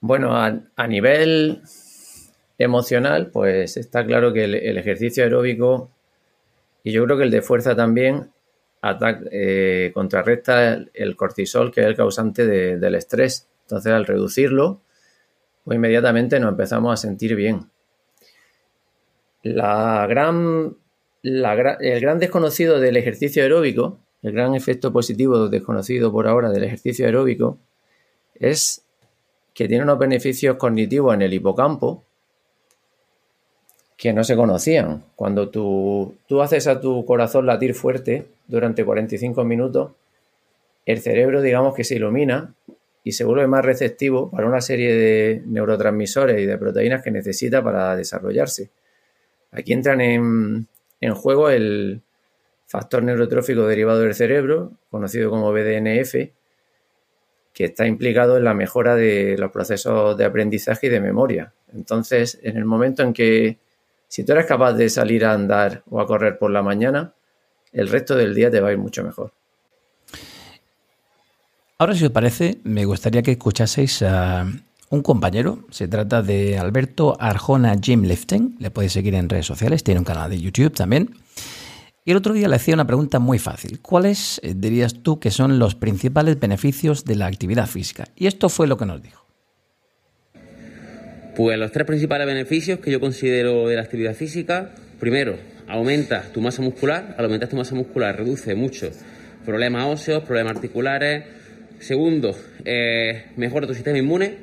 Bueno, 0.00 0.36
a, 0.36 0.86
nivel 0.86 1.62
emocional, 2.58 3.30
pues 3.30 3.76
está 3.76 4.04
claro 4.06 4.32
que 4.32 4.44
el, 4.44 4.78
ejercicio 4.78 5.24
aeróbico 5.24 5.90
y 6.84 6.92
yo 6.92 7.04
creo 7.04 7.16
que 7.16 7.24
el 7.24 7.30
de 7.30 7.42
fuerza 7.42 7.74
también 7.74 8.30
eh, 9.32 9.90
contrarresta 9.94 10.84
el, 10.94 11.16
cortisol, 11.16 11.72
que 11.72 11.80
es 11.80 11.86
el 11.88 11.96
causante 11.96 12.46
del 12.46 12.94
estrés. 12.94 13.48
Entonces, 13.62 13.92
al 13.92 14.06
reducirlo, 14.06 14.80
pues 15.64 15.76
inmediatamente 15.76 16.38
nos 16.38 16.50
empezamos 16.50 16.92
a 16.92 16.96
sentir 16.96 17.34
bien. 17.34 17.68
La 19.42 20.06
gran, 20.08 20.76
el 21.22 22.00
gran 22.00 22.18
desconocido 22.20 22.78
del 22.78 22.96
ejercicio 22.96 23.42
aeróbico, 23.42 23.98
el 24.22 24.32
gran 24.32 24.54
efecto 24.54 24.92
positivo 24.92 25.48
desconocido 25.48 26.12
por 26.12 26.28
ahora 26.28 26.50
del 26.50 26.62
ejercicio 26.62 27.06
aeróbico, 27.06 27.58
es 28.34 28.85
que 29.56 29.66
tiene 29.68 29.84
unos 29.84 29.98
beneficios 29.98 30.56
cognitivos 30.56 31.14
en 31.14 31.22
el 31.22 31.32
hipocampo 31.32 32.04
que 33.96 34.12
no 34.12 34.22
se 34.22 34.36
conocían. 34.36 35.02
Cuando 35.16 35.48
tú, 35.48 36.14
tú 36.28 36.42
haces 36.42 36.66
a 36.66 36.78
tu 36.78 37.06
corazón 37.06 37.46
latir 37.46 37.72
fuerte 37.74 38.26
durante 38.46 38.84
45 38.84 39.44
minutos, 39.44 39.92
el 40.84 41.00
cerebro 41.00 41.40
digamos 41.40 41.74
que 41.74 41.84
se 41.84 41.94
ilumina 41.94 42.52
y 43.02 43.12
se 43.12 43.24
vuelve 43.24 43.46
más 43.46 43.64
receptivo 43.64 44.30
para 44.30 44.46
una 44.46 44.60
serie 44.60 44.94
de 44.94 45.42
neurotransmisores 45.46 46.38
y 46.38 46.44
de 46.44 46.58
proteínas 46.58 47.02
que 47.02 47.10
necesita 47.10 47.64
para 47.64 47.96
desarrollarse. 47.96 48.68
Aquí 49.52 49.72
entran 49.72 50.02
en, 50.02 50.66
en 51.00 51.14
juego 51.14 51.48
el 51.48 52.02
factor 52.66 53.02
neurotrófico 53.02 53.66
derivado 53.66 54.00
del 54.00 54.14
cerebro, 54.14 54.72
conocido 54.90 55.30
como 55.30 55.50
BDNF, 55.50 56.14
que 57.56 57.64
está 57.64 57.86
implicado 57.86 58.36
en 58.36 58.44
la 58.44 58.52
mejora 58.52 58.94
de 58.96 59.38
los 59.38 59.50
procesos 59.50 60.14
de 60.18 60.26
aprendizaje 60.26 60.88
y 60.88 60.90
de 60.90 61.00
memoria. 61.00 61.54
Entonces, 61.72 62.38
en 62.42 62.58
el 62.58 62.66
momento 62.66 63.02
en 63.02 63.14
que 63.14 63.56
si 64.08 64.24
tú 64.24 64.32
eres 64.32 64.44
capaz 64.44 64.74
de 64.74 64.90
salir 64.90 65.24
a 65.24 65.32
andar 65.32 65.82
o 65.88 65.98
a 65.98 66.06
correr 66.06 66.36
por 66.36 66.50
la 66.50 66.62
mañana, 66.62 67.14
el 67.72 67.88
resto 67.88 68.14
del 68.14 68.34
día 68.34 68.50
te 68.50 68.60
va 68.60 68.68
a 68.68 68.72
ir 68.72 68.78
mucho 68.78 69.02
mejor. 69.02 69.32
Ahora, 71.78 71.94
si 71.94 72.04
os 72.04 72.10
parece, 72.10 72.58
me 72.62 72.84
gustaría 72.84 73.22
que 73.22 73.30
escuchaseis 73.30 74.02
a 74.02 74.46
un 74.90 75.00
compañero. 75.00 75.60
Se 75.70 75.88
trata 75.88 76.20
de 76.20 76.58
Alberto 76.58 77.16
Arjona 77.18 77.74
Jim 77.80 78.02
Lifting. 78.02 78.56
Le 78.60 78.70
podéis 78.70 78.92
seguir 78.92 79.14
en 79.14 79.30
redes 79.30 79.46
sociales. 79.46 79.82
Tiene 79.82 80.00
un 80.00 80.04
canal 80.04 80.28
de 80.28 80.38
YouTube 80.38 80.74
también. 80.74 81.16
Y 82.06 82.12
el 82.12 82.18
otro 82.18 82.34
día 82.34 82.46
le 82.46 82.54
hacía 82.54 82.72
una 82.72 82.86
pregunta 82.86 83.18
muy 83.18 83.40
fácil. 83.40 83.80
¿Cuáles 83.82 84.40
eh, 84.44 84.54
dirías 84.56 85.02
tú 85.02 85.18
que 85.18 85.32
son 85.32 85.58
los 85.58 85.74
principales 85.74 86.38
beneficios 86.38 87.04
de 87.04 87.16
la 87.16 87.26
actividad 87.26 87.66
física? 87.66 88.04
Y 88.14 88.28
esto 88.28 88.48
fue 88.48 88.68
lo 88.68 88.76
que 88.76 88.86
nos 88.86 89.02
dijo. 89.02 89.26
Pues 91.34 91.58
los 91.58 91.72
tres 91.72 91.84
principales 91.84 92.28
beneficios 92.28 92.78
que 92.78 92.92
yo 92.92 93.00
considero 93.00 93.66
de 93.66 93.74
la 93.74 93.82
actividad 93.82 94.14
física, 94.14 94.70
primero, 95.00 95.36
aumenta 95.66 96.22
tu 96.32 96.40
masa 96.40 96.62
muscular, 96.62 97.16
al 97.18 97.24
aumentar 97.24 97.48
tu 97.48 97.56
masa 97.56 97.74
muscular 97.74 98.16
reduce 98.16 98.54
mucho 98.54 98.88
problemas 99.44 99.86
óseos, 99.86 100.22
problemas 100.22 100.54
articulares. 100.54 101.24
Segundo, 101.80 102.36
eh, 102.64 103.24
mejora 103.36 103.66
tu 103.66 103.74
sistema 103.74 103.98
inmune 103.98 104.36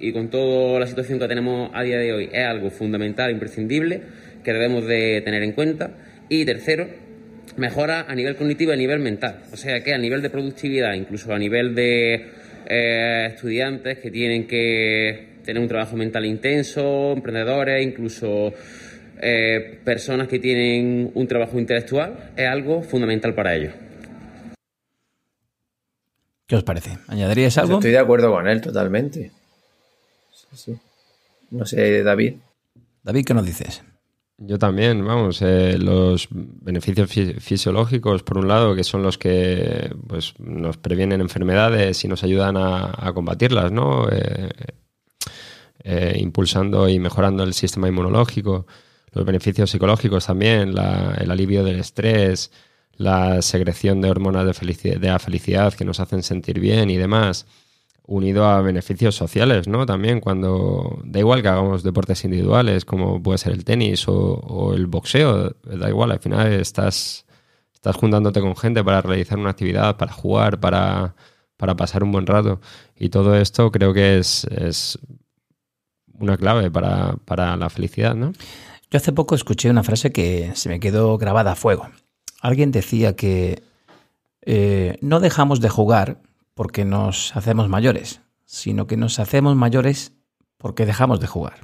y 0.00 0.14
con 0.14 0.30
toda 0.30 0.80
la 0.80 0.86
situación 0.86 1.18
que 1.18 1.28
tenemos 1.28 1.70
a 1.74 1.82
día 1.82 1.98
de 1.98 2.14
hoy 2.14 2.30
es 2.32 2.46
algo 2.46 2.70
fundamental, 2.70 3.30
imprescindible, 3.30 4.00
que 4.42 4.52
debemos 4.54 4.86
de 4.86 5.20
tener 5.22 5.42
en 5.42 5.52
cuenta. 5.52 5.90
Y 6.28 6.44
tercero, 6.44 6.88
mejora 7.56 8.06
a 8.08 8.14
nivel 8.14 8.36
cognitivo 8.36 8.72
y 8.72 8.74
a 8.74 8.76
nivel 8.76 9.00
mental. 9.00 9.42
O 9.52 9.56
sea 9.56 9.82
que 9.82 9.94
a 9.94 9.98
nivel 9.98 10.22
de 10.22 10.30
productividad, 10.30 10.94
incluso 10.94 11.32
a 11.32 11.38
nivel 11.38 11.74
de 11.74 12.30
eh, 12.68 13.30
estudiantes 13.32 13.98
que 13.98 14.10
tienen 14.10 14.46
que 14.46 15.36
tener 15.44 15.62
un 15.62 15.68
trabajo 15.68 15.96
mental 15.96 16.24
intenso, 16.26 17.12
emprendedores, 17.12 17.86
incluso 17.86 18.52
eh, 19.20 19.78
personas 19.84 20.28
que 20.28 20.38
tienen 20.38 21.12
un 21.14 21.28
trabajo 21.28 21.58
intelectual, 21.58 22.32
es 22.36 22.46
algo 22.46 22.82
fundamental 22.82 23.34
para 23.34 23.54
ellos. 23.54 23.74
¿Qué 26.46 26.56
os 26.56 26.64
parece? 26.64 26.98
¿Añadirías 27.08 27.58
algo? 27.58 27.74
Estoy 27.74 27.90
de 27.92 27.98
acuerdo 27.98 28.30
con 28.30 28.46
él 28.46 28.60
totalmente. 28.60 29.30
No 31.50 31.64
sé, 31.64 32.02
David. 32.02 32.34
David, 33.02 33.24
¿qué 33.24 33.34
nos 33.34 33.46
dices? 33.46 33.82
Yo 34.38 34.58
también, 34.58 35.02
vamos, 35.02 35.40
eh, 35.40 35.78
los 35.78 36.28
beneficios 36.30 37.10
fisiológicos, 37.10 38.22
por 38.22 38.36
un 38.36 38.48
lado, 38.48 38.74
que 38.74 38.84
son 38.84 39.02
los 39.02 39.16
que 39.16 39.90
pues, 40.06 40.34
nos 40.38 40.76
previenen 40.76 41.22
enfermedades 41.22 42.04
y 42.04 42.08
nos 42.08 42.22
ayudan 42.22 42.56
a, 42.58 43.12
combatirlas, 43.14 43.72
¿no? 43.72 44.06
Eh, 44.10 44.50
eh, 45.84 46.18
impulsando 46.20 46.86
y 46.88 46.98
mejorando 46.98 47.44
el 47.44 47.54
sistema 47.54 47.88
inmunológico, 47.88 48.66
los 49.12 49.24
beneficios 49.24 49.70
psicológicos 49.70 50.26
también, 50.26 50.74
el 51.16 51.30
alivio 51.30 51.64
del 51.64 51.80
estrés, 51.80 52.50
la 52.96 53.40
secreción 53.40 54.02
de 54.02 54.10
hormonas 54.10 54.44
de, 54.44 54.98
de 54.98 55.08
la 55.08 55.18
felicidad 55.18 55.72
que 55.72 55.86
nos 55.86 55.98
hacen 56.00 56.22
sentir 56.22 56.60
bien 56.60 56.90
y 56.90 56.98
demás, 56.98 57.46
unido 58.06 58.46
a 58.46 58.62
beneficios 58.62 59.16
sociales, 59.16 59.66
¿no? 59.68 59.84
También 59.84 60.20
cuando 60.20 61.00
da 61.04 61.18
igual 61.18 61.42
que 61.42 61.48
hagamos 61.48 61.82
deportes 61.82 62.24
individuales, 62.24 62.84
como 62.84 63.22
puede 63.22 63.38
ser 63.38 63.52
el 63.52 63.64
tenis 63.64 64.04
o, 64.06 64.72
el 64.74 64.86
boxeo, 64.86 65.56
da 65.64 65.88
igual, 65.88 66.12
al 66.12 66.20
final 66.20 66.52
estás, 66.52 67.26
estás 67.74 67.96
juntándote 67.96 68.40
con 68.40 68.56
gente 68.56 68.84
para 68.84 69.02
realizar 69.02 69.38
una 69.38 69.50
actividad, 69.50 69.96
para 69.96 70.12
jugar, 70.12 70.60
para, 70.60 71.16
para 71.56 71.74
pasar 71.74 72.04
un 72.04 72.12
buen 72.12 72.26
rato. 72.26 72.60
Y 72.96 73.08
todo 73.08 73.34
esto 73.34 73.72
creo 73.72 73.92
que 73.92 74.18
es, 74.18 74.44
es 74.44 74.98
una 76.18 76.36
clave 76.36 76.70
para, 76.70 77.56
la 77.56 77.70
felicidad, 77.70 78.14
¿no? 78.14 78.32
Yo 78.90 78.98
hace 78.98 79.12
poco 79.12 79.34
escuché 79.34 79.68
una 79.68 79.82
frase 79.82 80.12
que 80.12 80.52
se 80.54 80.68
me 80.68 80.78
quedó 80.78 81.18
grabada 81.18 81.52
a 81.52 81.56
fuego. 81.56 81.88
Alguien 82.40 82.70
decía 82.70 83.16
que 83.16 83.62
eh, 84.42 84.96
no 85.00 85.18
dejamos 85.18 85.60
de 85.60 85.68
jugar 85.68 86.20
porque 86.56 86.86
nos 86.86 87.36
hacemos 87.36 87.68
mayores, 87.68 88.22
sino 88.46 88.86
que 88.86 88.96
nos 88.96 89.18
hacemos 89.18 89.54
mayores 89.56 90.14
porque 90.56 90.86
dejamos 90.86 91.20
de 91.20 91.26
jugar. 91.26 91.58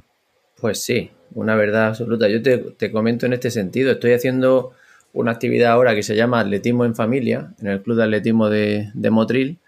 Pues 0.61 0.83
sí, 0.83 1.09
una 1.33 1.55
verdad 1.55 1.87
absoluta. 1.87 2.29
Yo 2.29 2.43
te, 2.43 2.91
comento 2.91 3.25
en 3.25 3.33
este 3.33 3.49
sentido. 3.49 3.91
Estoy 3.91 4.13
haciendo 4.13 4.73
una 5.11 5.31
actividad 5.31 5.71
ahora 5.71 5.95
que 5.95 6.03
se 6.03 6.15
llama 6.15 6.41
Atletismo 6.41 6.85
en 6.85 6.93
Familia, 6.93 7.55
en 7.59 7.69
el 7.69 7.81
Club 7.81 7.97
de 7.97 8.03
Atletismo 8.03 8.49
de, 8.49 8.91
de 8.93 9.09
Motril, 9.09 9.59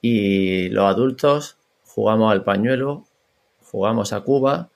y 0.00 0.68
los 0.68 0.84
adultos 0.84 1.56
jugamos 1.82 2.30
al 2.30 2.44
pañuelo, 2.44 3.04
jugamos 3.72 4.12
a 4.12 4.20
Cuba 4.20 4.70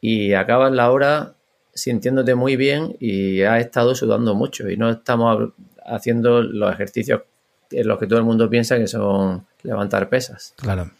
y 0.00 0.32
acabas 0.32 0.72
la 0.72 0.90
hora 0.90 1.36
sintiéndote 1.74 2.34
muy 2.34 2.56
bien 2.56 2.96
y 2.98 3.42
has 3.42 3.60
estado 3.60 3.94
sudando 3.94 4.34
mucho 4.34 4.68
y 4.68 4.76
no 4.76 4.90
estamos 4.90 5.52
haciendo 5.84 6.42
los 6.42 6.72
ejercicios 6.72 7.22
en 7.70 7.88
los 7.88 7.98
que 7.98 8.06
todo 8.06 8.18
el 8.18 8.24
mundo 8.24 8.48
piensa 8.48 8.76
que 8.78 8.86
son 8.86 9.46
levantar 9.62 10.08
pesas. 10.08 10.54
Claro. 10.56 10.90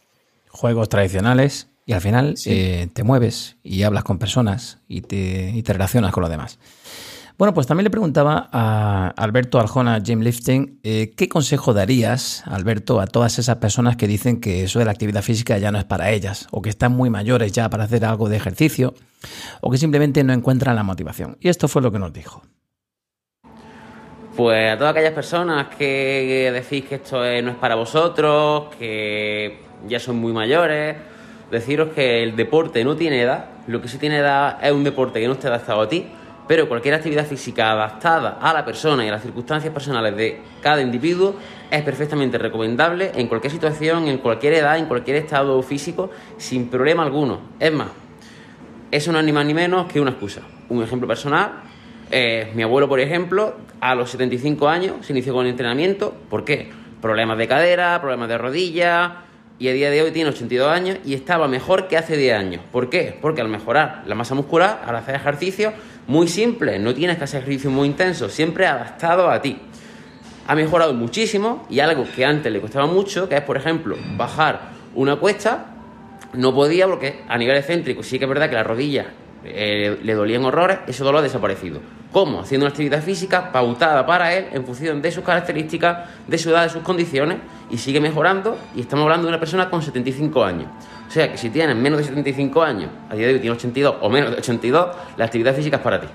Juegos 0.48 0.88
tradicionales 0.88 1.68
y 1.84 1.92
al 1.92 2.00
final 2.00 2.34
eh, 2.46 2.88
te 2.92 3.04
mueves 3.04 3.56
y 3.62 3.82
hablas 3.82 4.04
con 4.04 4.18
personas 4.18 4.78
y 4.88 5.02
te, 5.02 5.50
y 5.50 5.62
te 5.62 5.72
relacionas 5.72 6.12
con 6.12 6.22
los 6.22 6.30
demás. 6.30 6.58
Bueno, 7.38 7.52
pues 7.52 7.66
también 7.66 7.84
le 7.84 7.90
preguntaba 7.90 8.48
a 8.50 9.08
Alberto 9.08 9.60
Arjona, 9.60 10.00
Jim 10.02 10.20
Lifting, 10.20 10.80
eh, 10.82 11.12
¿qué 11.14 11.28
consejo 11.28 11.74
darías, 11.74 12.42
Alberto, 12.46 12.98
a 12.98 13.06
todas 13.06 13.38
esas 13.38 13.56
personas 13.56 13.96
que 13.96 14.08
dicen 14.08 14.40
que 14.40 14.64
eso 14.64 14.78
de 14.78 14.86
la 14.86 14.92
actividad 14.92 15.20
física 15.20 15.58
ya 15.58 15.70
no 15.70 15.78
es 15.78 15.84
para 15.84 16.10
ellas, 16.12 16.46
o 16.50 16.62
que 16.62 16.70
están 16.70 16.92
muy 16.92 17.10
mayores 17.10 17.52
ya 17.52 17.68
para 17.68 17.84
hacer 17.84 18.06
algo 18.06 18.30
de 18.30 18.36
ejercicio, 18.38 18.94
o 19.60 19.70
que 19.70 19.76
simplemente 19.76 20.24
no 20.24 20.32
encuentran 20.32 20.76
la 20.76 20.82
motivación? 20.82 21.36
Y 21.38 21.50
esto 21.50 21.68
fue 21.68 21.82
lo 21.82 21.92
que 21.92 21.98
nos 21.98 22.10
dijo. 22.10 22.42
Pues 24.36 24.72
a 24.72 24.76
todas 24.76 24.92
aquellas 24.92 25.14
personas 25.14 25.68
que 25.76 26.50
decís 26.52 26.84
que 26.84 26.96
esto 26.96 27.16
no 27.16 27.50
es 27.50 27.56
para 27.56 27.74
vosotros, 27.74 28.74
que 28.78 29.60
ya 29.88 29.98
son 29.98 30.16
muy 30.16 30.32
mayores, 30.32 30.96
deciros 31.50 31.88
que 31.94 32.22
el 32.22 32.36
deporte 32.36 32.84
no 32.84 32.96
tiene 32.96 33.22
edad, 33.22 33.46
lo 33.66 33.80
que 33.80 33.88
sí 33.88 33.96
tiene 33.98 34.18
edad 34.18 34.58
es 34.62 34.72
un 34.72 34.84
deporte 34.84 35.20
que 35.20 35.26
no 35.26 35.32
esté 35.34 35.48
adaptado 35.48 35.80
a 35.80 35.88
ti 35.88 36.06
pero 36.46 36.68
cualquier 36.68 36.94
actividad 36.94 37.26
física 37.26 37.72
adaptada 37.72 38.38
a 38.40 38.52
la 38.52 38.64
persona 38.64 39.04
y 39.04 39.08
a 39.08 39.12
las 39.12 39.22
circunstancias 39.22 39.72
personales 39.72 40.16
de 40.16 40.40
cada 40.62 40.80
individuo 40.80 41.34
es 41.70 41.82
perfectamente 41.82 42.38
recomendable 42.38 43.12
en 43.14 43.26
cualquier 43.26 43.52
situación, 43.52 44.06
en 44.06 44.18
cualquier 44.18 44.54
edad, 44.54 44.78
en 44.78 44.86
cualquier 44.86 45.16
estado 45.16 45.60
físico, 45.62 46.10
sin 46.36 46.68
problema 46.68 47.02
alguno. 47.02 47.40
Es 47.58 47.72
más, 47.72 47.88
eso 48.90 49.10
no 49.12 49.18
es 49.18 49.24
ni 49.24 49.32
más 49.32 49.44
ni 49.44 49.54
menos 49.54 49.86
que 49.86 50.00
una 50.00 50.10
excusa. 50.10 50.42
Un 50.68 50.82
ejemplo 50.82 51.08
personal, 51.08 51.62
eh, 52.10 52.52
mi 52.54 52.62
abuelo, 52.62 52.88
por 52.88 53.00
ejemplo, 53.00 53.56
a 53.80 53.94
los 53.94 54.10
75 54.10 54.68
años 54.68 55.06
se 55.06 55.12
inició 55.12 55.34
con 55.34 55.46
el 55.46 55.50
entrenamiento. 55.50 56.14
¿Por 56.30 56.44
qué? 56.44 56.70
Problemas 57.00 57.38
de 57.38 57.48
cadera, 57.48 58.00
problemas 58.00 58.28
de 58.28 58.38
rodilla, 58.38 59.26
y 59.58 59.68
a 59.68 59.72
día 59.72 59.90
de 59.90 60.02
hoy 60.02 60.10
tiene 60.10 60.30
82 60.30 60.68
años 60.68 60.98
y 61.04 61.14
estaba 61.14 61.48
mejor 61.48 61.88
que 61.88 61.96
hace 61.96 62.16
10 62.16 62.36
años. 62.36 62.62
¿Por 62.70 62.90
qué? 62.90 63.16
Porque 63.20 63.40
al 63.40 63.48
mejorar 63.48 64.02
la 64.06 64.14
masa 64.14 64.34
muscular, 64.34 64.82
al 64.86 64.96
hacer 64.96 65.14
ejercicio, 65.14 65.72
muy 66.06 66.28
simple, 66.28 66.78
no 66.78 66.94
tienes 66.94 67.16
que 67.16 67.24
hacer 67.24 67.40
ejercicio 67.40 67.70
muy 67.70 67.88
intenso, 67.88 68.28
siempre 68.28 68.66
adaptado 68.66 69.30
a 69.30 69.40
ti. 69.40 69.58
Ha 70.46 70.54
mejorado 70.54 70.94
muchísimo 70.94 71.66
y 71.70 71.80
algo 71.80 72.04
que 72.14 72.24
antes 72.24 72.52
le 72.52 72.60
costaba 72.60 72.86
mucho, 72.86 73.28
que 73.28 73.36
es, 73.36 73.42
por 73.42 73.56
ejemplo, 73.56 73.96
bajar 74.16 74.60
una 74.94 75.16
cuesta, 75.16 75.66
no 76.34 76.54
podía 76.54 76.86
porque 76.86 77.22
a 77.26 77.38
nivel 77.38 77.56
excéntrico 77.56 78.02
sí 78.02 78.18
que 78.18 78.26
es 78.26 78.28
verdad 78.28 78.48
que 78.48 78.54
la 78.54 78.62
rodilla 78.62 79.06
eh, 79.48 79.98
le 80.02 80.14
dolían 80.14 80.44
horrores, 80.44 80.78
ese 80.86 81.04
dolor 81.04 81.20
ha 81.20 81.22
desaparecido. 81.22 81.80
¿Cómo? 82.12 82.40
Haciendo 82.40 82.64
una 82.66 82.70
actividad 82.70 83.02
física 83.02 83.52
pautada 83.52 84.06
para 84.06 84.34
él 84.34 84.46
en 84.52 84.64
función 84.64 85.02
de 85.02 85.12
sus 85.12 85.24
características, 85.24 86.08
de 86.26 86.38
su 86.38 86.50
edad, 86.50 86.64
de 86.64 86.70
sus 86.70 86.82
condiciones 86.82 87.38
y 87.70 87.78
sigue 87.78 88.00
mejorando 88.00 88.58
y 88.74 88.80
estamos 88.80 89.04
hablando 89.04 89.26
de 89.26 89.30
una 89.30 89.40
persona 89.40 89.68
con 89.68 89.82
75 89.82 90.44
años. 90.44 90.68
O 91.06 91.10
sea 91.10 91.30
que 91.30 91.36
si 91.36 91.50
tienes 91.50 91.76
menos 91.76 91.98
de 91.98 92.04
75 92.04 92.62
años, 92.62 92.90
a 93.08 93.14
día 93.14 93.26
de 93.26 93.34
hoy 93.34 93.40
tienes 93.40 93.58
82 93.58 93.96
o 94.00 94.08
menos 94.08 94.30
de 94.30 94.38
82, 94.38 94.96
la 95.16 95.24
actividad 95.24 95.54
física 95.54 95.76
es 95.76 95.82
para 95.82 96.00
ti. 96.00 96.06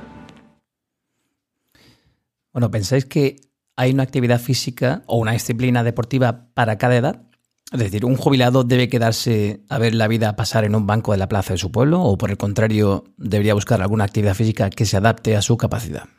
Bueno, 2.52 2.70
¿pensáis 2.72 3.06
que 3.06 3.38
hay 3.78 3.92
una 3.92 4.04
actividad 4.04 4.40
física 4.40 5.04
o 5.06 5.18
una 5.18 5.32
disciplina 5.32 5.84
deportiva 5.84 6.48
para 6.54 6.78
cada 6.78 6.98
edad? 6.98 7.31
Es 7.72 7.80
decir, 7.80 8.04
¿un 8.04 8.18
jubilado 8.18 8.66
debe 8.66 8.90
quedarse 8.90 9.62
a 9.70 9.78
ver 9.78 9.96
la 9.96 10.10
vida 10.10 10.36
pasar 10.36 10.66
en 10.66 10.76
un 10.76 10.86
banco 10.86 11.14
de 11.14 11.18
la 11.18 11.30
plaza 11.30 11.54
de 11.54 11.58
su 11.58 11.72
pueblo 11.72 12.02
o 12.02 12.18
por 12.18 12.30
el 12.30 12.38
contrario 12.38 13.06
debería 13.16 13.54
buscar 13.54 13.82
alguna 13.82 14.04
actividad 14.04 14.36
física 14.36 14.70
que 14.70 14.86
se 14.86 14.98
adapte 14.98 15.38
a 15.38 15.42
su 15.42 15.56
capacidad? 15.56 16.10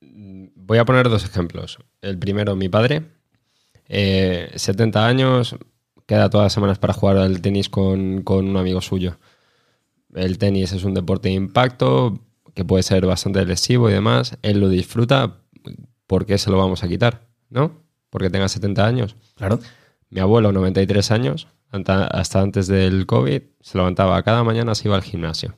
Voy 0.00 0.76
a 0.76 0.84
poner 0.84 1.08
dos 1.08 1.24
ejemplos. 1.24 1.78
El 2.02 2.18
primero, 2.18 2.54
mi 2.54 2.68
padre, 2.68 3.02
eh, 3.88 4.52
70 4.54 5.06
años, 5.06 5.56
queda 6.06 6.28
todas 6.28 6.46
las 6.46 6.52
semanas 6.52 6.78
para 6.78 6.92
jugar 6.92 7.16
al 7.16 7.40
tenis 7.40 7.70
con, 7.70 8.22
con 8.22 8.46
un 8.46 8.56
amigo 8.58 8.82
suyo. 8.82 9.16
El 10.14 10.36
tenis 10.36 10.72
es 10.72 10.84
un 10.84 10.92
deporte 10.92 11.30
de 11.30 11.34
impacto 11.34 12.20
que 12.52 12.64
puede 12.64 12.82
ser 12.82 13.06
bastante 13.06 13.44
lesivo 13.46 13.88
y 13.88 13.94
demás. 13.94 14.36
Él 14.42 14.60
lo 14.60 14.68
disfruta. 14.68 15.38
¿Por 16.06 16.26
qué 16.26 16.36
se 16.36 16.50
lo 16.50 16.58
vamos 16.58 16.84
a 16.84 16.88
quitar? 16.88 17.26
¿No? 17.48 17.83
Porque 18.14 18.30
tenga 18.30 18.48
70 18.48 18.86
años. 18.86 19.16
Claro. 19.34 19.58
Mi 20.08 20.20
abuelo, 20.20 20.52
93 20.52 21.10
años, 21.10 21.48
hasta 21.72 22.40
antes 22.40 22.68
del 22.68 23.06
COVID, 23.06 23.42
se 23.60 23.76
levantaba 23.76 24.22
cada 24.22 24.44
mañana, 24.44 24.76
se 24.76 24.86
iba 24.86 24.94
al 24.94 25.02
gimnasio. 25.02 25.56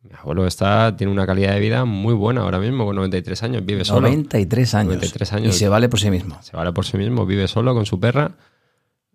Mi 0.00 0.12
abuelo 0.18 0.46
está, 0.46 0.96
tiene 0.96 1.12
una 1.12 1.26
calidad 1.26 1.52
de 1.52 1.60
vida 1.60 1.84
muy 1.84 2.14
buena 2.14 2.40
ahora 2.40 2.58
mismo, 2.60 2.86
con 2.86 2.96
93 2.96 3.42
años, 3.42 3.66
vive 3.66 3.84
solo. 3.84 4.08
93 4.08 4.74
años. 4.74 4.94
93 4.94 5.32
años. 5.34 5.54
Y 5.54 5.58
se 5.58 5.68
vale 5.68 5.90
por 5.90 6.00
sí 6.00 6.10
mismo. 6.10 6.42
Se 6.42 6.56
vale 6.56 6.72
por 6.72 6.86
sí 6.86 6.96
mismo, 6.96 7.26
vive 7.26 7.46
solo 7.46 7.74
con 7.74 7.84
su 7.84 8.00
perra 8.00 8.36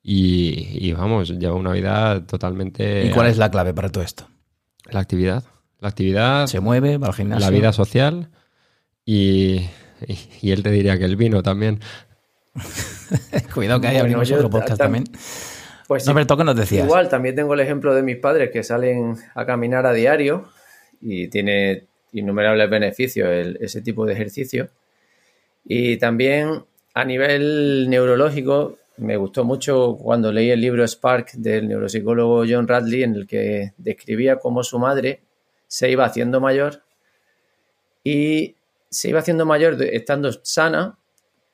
y, 0.04 0.68
y, 0.88 0.94
vamos, 0.94 1.30
lleva 1.30 1.56
una 1.56 1.72
vida 1.72 2.24
totalmente... 2.28 3.08
¿Y 3.08 3.10
cuál 3.10 3.26
es 3.26 3.40
la 3.40 3.50
clave 3.50 3.74
para 3.74 3.90
todo 3.90 4.04
esto? 4.04 4.28
La 4.92 5.00
actividad. 5.00 5.44
La 5.80 5.88
actividad, 5.88 6.46
Se 6.46 6.60
mueve, 6.60 7.00
va 7.00 7.08
al 7.08 7.16
gimnasio. 7.16 7.44
la 7.44 7.50
vida 7.50 7.74
social 7.74 8.30
y, 9.04 9.62
y, 10.08 10.18
y 10.42 10.52
él 10.52 10.64
te 10.64 10.72
diría 10.72 10.98
que 10.98 11.06
el 11.06 11.16
vino 11.16 11.42
también. 11.44 11.80
Cuidado 13.54 13.82
que 13.82 13.88
ahí 13.88 13.94
Bueno, 13.94 14.04
abrimos 14.18 14.32
otro 14.32 14.50
podcast 14.50 14.78
ta- 14.78 14.84
también. 14.86 15.06
Pues 15.88 16.06
No, 16.06 16.12
sí, 16.12 16.16
Berto, 16.16 16.38
¿qué 16.38 16.44
nos 16.44 16.56
decías? 16.56 16.86
Igual, 16.86 17.10
también 17.10 17.36
tengo 17.36 17.54
el 17.54 17.60
ejemplo 17.60 17.94
de 17.94 18.04
mis 18.04 18.18
padres 18.18 18.52
que 18.52 18.64
salen 18.64 19.16
a 19.36 19.46
caminar 19.46 19.86
a 19.86 19.94
diario 19.94 20.50
y 21.02 21.28
tiene 21.28 21.86
innumerables 22.14 22.70
beneficios 22.70 23.28
el- 23.30 23.58
ese 23.62 23.82
tipo 23.82 24.06
de 24.06 24.14
ejercicio. 24.14 24.70
Y 25.66 25.98
también 25.98 26.64
a 26.94 27.06
nivel 27.06 27.90
neurológico, 27.90 28.78
me 28.98 29.18
gustó 29.18 29.44
mucho 29.44 29.98
cuando 30.00 30.32
leí 30.32 30.52
el 30.52 30.62
libro 30.62 30.88
Spark 30.88 31.32
del 31.34 31.68
neuropsicólogo 31.68 32.44
John 32.48 32.68
Radley, 32.68 33.04
en 33.04 33.16
el 33.16 33.28
que 33.28 33.74
describía 33.78 34.38
cómo 34.38 34.64
su 34.64 34.78
madre 34.80 35.22
se 35.68 35.90
iba 35.90 36.06
haciendo 36.06 36.40
mayor 36.40 36.84
y 38.04 38.56
se 38.94 39.10
iba 39.10 39.20
haciendo 39.20 39.46
mayor 39.46 39.82
estando 39.82 40.32
sana 40.44 40.98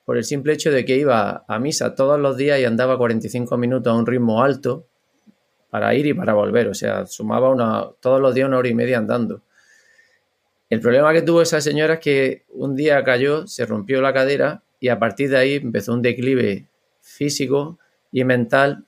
por 0.06 0.18
el 0.18 0.24
simple 0.24 0.54
hecho 0.54 0.72
de 0.72 0.86
que 0.86 0.98
iba 0.98 1.46
a 1.48 1.60
misa 1.60 1.96
todos 1.96 2.20
los 2.20 2.36
días 2.36 2.60
y 2.60 2.66
andaba 2.66 2.98
45 2.98 3.58
minutos 3.58 3.92
a 3.92 3.96
un 3.96 4.06
ritmo 4.06 4.44
alto 4.44 4.86
para 5.70 5.94
ir 5.96 6.08
y 6.08 6.14
para 6.14 6.34
volver. 6.34 6.68
O 6.68 6.74
sea, 6.74 7.06
sumaba 7.06 7.50
una, 7.50 7.86
todos 8.00 8.20
los 8.20 8.36
días 8.36 8.48
una 8.48 8.58
hora 8.58 8.68
y 8.68 8.74
media 8.74 8.98
andando. 8.98 9.42
El 10.70 10.82
problema 10.82 11.14
que 11.14 11.22
tuvo 11.22 11.42
esa 11.42 11.62
señora 11.62 11.96
es 11.96 12.00
que 12.00 12.46
un 12.50 12.76
día 12.76 13.04
cayó, 13.04 13.48
se 13.48 13.66
rompió 13.66 14.02
la 14.02 14.14
cadera 14.14 14.64
y 14.80 14.90
a 14.90 15.00
partir 15.00 15.30
de 15.30 15.38
ahí 15.38 15.54
empezó 15.56 15.94
un 15.94 16.02
declive 16.02 16.68
físico 17.02 17.80
y 18.12 18.24
mental 18.24 18.86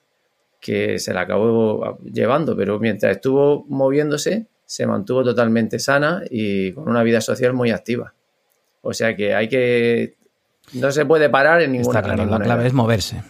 que 0.60 1.00
se 1.00 1.14
la 1.14 1.22
acabó 1.22 1.98
llevando, 2.04 2.56
pero 2.56 2.80
mientras 2.80 3.16
estuvo 3.16 3.66
moviéndose 3.68 4.48
se 4.66 4.88
mantuvo 4.88 5.24
totalmente 5.24 5.80
sana 5.80 6.24
y 6.30 6.72
con 6.72 6.88
una 6.88 7.04
vida 7.04 7.20
social 7.20 7.54
muy 7.54 7.72
activa. 7.72 8.14
O 8.82 8.94
sea 8.94 9.16
que 9.16 9.34
hay 9.36 9.48
que... 9.48 10.18
No 10.74 10.92
se 10.92 11.06
puede 11.06 11.30
parar 11.30 11.62
en 11.62 11.74
ninguna 11.74 12.00
Está 12.00 12.02
claro, 12.02 12.18
la 12.18 12.24
ninguna 12.24 12.44
clave 12.44 12.62
edad. 12.62 12.68
es 12.68 12.74
moverse. 12.74 13.24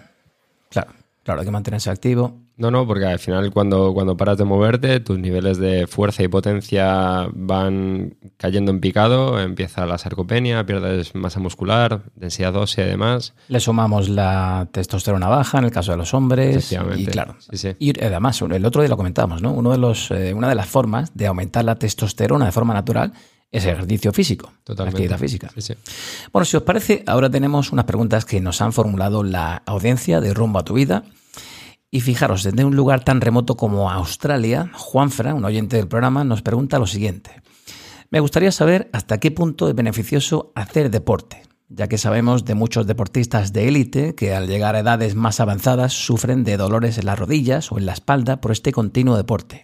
Claro, 0.70 0.92
claro, 1.24 1.42
hay 1.42 1.46
que 1.46 1.52
mantenerse 1.52 1.90
activo. 1.90 2.38
No, 2.58 2.70
no, 2.70 2.86
porque 2.86 3.06
al 3.06 3.18
final 3.18 3.52
cuando, 3.52 3.92
cuando 3.92 4.16
paras 4.16 4.38
de 4.38 4.44
moverte, 4.44 5.00
tus 5.00 5.18
niveles 5.18 5.58
de 5.58 5.88
fuerza 5.88 6.22
y 6.22 6.28
potencia 6.28 7.28
van 7.34 8.18
cayendo 8.38 8.70
en 8.70 8.80
picado, 8.80 9.40
empieza 9.40 9.88
la 9.88 9.98
sarcopenia, 9.98 10.64
pierdes 10.64 11.16
masa 11.16 11.40
muscular, 11.40 12.04
densidad 12.14 12.56
ósea 12.56 12.86
y 12.86 12.90
demás. 12.90 13.34
Le 13.48 13.60
sumamos 13.60 14.10
la 14.10 14.68
testosterona 14.72 15.28
baja 15.28 15.58
en 15.58 15.66
el 15.66 15.72
caso 15.72 15.92
de 15.92 15.98
los 15.98 16.14
hombres. 16.14 16.58
Efectivamente. 16.58 17.02
Y 17.02 17.06
claro. 17.08 17.36
Sí, 17.40 17.58
sí. 17.58 17.76
Y 17.80 18.00
además, 18.00 18.40
el 18.44 18.64
otro 18.64 18.84
día 18.84 18.90
lo 18.90 18.98
comentábamos, 18.98 19.42
¿no? 19.42 19.54
Uno 19.54 19.72
de 19.72 19.80
los, 19.80 20.12
eh, 20.12 20.32
una 20.36 20.48
de 20.48 20.56
las 20.56 20.68
formas 20.68 21.12
de 21.16 21.26
aumentar 21.26 21.66
la 21.66 21.76
testosterona 21.76 22.46
de 22.46 22.52
forma 22.52 22.76
natural 22.76 23.12
es 23.52 23.66
ejercicio 23.66 24.14
físico. 24.14 24.52
Totalmente. 24.64 24.98
Actividad 24.98 25.20
física. 25.20 25.52
Sí, 25.54 25.62
sí. 25.62 25.74
Bueno, 26.32 26.46
si 26.46 26.58
os 26.58 26.64
parece, 26.64 27.04
ahora 27.06 27.30
tenemos 27.30 27.72
unas 27.72 27.86
preguntas 27.86 28.24
que 28.26 28.40
nos 28.40 28.62
han 28.62 28.72
formulado 28.72 29.24
la 29.24 29.62
audiencia 29.66 30.22
de 30.22 30.34
Rumbo 30.34 30.60
a 30.60 30.64
tu 30.64 30.74
Vida. 30.74 31.04
Y 31.94 32.00
fijaros, 32.00 32.44
desde 32.44 32.64
un 32.64 32.78
lugar 32.78 33.04
tan 33.04 33.20
remoto 33.20 33.58
como 33.58 33.92
Australia, 33.92 34.72
Juanfra, 34.74 35.34
un 35.34 35.44
oyente 35.44 35.76
del 35.76 35.90
programa, 35.90 36.24
nos 36.24 36.42
pregunta 36.42 36.80
lo 36.80 36.88
siguiente. 36.88 37.42
Me 38.10 38.22
gustaría 38.22 38.54
saber 38.54 38.90
hasta 38.94 39.20
qué 39.20 39.32
punto 39.32 39.68
es 39.68 39.76
beneficioso 39.76 40.54
hacer 40.56 40.90
deporte, 40.90 41.44
ya 41.68 41.90
que 41.90 41.98
sabemos 41.98 42.46
de 42.46 42.56
muchos 42.56 42.88
deportistas 42.88 43.52
de 43.52 43.68
élite 43.68 44.16
que 44.16 44.34
al 44.34 44.48
llegar 44.48 44.76
a 44.76 44.80
edades 44.80 45.16
más 45.16 45.42
avanzadas 45.42 45.92
sufren 45.92 46.46
de 46.46 46.56
dolores 46.56 46.98
en 46.98 47.06
las 47.06 47.20
rodillas 47.20 47.72
o 47.74 47.78
en 47.78 47.86
la 47.86 47.94
espalda 47.94 48.40
por 48.40 48.54
este 48.54 48.72
continuo 48.72 49.18
deporte. 49.18 49.64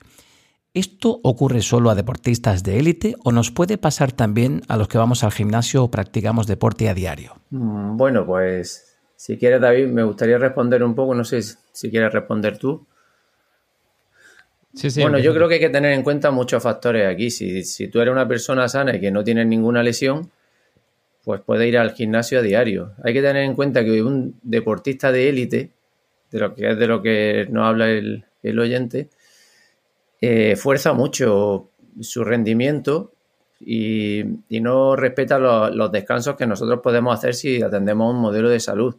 ¿Esto 0.78 1.19
ocurre 1.23 1.63
solo 1.63 1.89
a 1.89 1.95
deportistas 1.95 2.61
de 2.61 2.78
élite 2.78 3.15
o 3.23 3.32
nos 3.32 3.49
puede 3.49 3.80
pasar 3.80 4.11
también 4.11 4.61
a 4.67 4.78
los 4.78 4.88
que 4.88 4.99
vamos 4.99 5.23
al 5.23 5.32
gimnasio 5.32 5.84
o 5.84 5.89
practicamos 5.89 6.45
deporte 6.45 6.88
a 6.88 6.93
diario? 6.93 7.34
Mm, 7.49 7.97
Bueno, 7.97 8.28
pues 8.28 8.95
si 9.15 9.39
quieres, 9.39 9.59
David, 9.59 9.88
me 9.88 10.03
gustaría 10.03 10.38
responder 10.38 10.84
un 10.84 10.93
poco, 10.93 11.15
no 11.15 11.23
sé 11.23 11.41
si 11.41 11.89
quieres 11.89 12.13
responder 12.13 12.59
tú. 12.59 12.86
Sí, 14.75 14.91
sí, 14.91 15.01
bueno, 15.01 15.17
yo 15.17 15.34
creo 15.34 15.47
que 15.47 15.55
hay 15.55 15.59
que 15.59 15.71
tener 15.71 15.93
en 15.93 16.03
cuenta 16.03 16.30
muchos 16.30 16.61
factores 16.61 17.07
aquí. 17.11 17.32
Si, 17.32 17.63
si 17.63 17.88
tú 17.88 17.99
eres 17.99 18.11
una 18.11 18.28
persona 18.28 18.67
sana 18.67 18.95
y 18.95 18.99
que 18.99 19.09
no 19.09 19.23
tienes 19.23 19.47
ninguna 19.47 19.82
lesión, 19.82 20.30
pues 21.23 21.41
puedes 21.41 21.67
ir 21.67 21.80
al 21.80 21.93
gimnasio 21.93 22.38
a 22.38 22.43
diario. 22.43 22.91
Hay 23.03 23.13
que 23.13 23.23
tener 23.23 23.41
en 23.45 23.55
cuenta 23.55 23.84
que 23.84 24.03
un 24.03 24.39
deportista 24.43 25.11
de 25.11 25.28
élite, 25.30 25.71
de 26.30 26.39
lo 26.39 26.53
que 26.53 26.69
es 26.69 26.78
de 26.78 26.86
lo 26.86 27.01
que 27.01 27.47
nos 27.49 27.65
habla 27.65 27.89
el, 27.89 28.25
el 28.43 28.59
oyente, 28.59 29.09
eh, 30.22 30.55
fuerza 30.55 30.93
mucho 30.93 31.70
su 32.01 32.24
rendimiento 32.24 33.11
y, 33.59 34.24
no 34.49 34.95
respeta 34.95 35.39
lo- 35.39 35.70
los 35.70 35.91
descansos 35.91 36.36
que 36.36 36.45
nosotros 36.47 36.80
podemos 36.82 37.15
hacer 37.18 37.34
si 37.34 37.61
atendemos 37.61 38.13
un 38.13 38.22
modelo 38.22 38.49
de 38.49 38.59
salud. 38.59 38.95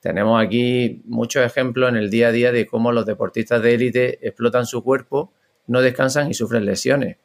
Tenemos 0.00 0.42
aquí 0.42 1.02
muchos 1.06 1.44
ejemplos 1.44 1.88
en 1.88 1.96
el 1.96 2.10
día 2.10 2.28
a 2.28 2.32
día 2.32 2.52
de 2.52 2.66
cómo 2.66 2.92
los 2.92 3.06
deportistas 3.06 3.62
de 3.62 3.74
élite 3.74 4.18
explotan 4.26 4.66
su 4.66 4.82
cuerpo, 4.82 5.32
no 5.66 5.80
descansan 5.80 6.30
y 6.30 6.34
sufren 6.34 6.64
lesiones. 6.64 7.16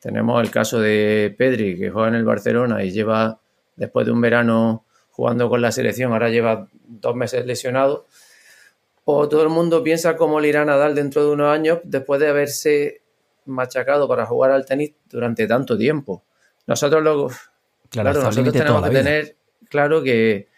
Tenemos 0.00 0.40
el 0.42 0.50
caso 0.50 0.80
de 0.80 1.34
Pedri, 1.36 1.76
que 1.76 1.90
juega 1.90 2.08
en 2.08 2.14
el 2.14 2.24
Barcelona 2.24 2.84
y 2.84 2.90
lleva, 2.90 3.40
después 3.76 4.06
de 4.06 4.12
un 4.12 4.20
verano 4.20 4.84
jugando 5.10 5.48
con 5.48 5.60
la 5.60 5.72
selección, 5.72 6.12
ahora 6.12 6.28
lleva 6.30 6.68
dos 6.86 7.16
meses 7.16 7.44
lesionado. 7.44 8.06
O 9.10 9.26
todo 9.26 9.42
el 9.42 9.48
mundo 9.48 9.82
piensa 9.82 10.16
cómo 10.16 10.38
le 10.38 10.48
irá 10.48 10.60
a 10.62 10.64
Nadal 10.66 10.94
dentro 10.94 11.24
de 11.24 11.30
unos 11.32 11.48
años 11.50 11.78
después 11.82 12.20
de 12.20 12.28
haberse 12.28 13.00
machacado 13.46 14.06
para 14.06 14.26
jugar 14.26 14.50
al 14.50 14.66
tenis 14.66 14.92
durante 15.08 15.46
tanto 15.46 15.78
tiempo. 15.78 16.24
Nosotros 16.66 17.02
luego, 17.02 17.28
Claro, 17.88 18.10
claro, 18.10 18.22
nosotros 18.24 18.52
tenemos 18.52 18.82
que 18.82 18.90
vida. 18.90 19.00
tener 19.02 19.36
claro 19.70 20.02
que 20.02 20.48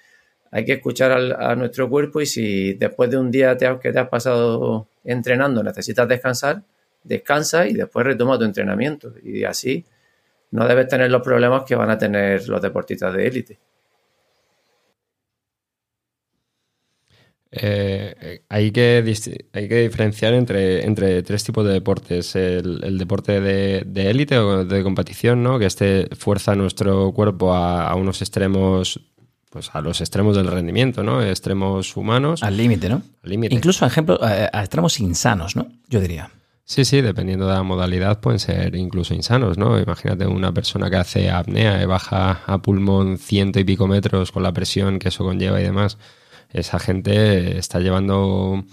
hay 0.50 0.64
que 0.64 0.72
escuchar 0.72 1.12
al- 1.12 1.36
a 1.40 1.54
nuestro 1.54 1.88
cuerpo 1.88 2.20
y 2.20 2.26
si 2.26 2.74
después 2.74 3.08
de 3.08 3.18
un 3.18 3.30
día 3.30 3.56
te 3.56 3.68
has- 3.68 3.78
que 3.78 3.92
te 3.92 4.00
has 4.00 4.08
pasado 4.08 4.88
entrenando 5.04 5.62
necesitas 5.62 6.08
descansar, 6.08 6.62
descansa 7.04 7.68
y 7.68 7.74
después 7.74 8.04
retoma 8.04 8.36
tu 8.36 8.44
entrenamiento. 8.44 9.14
Y 9.22 9.44
así 9.44 9.84
no 10.50 10.66
debes 10.66 10.88
tener 10.88 11.08
los 11.08 11.22
problemas 11.22 11.62
que 11.62 11.76
van 11.76 11.90
a 11.90 11.96
tener 11.98 12.48
los 12.48 12.60
deportistas 12.60 13.14
de 13.14 13.26
élite. 13.28 13.58
Eh, 17.52 18.42
hay, 18.48 18.70
que 18.70 19.02
hay 19.52 19.68
que 19.68 19.82
diferenciar 19.82 20.34
entre, 20.34 20.86
entre 20.86 21.22
tres 21.22 21.42
tipos 21.42 21.64
de 21.66 21.72
deportes. 21.72 22.36
El, 22.36 22.80
el 22.84 22.98
deporte 22.98 23.40
de 23.40 23.82
de 23.84 24.10
élite 24.10 24.38
o 24.38 24.64
de 24.64 24.82
competición, 24.82 25.42
¿no? 25.42 25.58
que 25.58 25.66
este 25.66 26.08
fuerza 26.16 26.54
nuestro 26.54 27.12
cuerpo 27.12 27.52
a, 27.52 27.88
a 27.88 27.94
unos 27.96 28.22
extremos, 28.22 29.00
pues 29.50 29.70
a 29.72 29.80
los 29.80 30.00
extremos 30.00 30.36
del 30.36 30.46
rendimiento, 30.46 31.02
¿no? 31.02 31.22
extremos 31.22 31.96
humanos. 31.96 32.42
Al 32.42 32.56
límite, 32.56 32.88
¿no? 32.88 33.02
Al 33.24 33.30
límite. 33.30 33.54
Incluso, 33.54 33.84
ejemplo, 33.84 34.18
a, 34.22 34.50
a 34.52 34.60
extremos 34.60 35.00
insanos, 35.00 35.56
¿no? 35.56 35.66
Yo 35.88 36.00
diría. 36.00 36.30
Sí, 36.64 36.84
sí, 36.84 37.00
dependiendo 37.00 37.48
de 37.48 37.54
la 37.54 37.64
modalidad 37.64 38.20
pueden 38.20 38.38
ser 38.38 38.76
incluso 38.76 39.12
insanos, 39.12 39.58
¿no? 39.58 39.76
Imagínate 39.80 40.24
una 40.28 40.52
persona 40.52 40.88
que 40.88 40.96
hace 40.96 41.28
apnea 41.28 41.82
y 41.82 41.84
baja 41.84 42.42
a 42.46 42.62
pulmón 42.62 43.18
ciento 43.18 43.58
y 43.58 43.64
pico 43.64 43.88
metros 43.88 44.30
con 44.30 44.44
la 44.44 44.52
presión 44.52 45.00
que 45.00 45.08
eso 45.08 45.24
conlleva 45.24 45.60
y 45.60 45.64
demás. 45.64 45.98
Esa 46.52 46.78
gente 46.78 47.58
está 47.58 47.80
llevando 47.80 48.64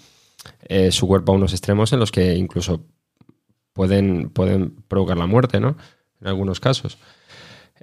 eh, 0.67 0.91
su 0.91 1.07
cuerpo 1.07 1.31
a 1.31 1.35
unos 1.35 1.53
extremos 1.53 1.93
en 1.93 1.99
los 1.99 2.11
que 2.11 2.35
incluso 2.35 2.85
pueden, 3.73 4.29
pueden 4.29 4.75
provocar 4.87 5.17
la 5.17 5.27
muerte, 5.27 5.59
¿no? 5.59 5.77
En 6.21 6.27
algunos 6.27 6.59
casos. 6.59 6.97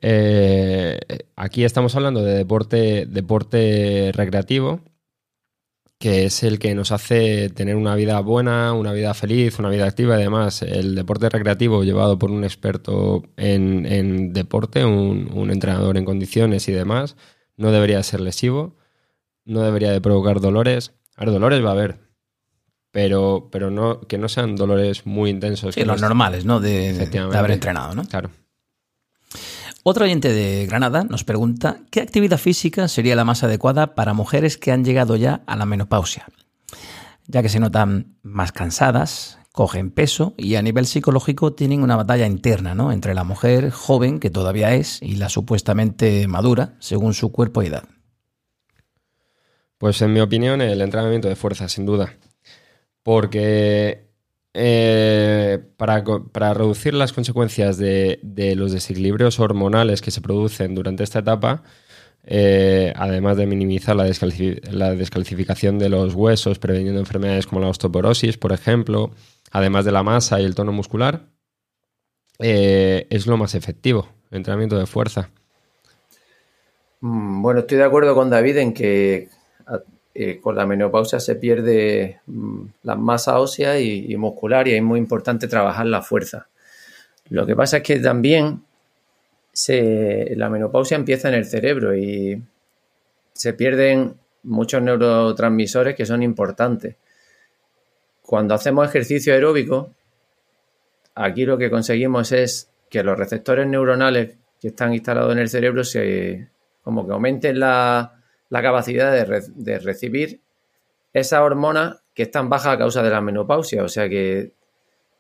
Eh, 0.01 0.99
aquí 1.37 1.65
estamos 1.65 1.95
hablando 1.97 2.23
de 2.23 2.35
deporte, 2.35 3.07
deporte 3.07 4.11
recreativo, 4.13 4.81
que 5.99 6.27
es 6.27 6.43
el 6.43 6.59
que 6.59 6.75
nos 6.75 6.93
hace 6.93 7.49
tener 7.49 7.77
una 7.77 7.95
vida 7.95 8.21
buena, 8.21 8.73
una 8.75 8.93
vida 8.93 9.15
feliz, 9.15 9.59
una 9.59 9.71
vida 9.71 9.87
activa 9.87 10.19
y 10.19 10.23
demás. 10.23 10.63
El 10.63 10.95
deporte 10.95 11.29
recreativo 11.31 11.85
llevado 11.85 12.19
por 12.19 12.31
un 12.31 12.45
experto 12.45 13.23
en, 13.37 14.33
deporte, 14.33 14.85
un, 14.85 15.51
entrenador 15.51 15.97
en 15.97 16.05
condiciones 16.05 16.69
y 16.69 16.73
demás, 16.73 17.17
no 17.57 17.71
debería 17.71 18.03
ser 18.03 18.21
lesivo, 18.21 18.77
no 19.45 19.61
debería 19.61 19.93
de 19.93 20.01
provocar 20.01 20.41
dolores. 20.41 20.93
A 21.17 21.25
ver, 21.25 21.33
dolores 21.33 21.65
va 21.65 21.69
a 21.69 21.73
haber, 21.73 21.99
pero, 22.91 23.49
pero 23.51 23.71
no, 23.71 24.01
que 24.03 24.19
no 24.19 24.29
sean 24.29 24.57
dolores 24.57 25.07
muy 25.07 25.31
intensos. 25.31 25.75
Sí, 25.75 25.85
los 25.85 26.01
normales, 26.01 26.45
¿no? 26.45 26.61
De, 26.61 26.93
de 26.93 27.19
haber 27.19 27.51
entrenado, 27.53 27.95
¿no? 27.95 28.05
Claro. 28.05 28.31
Otro 29.87 30.07
oyente 30.07 30.33
de 30.33 30.65
Granada 30.67 31.05
nos 31.05 31.25
pregunta 31.25 31.81
qué 31.91 32.01
actividad 32.01 32.39
física 32.39 32.89
sería 32.89 33.17
la 33.17 33.25
más 33.25 33.45
adecuada 33.45 33.95
para 33.95 34.15
mujeres 34.15 34.57
que 34.57 34.73
han 34.73 34.83
llegado 34.83 35.17
ya 35.17 35.43
a 35.47 35.57
la 35.57 35.67
menopausia, 35.67 36.27
ya 37.27 37.43
que 37.43 37.51
se 37.51 37.61
notan 37.61 38.17
más 38.23 38.51
cansadas, 38.51 39.39
cogen 39.53 39.91
peso 39.91 40.33
y 40.39 40.55
a 40.55 40.63
nivel 40.63 40.87
psicológico 40.87 41.53
tienen 41.53 41.83
una 41.83 41.97
batalla 41.97 42.27
interna 42.27 42.75
¿no? 42.75 42.93
entre 42.93 43.15
la 43.15 43.25
mujer 43.25 43.71
joven, 43.71 44.21
que 44.21 44.31
todavía 44.31 44.75
es, 44.75 45.03
y 45.03 45.17
la 45.17 45.29
supuestamente 45.29 46.27
madura, 46.29 46.77
según 46.79 47.13
su 47.13 47.31
cuerpo 47.31 47.63
y 47.63 47.67
edad. 47.67 47.85
Pues 49.79 50.01
en 50.03 50.13
mi 50.13 50.21
opinión, 50.21 50.61
el 50.61 50.81
entrenamiento 50.81 51.29
de 51.29 51.37
fuerza, 51.37 51.69
sin 51.69 51.87
duda. 51.87 52.17
Porque 53.03 54.05
eh, 54.57 55.59
para, 55.77 56.55
reducir 56.55 56.95
las 56.95 57.13
consecuencias 57.13 57.77
de, 57.77 58.21
los 58.57 58.73
desequilibrios 58.73 59.41
hormonales 59.41 60.01
que 60.01 60.13
se 60.13 60.21
producen 60.21 60.77
durante 60.77 61.03
esta 61.03 61.19
etapa, 61.19 61.65
eh, 62.23 62.93
además 62.97 63.37
de 63.37 63.47
minimizar 63.47 63.97
la, 63.97 64.05
descalcificación 64.05 65.79
de 65.81 65.89
los 65.89 66.15
huesos, 66.15 66.61
preveniendo 66.61 67.01
enfermedades 67.01 67.49
como 67.49 67.61
la 67.61 67.69
osteoporosis, 67.69 68.39
por 68.39 68.53
ejemplo, 68.53 69.11
además 69.51 69.85
de 69.85 69.93
la 69.93 70.05
masa 70.05 70.41
y 70.41 70.45
el 70.45 70.55
tono 70.55 70.71
muscular, 70.71 71.27
eh, 72.39 73.09
es 73.11 73.27
lo 73.27 73.37
más 73.37 73.57
efectivo, 73.57 74.09
el 74.31 74.37
entrenamiento 74.39 74.79
de 74.79 74.87
fuerza. 74.87 75.31
Mm, 77.01 77.43
bueno, 77.43 77.61
estoy 77.61 77.79
de 77.79 77.85
acuerdo 77.85 78.15
con 78.15 78.31
David 78.31 78.57
en 78.59 78.73
que 78.73 79.29
eh, 80.17 80.41
con 80.41 80.55
la 80.55 80.65
menopausia 80.65 81.19
se 81.19 81.35
pierde 81.35 82.21
mm, 82.27 82.65
la 82.85 82.95
masa 82.95 83.41
ósea 83.41 83.81
y, 83.81 84.17
muscular 84.17 84.69
y 84.69 84.75
es 84.75 84.83
muy 84.83 85.01
importante 85.01 85.49
trabajar 85.49 85.87
la 85.87 86.03
fuerza. 86.03 86.47
Lo 87.31 87.45
que 87.45 87.57
pasa 87.57 87.79
es 87.79 87.83
que 87.83 87.99
también 87.99 88.63
la 89.69 90.51
menopausia 90.51 90.97
empieza 90.97 91.29
en 91.29 91.35
el 91.35 91.45
cerebro 91.45 91.97
y 91.97 92.41
se 93.33 93.55
pierden 93.55 94.15
muchos 94.45 94.83
neurotransmisores 94.83 95.97
que 95.97 96.07
son 96.07 96.23
importantes. 96.23 96.97
Cuando 98.23 98.55
hacemos 98.55 98.89
ejercicio 98.89 99.33
aeróbico, 99.33 99.91
aquí 101.15 101.45
lo 101.45 101.59
que 101.59 101.71
conseguimos 101.71 102.31
es 102.33 102.71
que 102.89 103.03
los 103.03 103.19
receptores 103.19 103.67
neuronales 103.67 104.37
que 104.61 104.69
están 104.69 104.95
instalados 104.95 105.33
en 105.33 105.39
el 105.39 105.49
cerebro 105.49 105.83
se 105.83 106.49
como 106.83 107.07
que 107.07 107.13
aumenten 107.13 107.59
la, 107.59 108.14
la 108.55 108.63
capacidad 108.63 109.11
de, 109.11 109.79
recibir 109.81 110.41
esa 111.13 111.43
hormona 111.43 112.03
que 112.15 112.23
es 112.23 112.31
tan 112.31 112.49
baja 112.49 112.71
a 112.71 112.79
causa 112.79 113.03
de 113.03 113.11
la 113.11 113.21
menopausia. 113.21 113.83
O 113.83 113.89
sea 113.89 114.09
que 114.09 114.53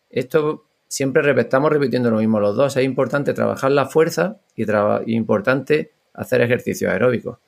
esto 0.08 0.66
siempre 0.86 1.28
estamos 1.40 1.72
repitiendo 1.72 2.12
lo 2.12 2.18
mismo 2.18 2.38
los 2.38 2.54
dos. 2.54 2.76
Es 2.76 2.84
importante 2.84 3.34
trabajar 3.34 3.72
la 3.72 3.86
fuerza 3.86 4.36
y, 4.54 4.62
importante 5.16 5.90
hacer 6.12 6.42
ejercicio 6.42 6.92
aeróbico. 6.92 7.40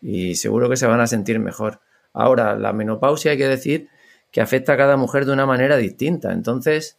Y 0.00 0.34
seguro 0.34 0.68
que 0.68 0.76
se 0.76 0.88
van 0.88 1.00
a 1.00 1.06
sentir 1.06 1.38
mejor. 1.38 1.78
Ahora, 2.12 2.56
la 2.56 2.72
menopausia 2.72 3.30
hay 3.30 3.38
que 3.38 3.46
decir 3.46 3.90
que 4.32 4.40
afecta 4.40 4.72
a 4.72 4.76
cada 4.76 4.96
mujer 4.96 5.24
de 5.24 5.34
una 5.34 5.46
manera 5.46 5.76
distinta. 5.76 6.32
Entonces, 6.32 6.98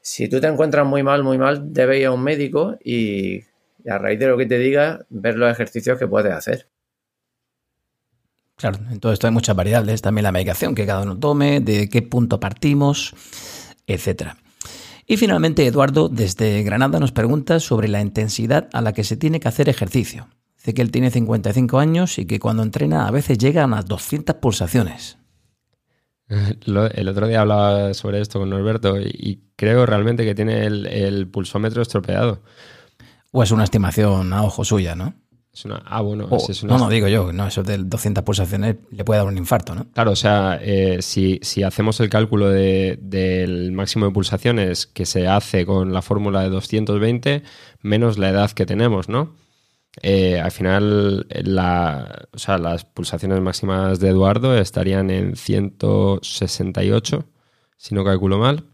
si 0.00 0.28
tú 0.28 0.40
te 0.40 0.48
encuentras 0.48 0.84
muy 0.84 1.04
mal, 1.04 1.22
muy 1.22 1.38
mal, 1.38 1.72
debes 1.72 2.00
ir 2.00 2.06
a 2.06 2.10
un 2.10 2.24
médico 2.24 2.78
y, 2.82 3.44
y 3.84 3.88
a 3.88 3.98
raíz 3.98 4.18
de 4.18 4.26
lo 4.26 4.36
que 4.36 4.46
te 4.46 4.58
diga, 4.58 5.06
ver 5.08 5.36
los 5.36 5.52
ejercicios 5.52 6.00
que 6.00 6.08
puedes 6.08 6.32
hacer. 6.32 6.66
Claro, 8.62 8.78
en 8.92 9.00
todo 9.00 9.12
esto 9.12 9.26
hay 9.26 9.32
muchas 9.32 9.56
variables, 9.56 10.02
también 10.02 10.22
la 10.22 10.30
medicación 10.30 10.76
que 10.76 10.86
cada 10.86 11.02
uno 11.02 11.18
tome, 11.18 11.58
de 11.58 11.88
qué 11.88 12.00
punto 12.00 12.38
partimos, 12.38 13.12
etcétera. 13.88 14.36
Y 15.04 15.16
finalmente, 15.16 15.66
Eduardo, 15.66 16.08
desde 16.08 16.62
Granada, 16.62 17.00
nos 17.00 17.10
pregunta 17.10 17.58
sobre 17.58 17.88
la 17.88 18.00
intensidad 18.00 18.68
a 18.72 18.80
la 18.80 18.92
que 18.92 19.02
se 19.02 19.16
tiene 19.16 19.40
que 19.40 19.48
hacer 19.48 19.68
ejercicio. 19.68 20.28
Dice 20.58 20.74
que 20.74 20.82
él 20.82 20.92
tiene 20.92 21.10
55 21.10 21.80
años 21.80 22.20
y 22.20 22.24
que 22.24 22.38
cuando 22.38 22.62
entrena 22.62 23.08
a 23.08 23.10
veces 23.10 23.36
llega 23.36 23.64
a 23.64 23.66
unas 23.66 23.84
200 23.86 24.36
pulsaciones. 24.36 25.18
El 26.28 27.08
otro 27.08 27.26
día 27.26 27.40
hablaba 27.40 27.92
sobre 27.94 28.20
esto 28.20 28.38
con 28.38 28.48
Norberto 28.48 29.00
y 29.00 29.42
creo 29.56 29.86
realmente 29.86 30.24
que 30.24 30.36
tiene 30.36 30.66
el, 30.66 30.86
el 30.86 31.26
pulsómetro 31.26 31.82
estropeado. 31.82 32.44
O 33.32 33.42
es 33.42 33.50
una 33.50 33.64
estimación 33.64 34.32
a 34.32 34.44
ojo 34.44 34.64
suya, 34.64 34.94
¿no? 34.94 35.14
Ah, 35.84 36.00
bueno, 36.00 36.28
No, 36.64 36.78
no, 36.78 36.88
digo 36.88 37.08
yo, 37.08 37.32
no, 37.32 37.46
eso 37.46 37.62
de 37.62 37.78
200 37.78 38.24
pulsaciones 38.24 38.76
le 38.90 39.04
puede 39.04 39.18
dar 39.18 39.28
un 39.28 39.36
infarto, 39.36 39.74
¿no? 39.74 39.86
Claro, 39.92 40.12
o 40.12 40.16
sea, 40.16 40.58
eh, 40.62 41.02
si, 41.02 41.40
hacemos 41.62 42.00
el 42.00 42.08
cálculo 42.08 42.48
del 42.48 43.72
máximo 43.72 44.06
de 44.06 44.12
pulsaciones 44.12 44.86
que 44.86 45.04
se 45.04 45.28
hace 45.28 45.66
con 45.66 45.92
la 45.92 46.00
fórmula 46.00 46.42
de 46.42 46.48
220 46.48 47.42
menos 47.82 48.16
la 48.18 48.30
edad 48.30 48.50
que 48.52 48.64
tenemos, 48.64 49.08
¿no? 49.08 49.34
Eh, 50.00 50.40
al 50.40 50.52
final, 50.52 51.26
la, 51.28 52.28
o 52.32 52.38
sea, 52.38 52.56
las 52.56 52.86
pulsaciones 52.86 53.40
máximas 53.42 54.00
de 54.00 54.08
Eduardo 54.08 54.56
estarían 54.56 55.10
en 55.10 55.36
168, 55.36 57.26
si 57.76 57.94
no 57.94 58.02
calculo 58.04 58.38
mal. 58.38 58.64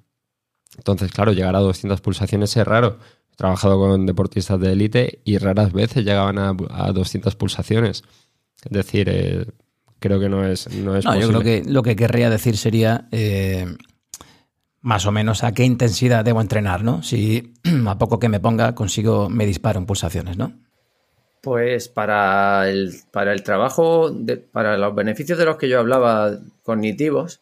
Entonces, 0.76 1.10
claro, 1.10 1.32
llegar 1.32 1.56
a 1.56 1.60
200 1.60 2.00
pulsaciones 2.00 2.56
es 2.56 2.64
raro 2.64 2.98
trabajado 3.38 3.78
con 3.78 4.04
deportistas 4.04 4.58
de 4.58 4.72
élite 4.72 5.20
y 5.24 5.38
raras 5.38 5.72
veces 5.72 6.04
llegaban 6.04 6.38
a, 6.38 6.92
200 6.92 7.36
pulsaciones. 7.36 8.02
Es 8.64 8.72
decir, 8.72 9.08
eh, 9.08 9.46
creo 10.00 10.18
que 10.18 10.28
no 10.28 10.44
es, 10.44 10.68
no 10.74 10.96
es 10.96 11.04
Yo 11.04 11.28
creo 11.28 11.42
que 11.42 11.62
lo 11.64 11.84
que 11.84 11.94
querría 11.94 12.30
decir 12.30 12.56
sería 12.56 13.06
eh, 13.12 13.76
más 14.80 15.06
o 15.06 15.12
menos 15.12 15.44
a 15.44 15.54
qué 15.54 15.64
intensidad 15.64 16.24
debo 16.24 16.40
entrenar, 16.40 16.82
¿no? 16.82 17.04
Si 17.04 17.54
a 17.86 17.96
poco 17.96 18.18
que 18.18 18.28
me 18.28 18.40
ponga 18.40 18.74
consigo, 18.74 19.28
me 19.28 19.46
disparo 19.46 19.78
en 19.78 19.86
pulsaciones, 19.86 20.36
¿no? 20.36 20.58
Pues 21.40 21.88
para 21.88 22.68
el, 22.68 22.92
para 23.12 23.32
el 23.32 23.44
trabajo, 23.44 24.10
para 24.50 24.76
los 24.76 24.96
beneficios 24.96 25.38
de 25.38 25.44
los 25.44 25.58
que 25.58 25.68
yo 25.68 25.78
hablaba 25.78 26.32
cognitivos, 26.64 27.40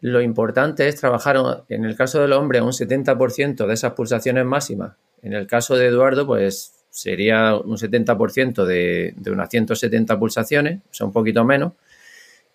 lo 0.00 0.20
importante 0.20 0.88
es 0.88 1.00
trabajar, 1.00 1.64
en 1.68 1.84
el 1.84 1.96
caso 1.96 2.20
del 2.20 2.32
hombre, 2.32 2.60
un 2.60 2.72
70% 2.72 3.66
de 3.66 3.74
esas 3.74 3.92
pulsaciones 3.92 4.44
máximas. 4.44 4.96
En 5.22 5.32
el 5.32 5.46
caso 5.46 5.76
de 5.76 5.86
Eduardo, 5.86 6.26
pues 6.26 6.84
sería 6.90 7.56
un 7.56 7.76
70% 7.76 8.64
de, 8.64 9.14
de 9.16 9.30
unas 9.30 9.50
170 9.50 10.18
pulsaciones, 10.18 10.80
o 10.90 10.94
sea, 10.94 11.06
un 11.06 11.12
poquito 11.12 11.44
menos. 11.44 11.72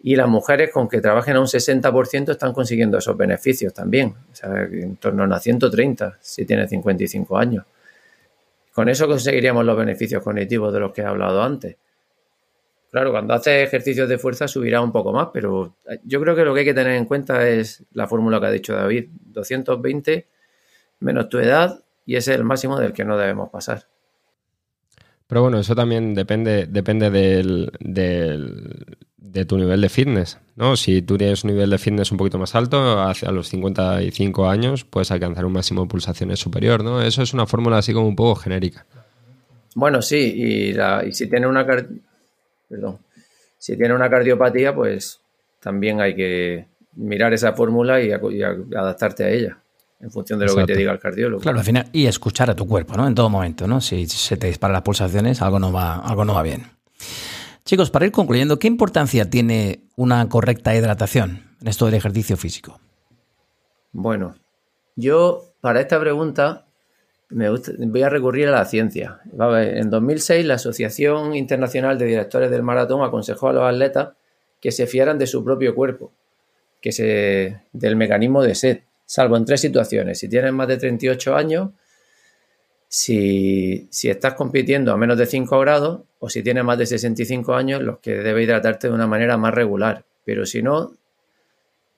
Y 0.03 0.15
las 0.15 0.27
mujeres 0.27 0.71
con 0.71 0.87
que 0.89 0.99
trabajen 0.99 1.35
a 1.35 1.39
un 1.39 1.47
60% 1.47 2.31
están 2.31 2.53
consiguiendo 2.53 2.97
esos 2.97 3.15
beneficios 3.15 3.73
también, 3.73 4.15
o 4.31 4.35
sea, 4.35 4.63
en 4.63 4.95
torno 4.95 5.23
a 5.23 5.25
unas 5.27 5.43
130 5.43 6.17
si 6.21 6.45
tiene 6.45 6.67
55 6.67 7.37
años. 7.37 7.65
Con 8.73 8.89
eso 8.89 9.07
conseguiríamos 9.07 9.65
los 9.65 9.77
beneficios 9.77 10.23
cognitivos 10.23 10.73
de 10.73 10.79
los 10.79 10.91
que 10.91 11.01
he 11.01 11.05
hablado 11.05 11.43
antes. 11.43 11.75
Claro, 12.91 13.11
cuando 13.11 13.33
haces 13.33 13.67
ejercicios 13.67 14.09
de 14.09 14.17
fuerza 14.17 14.49
subirá 14.49 14.81
un 14.81 14.91
poco 14.91 15.13
más, 15.13 15.29
pero 15.31 15.77
yo 16.03 16.19
creo 16.19 16.35
que 16.35 16.43
lo 16.43 16.53
que 16.53 16.59
hay 16.59 16.65
que 16.65 16.73
tener 16.73 16.93
en 16.97 17.05
cuenta 17.05 17.47
es 17.47 17.85
la 17.93 18.05
fórmula 18.05 18.41
que 18.41 18.47
ha 18.47 18.51
dicho 18.51 18.75
David, 18.75 19.07
220 19.11 20.27
menos 20.99 21.29
tu 21.29 21.39
edad 21.39 21.83
y 22.05 22.17
ese 22.17 22.33
es 22.33 22.37
el 22.37 22.43
máximo 22.43 22.77
del 22.77 22.91
que 22.91 23.05
no 23.05 23.17
debemos 23.17 23.49
pasar. 23.49 23.85
Pero 25.25 25.43
bueno, 25.43 25.57
eso 25.57 25.73
también 25.73 26.13
depende, 26.13 26.65
depende 26.65 27.09
del, 27.09 27.71
de 27.79 29.45
tu 29.45 29.57
nivel 29.57 29.79
de 29.79 29.87
fitness, 29.87 30.39
¿no? 30.57 30.75
Si 30.75 31.01
tú 31.01 31.17
tienes 31.17 31.45
un 31.45 31.51
nivel 31.51 31.69
de 31.69 31.77
fitness 31.77 32.11
un 32.11 32.17
poquito 32.17 32.37
más 32.37 32.53
alto, 32.55 33.01
hacia 33.01 33.31
los 33.31 33.47
55 33.47 34.49
años 34.49 34.83
puedes 34.83 35.09
alcanzar 35.11 35.45
un 35.45 35.53
máximo 35.53 35.83
de 35.83 35.87
pulsaciones 35.87 36.41
superior, 36.41 36.83
¿no? 36.83 37.01
Eso 37.01 37.21
es 37.21 37.33
una 37.33 37.47
fórmula 37.47 37.77
así 37.77 37.93
como 37.93 38.09
un 38.09 38.17
poco 38.17 38.35
genérica. 38.35 38.85
Bueno, 39.75 40.01
sí, 40.01 40.33
y, 40.35 40.77
y 41.07 41.13
si 41.13 41.29
tiene 41.29 41.47
una, 41.47 41.65
perdón. 42.71 42.99
Si 43.57 43.77
tiene 43.77 43.93
una 43.93 44.09
cardiopatía, 44.09 44.73
pues 44.73 45.19
también 45.59 46.01
hay 46.01 46.15
que 46.15 46.65
mirar 46.95 47.33
esa 47.33 47.53
fórmula 47.53 48.01
y, 48.01 48.11
adaptarte 48.11 49.23
a 49.23 49.29
ella 49.29 49.57
en 49.99 50.09
función 50.09 50.39
de 50.39 50.47
lo 50.47 50.55
que 50.55 50.65
te 50.65 50.75
diga 50.75 50.91
el 50.91 50.99
cardiólogo. 50.99 51.43
Claro, 51.43 51.59
al 51.59 51.65
final, 51.65 51.87
y 51.91 52.07
escuchar 52.07 52.49
a 52.49 52.55
tu 52.55 52.65
cuerpo, 52.65 52.95
¿no? 52.95 53.05
En 53.05 53.13
todo 53.13 53.29
momento, 53.29 53.67
¿no? 53.67 53.81
Si 53.81 54.07
se 54.07 54.35
te 54.37 54.47
disparan 54.47 54.73
las 54.73 54.81
pulsaciones, 54.81 55.43
algo 55.43 55.59
no 55.59 55.71
va, 55.71 55.97
algo 55.97 56.25
no 56.25 56.33
va 56.33 56.41
bien. 56.41 56.65
Chicos, 57.65 57.91
para 57.91 58.05
ir 58.05 58.11
concluyendo, 58.11 58.57
¿qué 58.57 58.67
importancia 58.67 59.29
tiene 59.29 59.83
una 59.95 60.27
correcta 60.27 60.75
hidratación 60.75 61.43
en 61.61 61.67
esto 61.67 61.85
del 61.85 61.93
ejercicio 61.93 62.35
físico? 62.35 62.79
Bueno, 63.91 64.35
yo 64.95 65.53
para 65.61 65.81
esta 65.81 65.99
pregunta 65.99 66.65
voy 67.31 68.03
a 68.03 68.09
recurrir 68.09 68.47
a 68.47 68.51
la 68.51 68.65
ciencia. 68.65 69.21
En 69.31 69.89
2006, 69.89 70.45
la 70.45 70.55
Asociación 70.55 71.35
Internacional 71.35 71.97
de 71.97 72.05
Directores 72.05 72.51
del 72.51 72.63
Maratón 72.63 73.03
aconsejó 73.03 73.49
a 73.49 73.53
los 73.53 73.63
atletas 73.63 74.09
que 74.59 74.71
se 74.71 74.87
fiaran 74.87 75.17
de 75.17 75.27
su 75.27 75.43
propio 75.43 75.73
cuerpo, 75.73 76.11
que 76.81 76.91
se, 76.91 77.61
del 77.71 77.95
mecanismo 77.95 78.43
de 78.43 78.55
sed, 78.55 78.79
salvo 79.05 79.37
en 79.37 79.45
tres 79.45 79.61
situaciones. 79.61 80.19
Si 80.19 80.29
tienes 80.29 80.53
más 80.53 80.67
de 80.67 80.77
38 80.77 81.35
años, 81.35 81.69
si, 82.87 83.87
si, 83.89 84.09
estás 84.09 84.33
compitiendo 84.33 84.91
a 84.91 84.97
menos 84.97 85.17
de 85.17 85.25
5 85.25 85.59
grados 85.59 86.01
o 86.19 86.29
si 86.29 86.43
tienes 86.43 86.63
más 86.63 86.77
de 86.77 86.85
65 86.85 87.55
años, 87.55 87.81
los 87.81 87.99
que 87.99 88.15
debes 88.15 88.43
hidratarte 88.43 88.89
de 88.89 88.93
una 88.93 89.07
manera 89.07 89.37
más 89.37 89.53
regular. 89.53 90.03
Pero 90.25 90.45
si 90.45 90.61
no, 90.61 90.93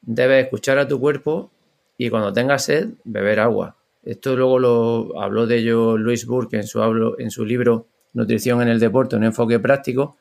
debes 0.02 0.44
escuchar 0.44 0.78
a 0.78 0.88
tu 0.88 1.00
cuerpo 1.00 1.52
y 1.98 2.10
cuando 2.10 2.32
tengas 2.32 2.66
sed, 2.66 2.90
beber 3.04 3.40
agua. 3.40 3.76
Esto 4.04 4.36
luego 4.36 4.60
lo 4.60 5.22
habló 5.22 5.48
de 5.48 5.58
ello 5.58 5.98
Luis 5.98 6.26
Burke 6.26 6.58
en 6.58 6.68
su, 6.68 7.16
en 7.18 7.32
su 7.32 7.46
libro 7.46 7.88
Nutrición 8.14 8.62
en 8.62 8.68
el 8.68 8.80
Deporte, 8.80 9.16
un 9.16 9.24
enfoque 9.24 9.60
práctico. 9.60 10.18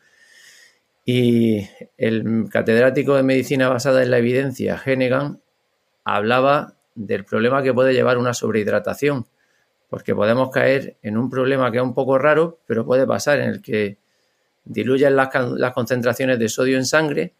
Y 1.04 1.66
el 1.96 2.46
catedrático 2.50 3.16
de 3.16 3.24
medicina 3.24 3.68
basada 3.68 4.02
en 4.02 4.10
la 4.10 4.18
evidencia, 4.18 4.80
Hennegan, 4.84 5.40
hablaba 6.04 6.74
del 6.94 7.24
problema 7.24 7.62
que 7.62 7.74
puede 7.74 7.92
llevar 7.92 8.18
una 8.18 8.34
sobrehidratación 8.34 9.26
porque 9.92 10.14
podemos 10.14 10.48
caer 10.48 10.96
en 11.02 11.18
un 11.18 11.28
problema 11.28 11.70
que 11.70 11.76
es 11.76 11.82
un 11.82 11.92
poco 11.92 12.16
raro, 12.16 12.60
pero 12.64 12.86
puede 12.86 13.06
pasar 13.06 13.40
en 13.40 13.50
el 13.50 13.60
que 13.60 13.98
diluyen 14.64 15.14
las, 15.14 15.28
concentraciones 15.74 16.38
de 16.38 16.48
sodio 16.48 16.78
en 16.78 16.86
sangre 16.86 17.34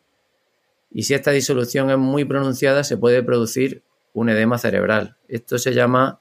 y 0.91 1.05
si 1.05 1.15
esta 1.15 1.31
disolución 1.31 1.89
es 1.89 1.97
muy 1.97 2.27
pronunciada 2.27 2.85
se 2.85 2.99
puede 2.99 3.23
producir 3.23 3.83
un 4.13 4.29
edema 4.29 4.59
cerebral. 4.59 5.17
Esto 5.29 5.57
se 5.57 5.73
llama 5.73 6.21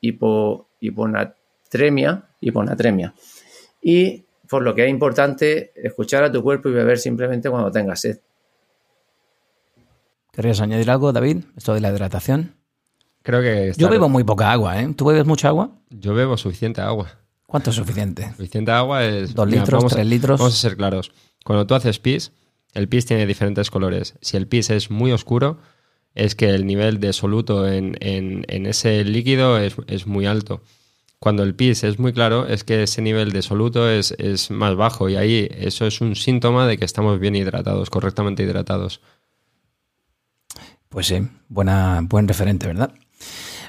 hiponatremia, 0.00 2.24
hiponatremia. 2.40 3.14
Y 3.82 4.26
por 4.48 4.62
lo 4.62 4.74
que 4.74 4.84
es 4.84 4.90
importante 4.90 5.72
escuchar 5.76 6.24
a 6.24 6.32
tu 6.32 6.42
cuerpo 6.42 6.68
y 6.68 6.72
beber 6.72 6.98
simplemente 6.98 7.50
cuando 7.50 7.70
tengas 7.70 8.00
sed. 8.00 8.20
¿Querrías 10.32 10.60
añadir 10.60 10.90
algo, 10.90 11.12
David? 11.12 11.44
Esto 11.56 11.74
de 11.74 11.80
la 11.80 11.90
hidratación. 11.90 12.54
Creo 13.22 13.40
que. 13.40 13.72
Yo 13.76 13.88
bebo 13.88 14.08
muy 14.08 14.22
poca 14.22 14.52
agua, 14.52 14.80
¿eh? 14.80 14.92
¿Tú 14.94 15.06
bebes 15.06 15.26
mucha 15.26 15.48
agua? 15.48 15.70
Yo 15.90 16.14
bebo 16.14 16.36
suficiente 16.36 16.80
agua. 16.80 17.10
¿Cuánto 17.46 17.70
es 17.70 17.76
suficiente? 17.76 18.28
Suficiente 18.36 18.70
agua 18.70 19.04
es. 19.04 19.34
¿Dos 19.34 19.48
litros, 19.48 19.86
tres 19.86 20.06
litros? 20.06 20.38
Vamos 20.38 20.54
a 20.54 20.56
ser 20.56 20.76
claros. 20.76 21.12
Cuando 21.44 21.66
tú 21.66 21.74
haces 21.74 21.98
pis, 21.98 22.32
el 22.74 22.88
pis 22.88 23.06
tiene 23.06 23.26
diferentes 23.26 23.70
colores. 23.70 24.14
Si 24.20 24.36
el 24.36 24.46
pis 24.46 24.70
es 24.70 24.90
muy 24.90 25.12
oscuro, 25.12 25.58
es 26.16 26.34
que 26.34 26.48
el 26.48 26.66
nivel 26.66 26.98
de 26.98 27.12
soluto 27.12 27.68
en, 27.68 27.96
ese 28.48 29.04
líquido 29.04 29.58
es, 29.58 30.06
muy 30.06 30.26
alto. 30.26 30.62
Cuando 31.18 31.42
el 31.42 31.54
pis 31.54 31.84
es 31.84 31.98
muy 31.98 32.12
claro, 32.12 32.46
es 32.46 32.64
que 32.64 32.82
ese 32.82 33.02
nivel 33.02 33.32
de 33.32 33.42
soluto 33.42 33.88
es, 33.88 34.12
es 34.18 34.50
más 34.50 34.74
bajo 34.74 35.08
y 35.08 35.16
ahí 35.16 35.48
eso 35.52 35.86
es 35.86 36.00
un 36.00 36.16
síntoma 36.16 36.66
de 36.66 36.78
que 36.78 36.84
estamos 36.84 37.20
bien 37.20 37.36
hidratados, 37.36 37.90
correctamente 37.90 38.42
hidratados. 38.42 39.00
Pues 40.88 41.06
sí, 41.06 41.28
buena, 41.48 42.00
buen 42.02 42.26
referente, 42.28 42.66
¿verdad? 42.66 42.92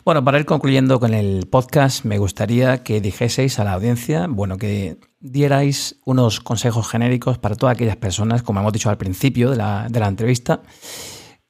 Bueno, 0.06 0.24
para 0.24 0.40
ir 0.40 0.46
concluyendo 0.46 1.02
con 1.02 1.14
el 1.14 1.48
podcast, 1.48 2.06
me 2.06 2.18
gustaría 2.18 2.82
que 2.82 3.02
dijeseis 3.02 3.60
a 3.60 3.66
la 3.66 3.74
audiencia, 3.74 4.28
bueno, 4.30 4.58
que 4.58 4.98
dierais 5.20 6.00
unos 6.06 6.40
consejos 6.40 6.88
genéricos 6.88 7.38
para 7.38 7.56
todas 7.56 7.76
aquellas 7.76 7.98
personas, 7.98 8.42
como 8.42 8.62
hemos 8.62 8.72
dicho 8.72 8.90
al 8.90 8.98
principio 8.98 9.50
de 9.52 9.58
la, 9.58 9.88
de 9.90 10.00
la 10.00 10.08
entrevista, 10.08 10.62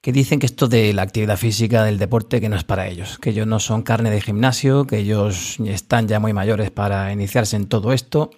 que 0.08 0.14
dicen 0.14 0.40
que 0.40 0.46
esto 0.46 0.70
de 0.70 0.94
la 0.94 1.02
actividad 1.02 1.36
física, 1.36 1.84
del 1.84 1.98
deporte, 1.98 2.40
que 2.40 2.48
no 2.48 2.56
es 2.56 2.64
para 2.64 2.88
ellos, 2.88 3.20
que 3.20 3.32
ellos 3.32 3.46
no 3.46 3.60
son 3.60 3.82
carne 3.82 4.10
de 4.10 4.22
gimnasio, 4.22 4.88
que 4.88 5.00
ellos 5.00 5.58
están 5.66 6.08
ya 6.08 6.22
muy 6.22 6.32
mayores 6.32 6.72
para 6.72 7.12
iniciarse 7.12 7.58
en 7.58 7.68
todo 7.68 7.92
esto 7.92 8.32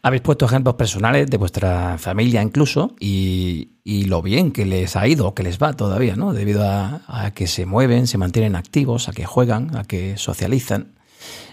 habéis 0.00 0.22
puesto 0.22 0.46
ejemplos 0.46 0.76
personales 0.76 1.28
de 1.28 1.36
vuestra 1.36 1.98
familia 1.98 2.40
incluso 2.40 2.94
y, 2.98 3.70
lo 3.84 4.22
bien 4.22 4.50
que 4.50 4.64
les 4.64 4.96
ha 4.96 5.06
ido, 5.06 5.34
que 5.34 5.42
les 5.42 5.58
va 5.58 5.74
todavía, 5.74 6.16
¿no? 6.16 6.32
Debido 6.32 6.62
a, 6.64 7.32
que 7.34 7.46
se 7.46 7.66
mueven, 7.66 8.06
se 8.06 8.16
mantienen 8.16 8.56
activos, 8.56 9.10
a 9.10 9.12
que 9.12 9.26
juegan, 9.26 9.76
a 9.76 9.84
que 9.84 10.16
socializan. 10.16 10.94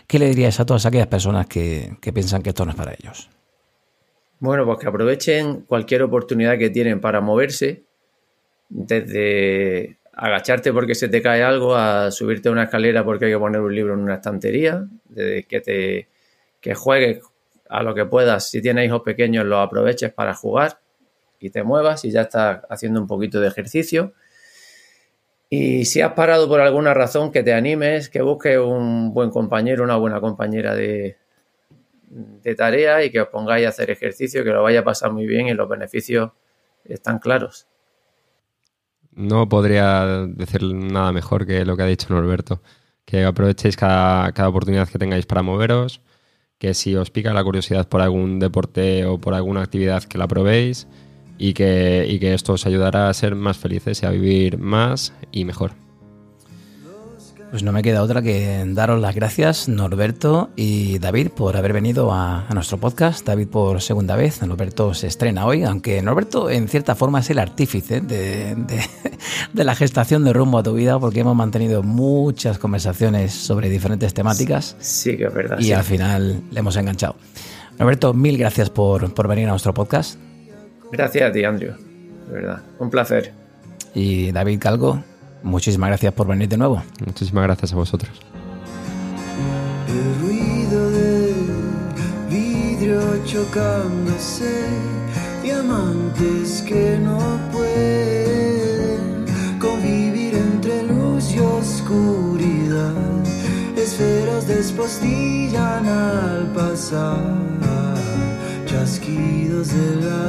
¿Qué 0.08 0.18
le 0.18 0.30
diríais 0.30 0.62
a 0.62 0.66
todas 0.66 0.86
aquellas 0.86 1.08
personas 1.08 1.48
que, 1.48 1.98
piensan 2.14 2.42
que 2.42 2.52
esto 2.52 2.64
no 2.64 2.72
es 2.72 2.78
para 2.78 2.94
ellos? 2.94 3.30
Bueno, 4.40 4.66
pues 4.66 4.80
que 4.80 4.88
aprovechen 4.88 5.66
cualquier 5.68 6.04
oportunidad 6.04 6.58
que 6.58 6.70
tienen 6.70 7.02
para 7.02 7.20
moverse, 7.20 7.91
desde 8.72 9.98
agacharte 10.14 10.72
porque 10.72 10.96
se 10.96 11.10
te 11.10 11.22
cae 11.22 11.44
algo, 11.44 11.76
a 11.76 12.10
subirte 12.12 12.50
a 12.50 12.52
una 12.52 12.64
escalera 12.64 13.04
porque 13.04 13.26
hay 13.26 13.32
que 13.32 13.40
poner 13.40 13.62
un 13.62 13.76
libro 13.76 13.94
en 13.94 14.00
una 14.00 14.16
estantería, 14.16 14.88
desde 15.10 15.44
que 15.44 15.62
te 15.62 16.08
que 16.62 16.76
juegues 16.76 17.22
a 17.70 17.84
lo 17.84 17.96
que 17.96 18.06
puedas, 18.06 18.50
si 18.50 18.62
tienes 18.62 18.86
hijos 18.86 19.02
pequeños, 19.02 19.46
lo 19.46 19.60
aproveches 19.60 20.14
para 20.14 20.34
jugar 20.34 20.80
y 21.40 21.50
te 21.50 21.64
muevas 21.64 22.06
y 22.06 22.12
ya 22.12 22.22
estás 22.22 22.62
haciendo 22.70 23.02
un 23.02 23.08
poquito 23.08 23.40
de 23.40 23.48
ejercicio. 23.48 24.14
Y 25.50 25.86
si 25.86 26.02
has 26.02 26.14
parado 26.14 26.48
por 26.48 26.62
alguna 26.62 26.94
razón, 26.94 27.32
que 27.32 27.44
te 27.44 27.54
animes, 27.54 28.10
que 28.10 28.22
busques 28.22 28.58
un 28.58 29.14
buen 29.14 29.32
compañero, 29.32 29.84
una 29.84 29.98
buena 29.98 30.22
compañera 30.22 30.76
de, 30.76 31.18
de 32.10 32.56
tarea 32.56 33.04
y 33.04 33.10
que 33.10 33.22
os 33.22 33.30
pongáis 33.30 33.66
a 33.66 33.70
hacer 33.70 33.90
ejercicio, 33.90 34.44
que 34.44 34.52
lo 34.52 34.64
vaya 34.64 34.82
a 34.82 34.84
pasar 34.84 35.12
muy 35.12 35.26
bien 35.26 35.48
y 35.48 35.54
los 35.54 35.68
beneficios 35.68 36.32
están 36.86 37.20
claros. 37.20 37.68
No 39.14 39.50
podría 39.50 40.26
decir 40.28 40.64
nada 40.64 41.12
mejor 41.12 41.46
que 41.46 41.66
lo 41.66 41.76
que 41.76 41.84
ha 41.84 41.88
dicho 41.88 42.14
Norberto. 42.14 42.62
Que 43.06 43.26
aprovechéis 43.26 43.76
cada, 43.76 44.32
cada 44.32 44.50
oportunidad 44.50 44.88
que 44.88 45.00
tengáis 45.00 45.26
para 45.26 45.42
moveros, 45.42 46.02
que 46.58 46.74
si 46.74 46.96
os 46.96 47.10
pica 47.10 47.34
la 47.34 47.44
curiosidad 47.44 47.90
por 47.90 48.02
algún 48.02 48.40
deporte 48.40 49.06
o 49.06 49.18
por 49.18 49.34
alguna 49.34 49.62
actividad 49.62 50.04
que 50.04 50.18
la 50.18 50.28
probéis 50.28 50.88
y 51.38 51.54
que, 51.54 52.06
y 52.08 52.20
que 52.20 52.34
esto 52.36 52.54
os 52.54 52.68
ayudará 52.68 53.10
a 53.10 53.14
ser 53.14 53.36
más 53.36 53.58
felices 53.58 54.04
y 54.04 54.06
a 54.06 54.12
vivir 54.12 54.60
más 54.60 55.14
y 55.32 55.44
mejor. 55.44 55.72
Pues 57.52 57.64
no 57.64 57.74
me 57.74 57.84
queda 57.84 58.02
otra 58.02 58.22
que 58.22 58.64
daros 58.66 59.02
las 59.02 59.14
gracias, 59.14 59.68
Norberto 59.68 60.52
y 60.56 61.00
David, 61.00 61.32
por 61.32 61.58
haber 61.58 61.74
venido 61.74 62.14
a, 62.14 62.46
nuestro 62.54 62.78
podcast. 62.78 63.28
David 63.28 63.50
por 63.50 63.82
segunda 63.82 64.16
vez. 64.16 64.42
Norberto 64.42 64.94
se 64.94 65.08
estrena 65.08 65.46
hoy, 65.46 65.64
aunque 65.64 66.02
Norberto 66.02 66.50
en 66.50 66.70
cierta 66.70 66.96
forma 66.96 67.20
es 67.20 67.30
el 67.30 67.40
artífice 67.40 68.00
de, 68.00 68.56
de, 68.56 69.64
la 69.66 69.76
gestación 69.76 70.24
de 70.24 70.32
rumbo 70.32 70.60
a 70.60 70.64
tu 70.64 70.74
vida, 70.76 70.98
porque 70.98 71.20
hemos 71.20 71.36
mantenido 71.36 71.84
muchas 71.84 72.58
conversaciones 72.58 73.34
sobre 73.34 73.68
diferentes 73.68 74.14
temáticas. 74.14 74.78
Sí, 74.80 75.18
que 75.18 75.26
es 75.26 75.34
verdad. 75.34 75.60
Y 75.60 75.74
al 75.74 75.84
final 75.84 76.42
le 76.52 76.60
hemos 76.62 76.78
enganchado. 76.78 77.18
Norberto, 77.78 78.14
mil 78.14 78.38
gracias 78.38 78.70
por, 78.70 79.14
por 79.14 79.28
venir 79.28 79.48
a 79.48 79.52
nuestro 79.52 79.74
podcast. 79.74 80.18
Gracias 80.90 81.30
a 81.30 81.34
ti, 81.34 81.44
Andrew. 81.44 81.74
De 82.30 82.34
verdad. 82.34 82.62
Un 82.80 82.90
placer. 82.90 83.34
Y 83.94 84.32
David 84.32 84.60
Calgo, 84.60 85.04
Muchísimas 85.44 85.90
gracias 85.90 86.14
por 86.14 86.28
venir 86.28 86.48
de 86.48 86.58
nuevo. 86.58 86.84
Muchísimas 87.06 87.44
gracias 87.44 87.74
a 87.74 87.76
vosotros. 87.76 88.12
El 89.88 90.22
ruido 90.22 90.92
del 90.92 91.36
vidrio 92.30 93.02
chocándose, 93.26 94.66
diamantes 95.44 96.62
que 96.62 96.98
no 97.00 97.40
pueden 97.52 99.26
convivir 99.60 100.36
entre 100.36 100.84
luz 100.84 101.34
y 101.34 101.40
oscuridad, 101.40 102.94
esferas 103.76 104.48
despostillan 104.48 105.86
al 105.88 106.52
pasar, 106.54 107.18
chasquidos 108.66 109.70
de 109.70 109.96
las 110.06 110.21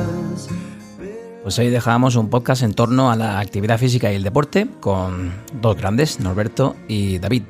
pues 1.43 1.59
hoy 1.59 1.70
dejamos 1.70 2.14
un 2.14 2.30
podcast 2.30 2.62
en 2.62 2.72
torno 2.72 3.11
a 3.11 3.16
la 3.16 3.40
actividad 3.40 3.78
física 3.78 4.12
y 4.12 4.14
el 4.14 4.22
deporte 4.22 4.68
con 4.80 5.32
dos 5.61 5.76
grandes, 5.76 6.20
Norberto 6.20 6.76
y 6.86 7.18
David. 7.18 7.43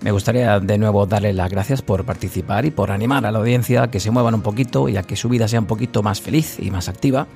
Me 0.00 0.10
gustaría 0.10 0.58
de 0.58 0.78
nuevo 0.78 1.06
darle 1.06 1.32
las 1.32 1.50
gracias 1.50 1.80
por 1.80 2.04
participar 2.04 2.64
y 2.64 2.70
por 2.70 2.90
animar 2.90 3.24
a 3.24 3.30
la 3.30 3.38
audiencia 3.38 3.84
a 3.84 3.90
que 3.90 4.00
se 4.00 4.10
muevan 4.10 4.34
un 4.34 4.42
poquito 4.42 4.88
y 4.88 4.96
a 4.96 5.04
que 5.04 5.16
su 5.16 5.28
vida 5.28 5.46
sea 5.46 5.60
un 5.60 5.66
poquito 5.66 6.02
más 6.02 6.20
feliz 6.20 6.58
y 6.58 6.70
más 6.70 6.88
activa. 6.88 7.26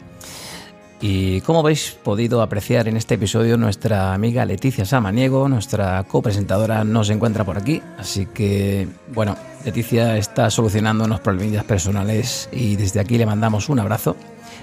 Y 1.01 1.43
como 1.43 1.61
habéis 1.61 1.97
podido 2.03 2.43
apreciar 2.43 2.89
en 2.89 2.97
este 2.97 3.15
episodio, 3.15 3.57
nuestra 3.57 4.13
amiga 4.13 4.45
Leticia 4.45 4.85
Samaniego, 4.85 5.49
nuestra 5.49 6.03
copresentadora, 6.03 6.83
no 6.83 7.05
se 7.05 7.13
encuentra 7.13 7.45
por 7.45 7.57
aquí. 7.57 7.81
Así 7.97 8.27
que, 8.27 8.89
bueno, 9.15 9.37
Leticia 9.65 10.17
está 10.17 10.51
solucionando 10.51 11.05
unos 11.05 11.21
problemillas 11.21 11.65
personales 11.65 12.49
y 12.51 12.75
desde 12.75 12.99
aquí 12.99 13.17
le 13.17 13.27
mandamos 13.27 13.69
un 13.69 13.79
abrazo 13.79 14.17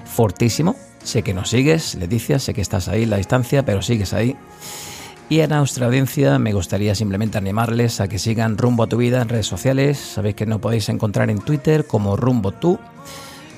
fortísimo 0.03 0.75
Sé 1.05 1.21
que 1.21 1.35
nos 1.35 1.51
sigues, 1.51 1.93
Leticia, 1.93 2.39
sé 2.39 2.55
que 2.55 2.61
estás 2.61 2.87
ahí 2.87 3.03
en 3.03 3.11
la 3.11 3.17
distancia, 3.17 3.63
pero 3.63 3.83
sigues 3.83 4.11
ahí. 4.11 4.35
Y 5.29 5.41
a 5.41 5.47
nuestra 5.47 5.85
audiencia 5.85 6.39
me 6.39 6.51
gustaría 6.51 6.95
simplemente 6.95 7.37
animarles 7.37 8.01
a 8.01 8.07
que 8.07 8.17
sigan 8.17 8.57
Rumbo 8.57 8.83
a 8.83 8.87
tu 8.87 8.97
vida 8.97 9.21
en 9.21 9.29
redes 9.29 9.45
sociales. 9.45 9.99
Sabéis 9.99 10.33
que 10.33 10.47
nos 10.47 10.59
podéis 10.59 10.89
encontrar 10.89 11.29
en 11.29 11.39
Twitter 11.39 11.85
como 11.85 12.17
Rumbo 12.17 12.51
tú. 12.53 12.79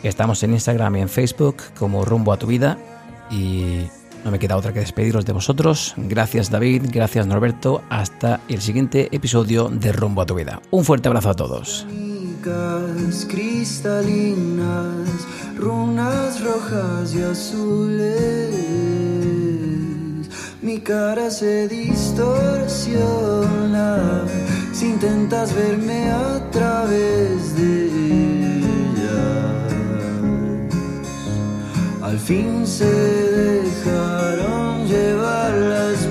Estamos 0.04 0.44
en 0.44 0.54
Instagram 0.54 0.98
y 0.98 1.02
en 1.02 1.10
Facebook 1.10 1.56
como 1.80 2.04
Rumbo 2.04 2.34
a 2.34 2.38
tu 2.38 2.48
vida. 2.48 2.78
Y 3.32 3.88
no 4.26 4.32
me 4.32 4.40
queda 4.40 4.58
otra 4.58 4.74
que 4.74 4.82
despediros 4.82 5.26
de 5.26 5.32
vosotros. 5.32 5.94
Gracias 5.96 6.52
David, 6.52 6.84
gracias 6.92 7.28
Norberto. 7.28 7.82
Hasta 7.90 8.42
el 8.50 8.62
siguiente 8.62 9.08
episodio 9.14 9.70
de 9.70 9.94
Rumbo 9.94 10.22
a 10.22 10.26
tu 10.26 10.36
vida. 10.36 10.62
Un 10.70 10.84
fuerte 10.84 11.08
abrazo 11.08 11.30
a 11.30 11.34
todos. 11.34 11.88
Runas 15.58 16.42
rojas 16.44 17.14
y 17.14 17.22
azules. 17.22 18.56
Mi 20.62 20.80
cara 20.80 21.30
se 21.30 21.68
distorsiona 21.68 23.08
si 24.74 24.88
intentas 24.88 25.54
verme 25.56 26.12
a 26.12 26.50
través 26.52 27.56
de 27.56 27.88
ellas. 27.88 29.74
Al 32.02 32.20
fin 32.20 32.66
se 32.66 32.86
dejaron 33.64 34.88
llevar 34.88 35.54
las 35.54 36.07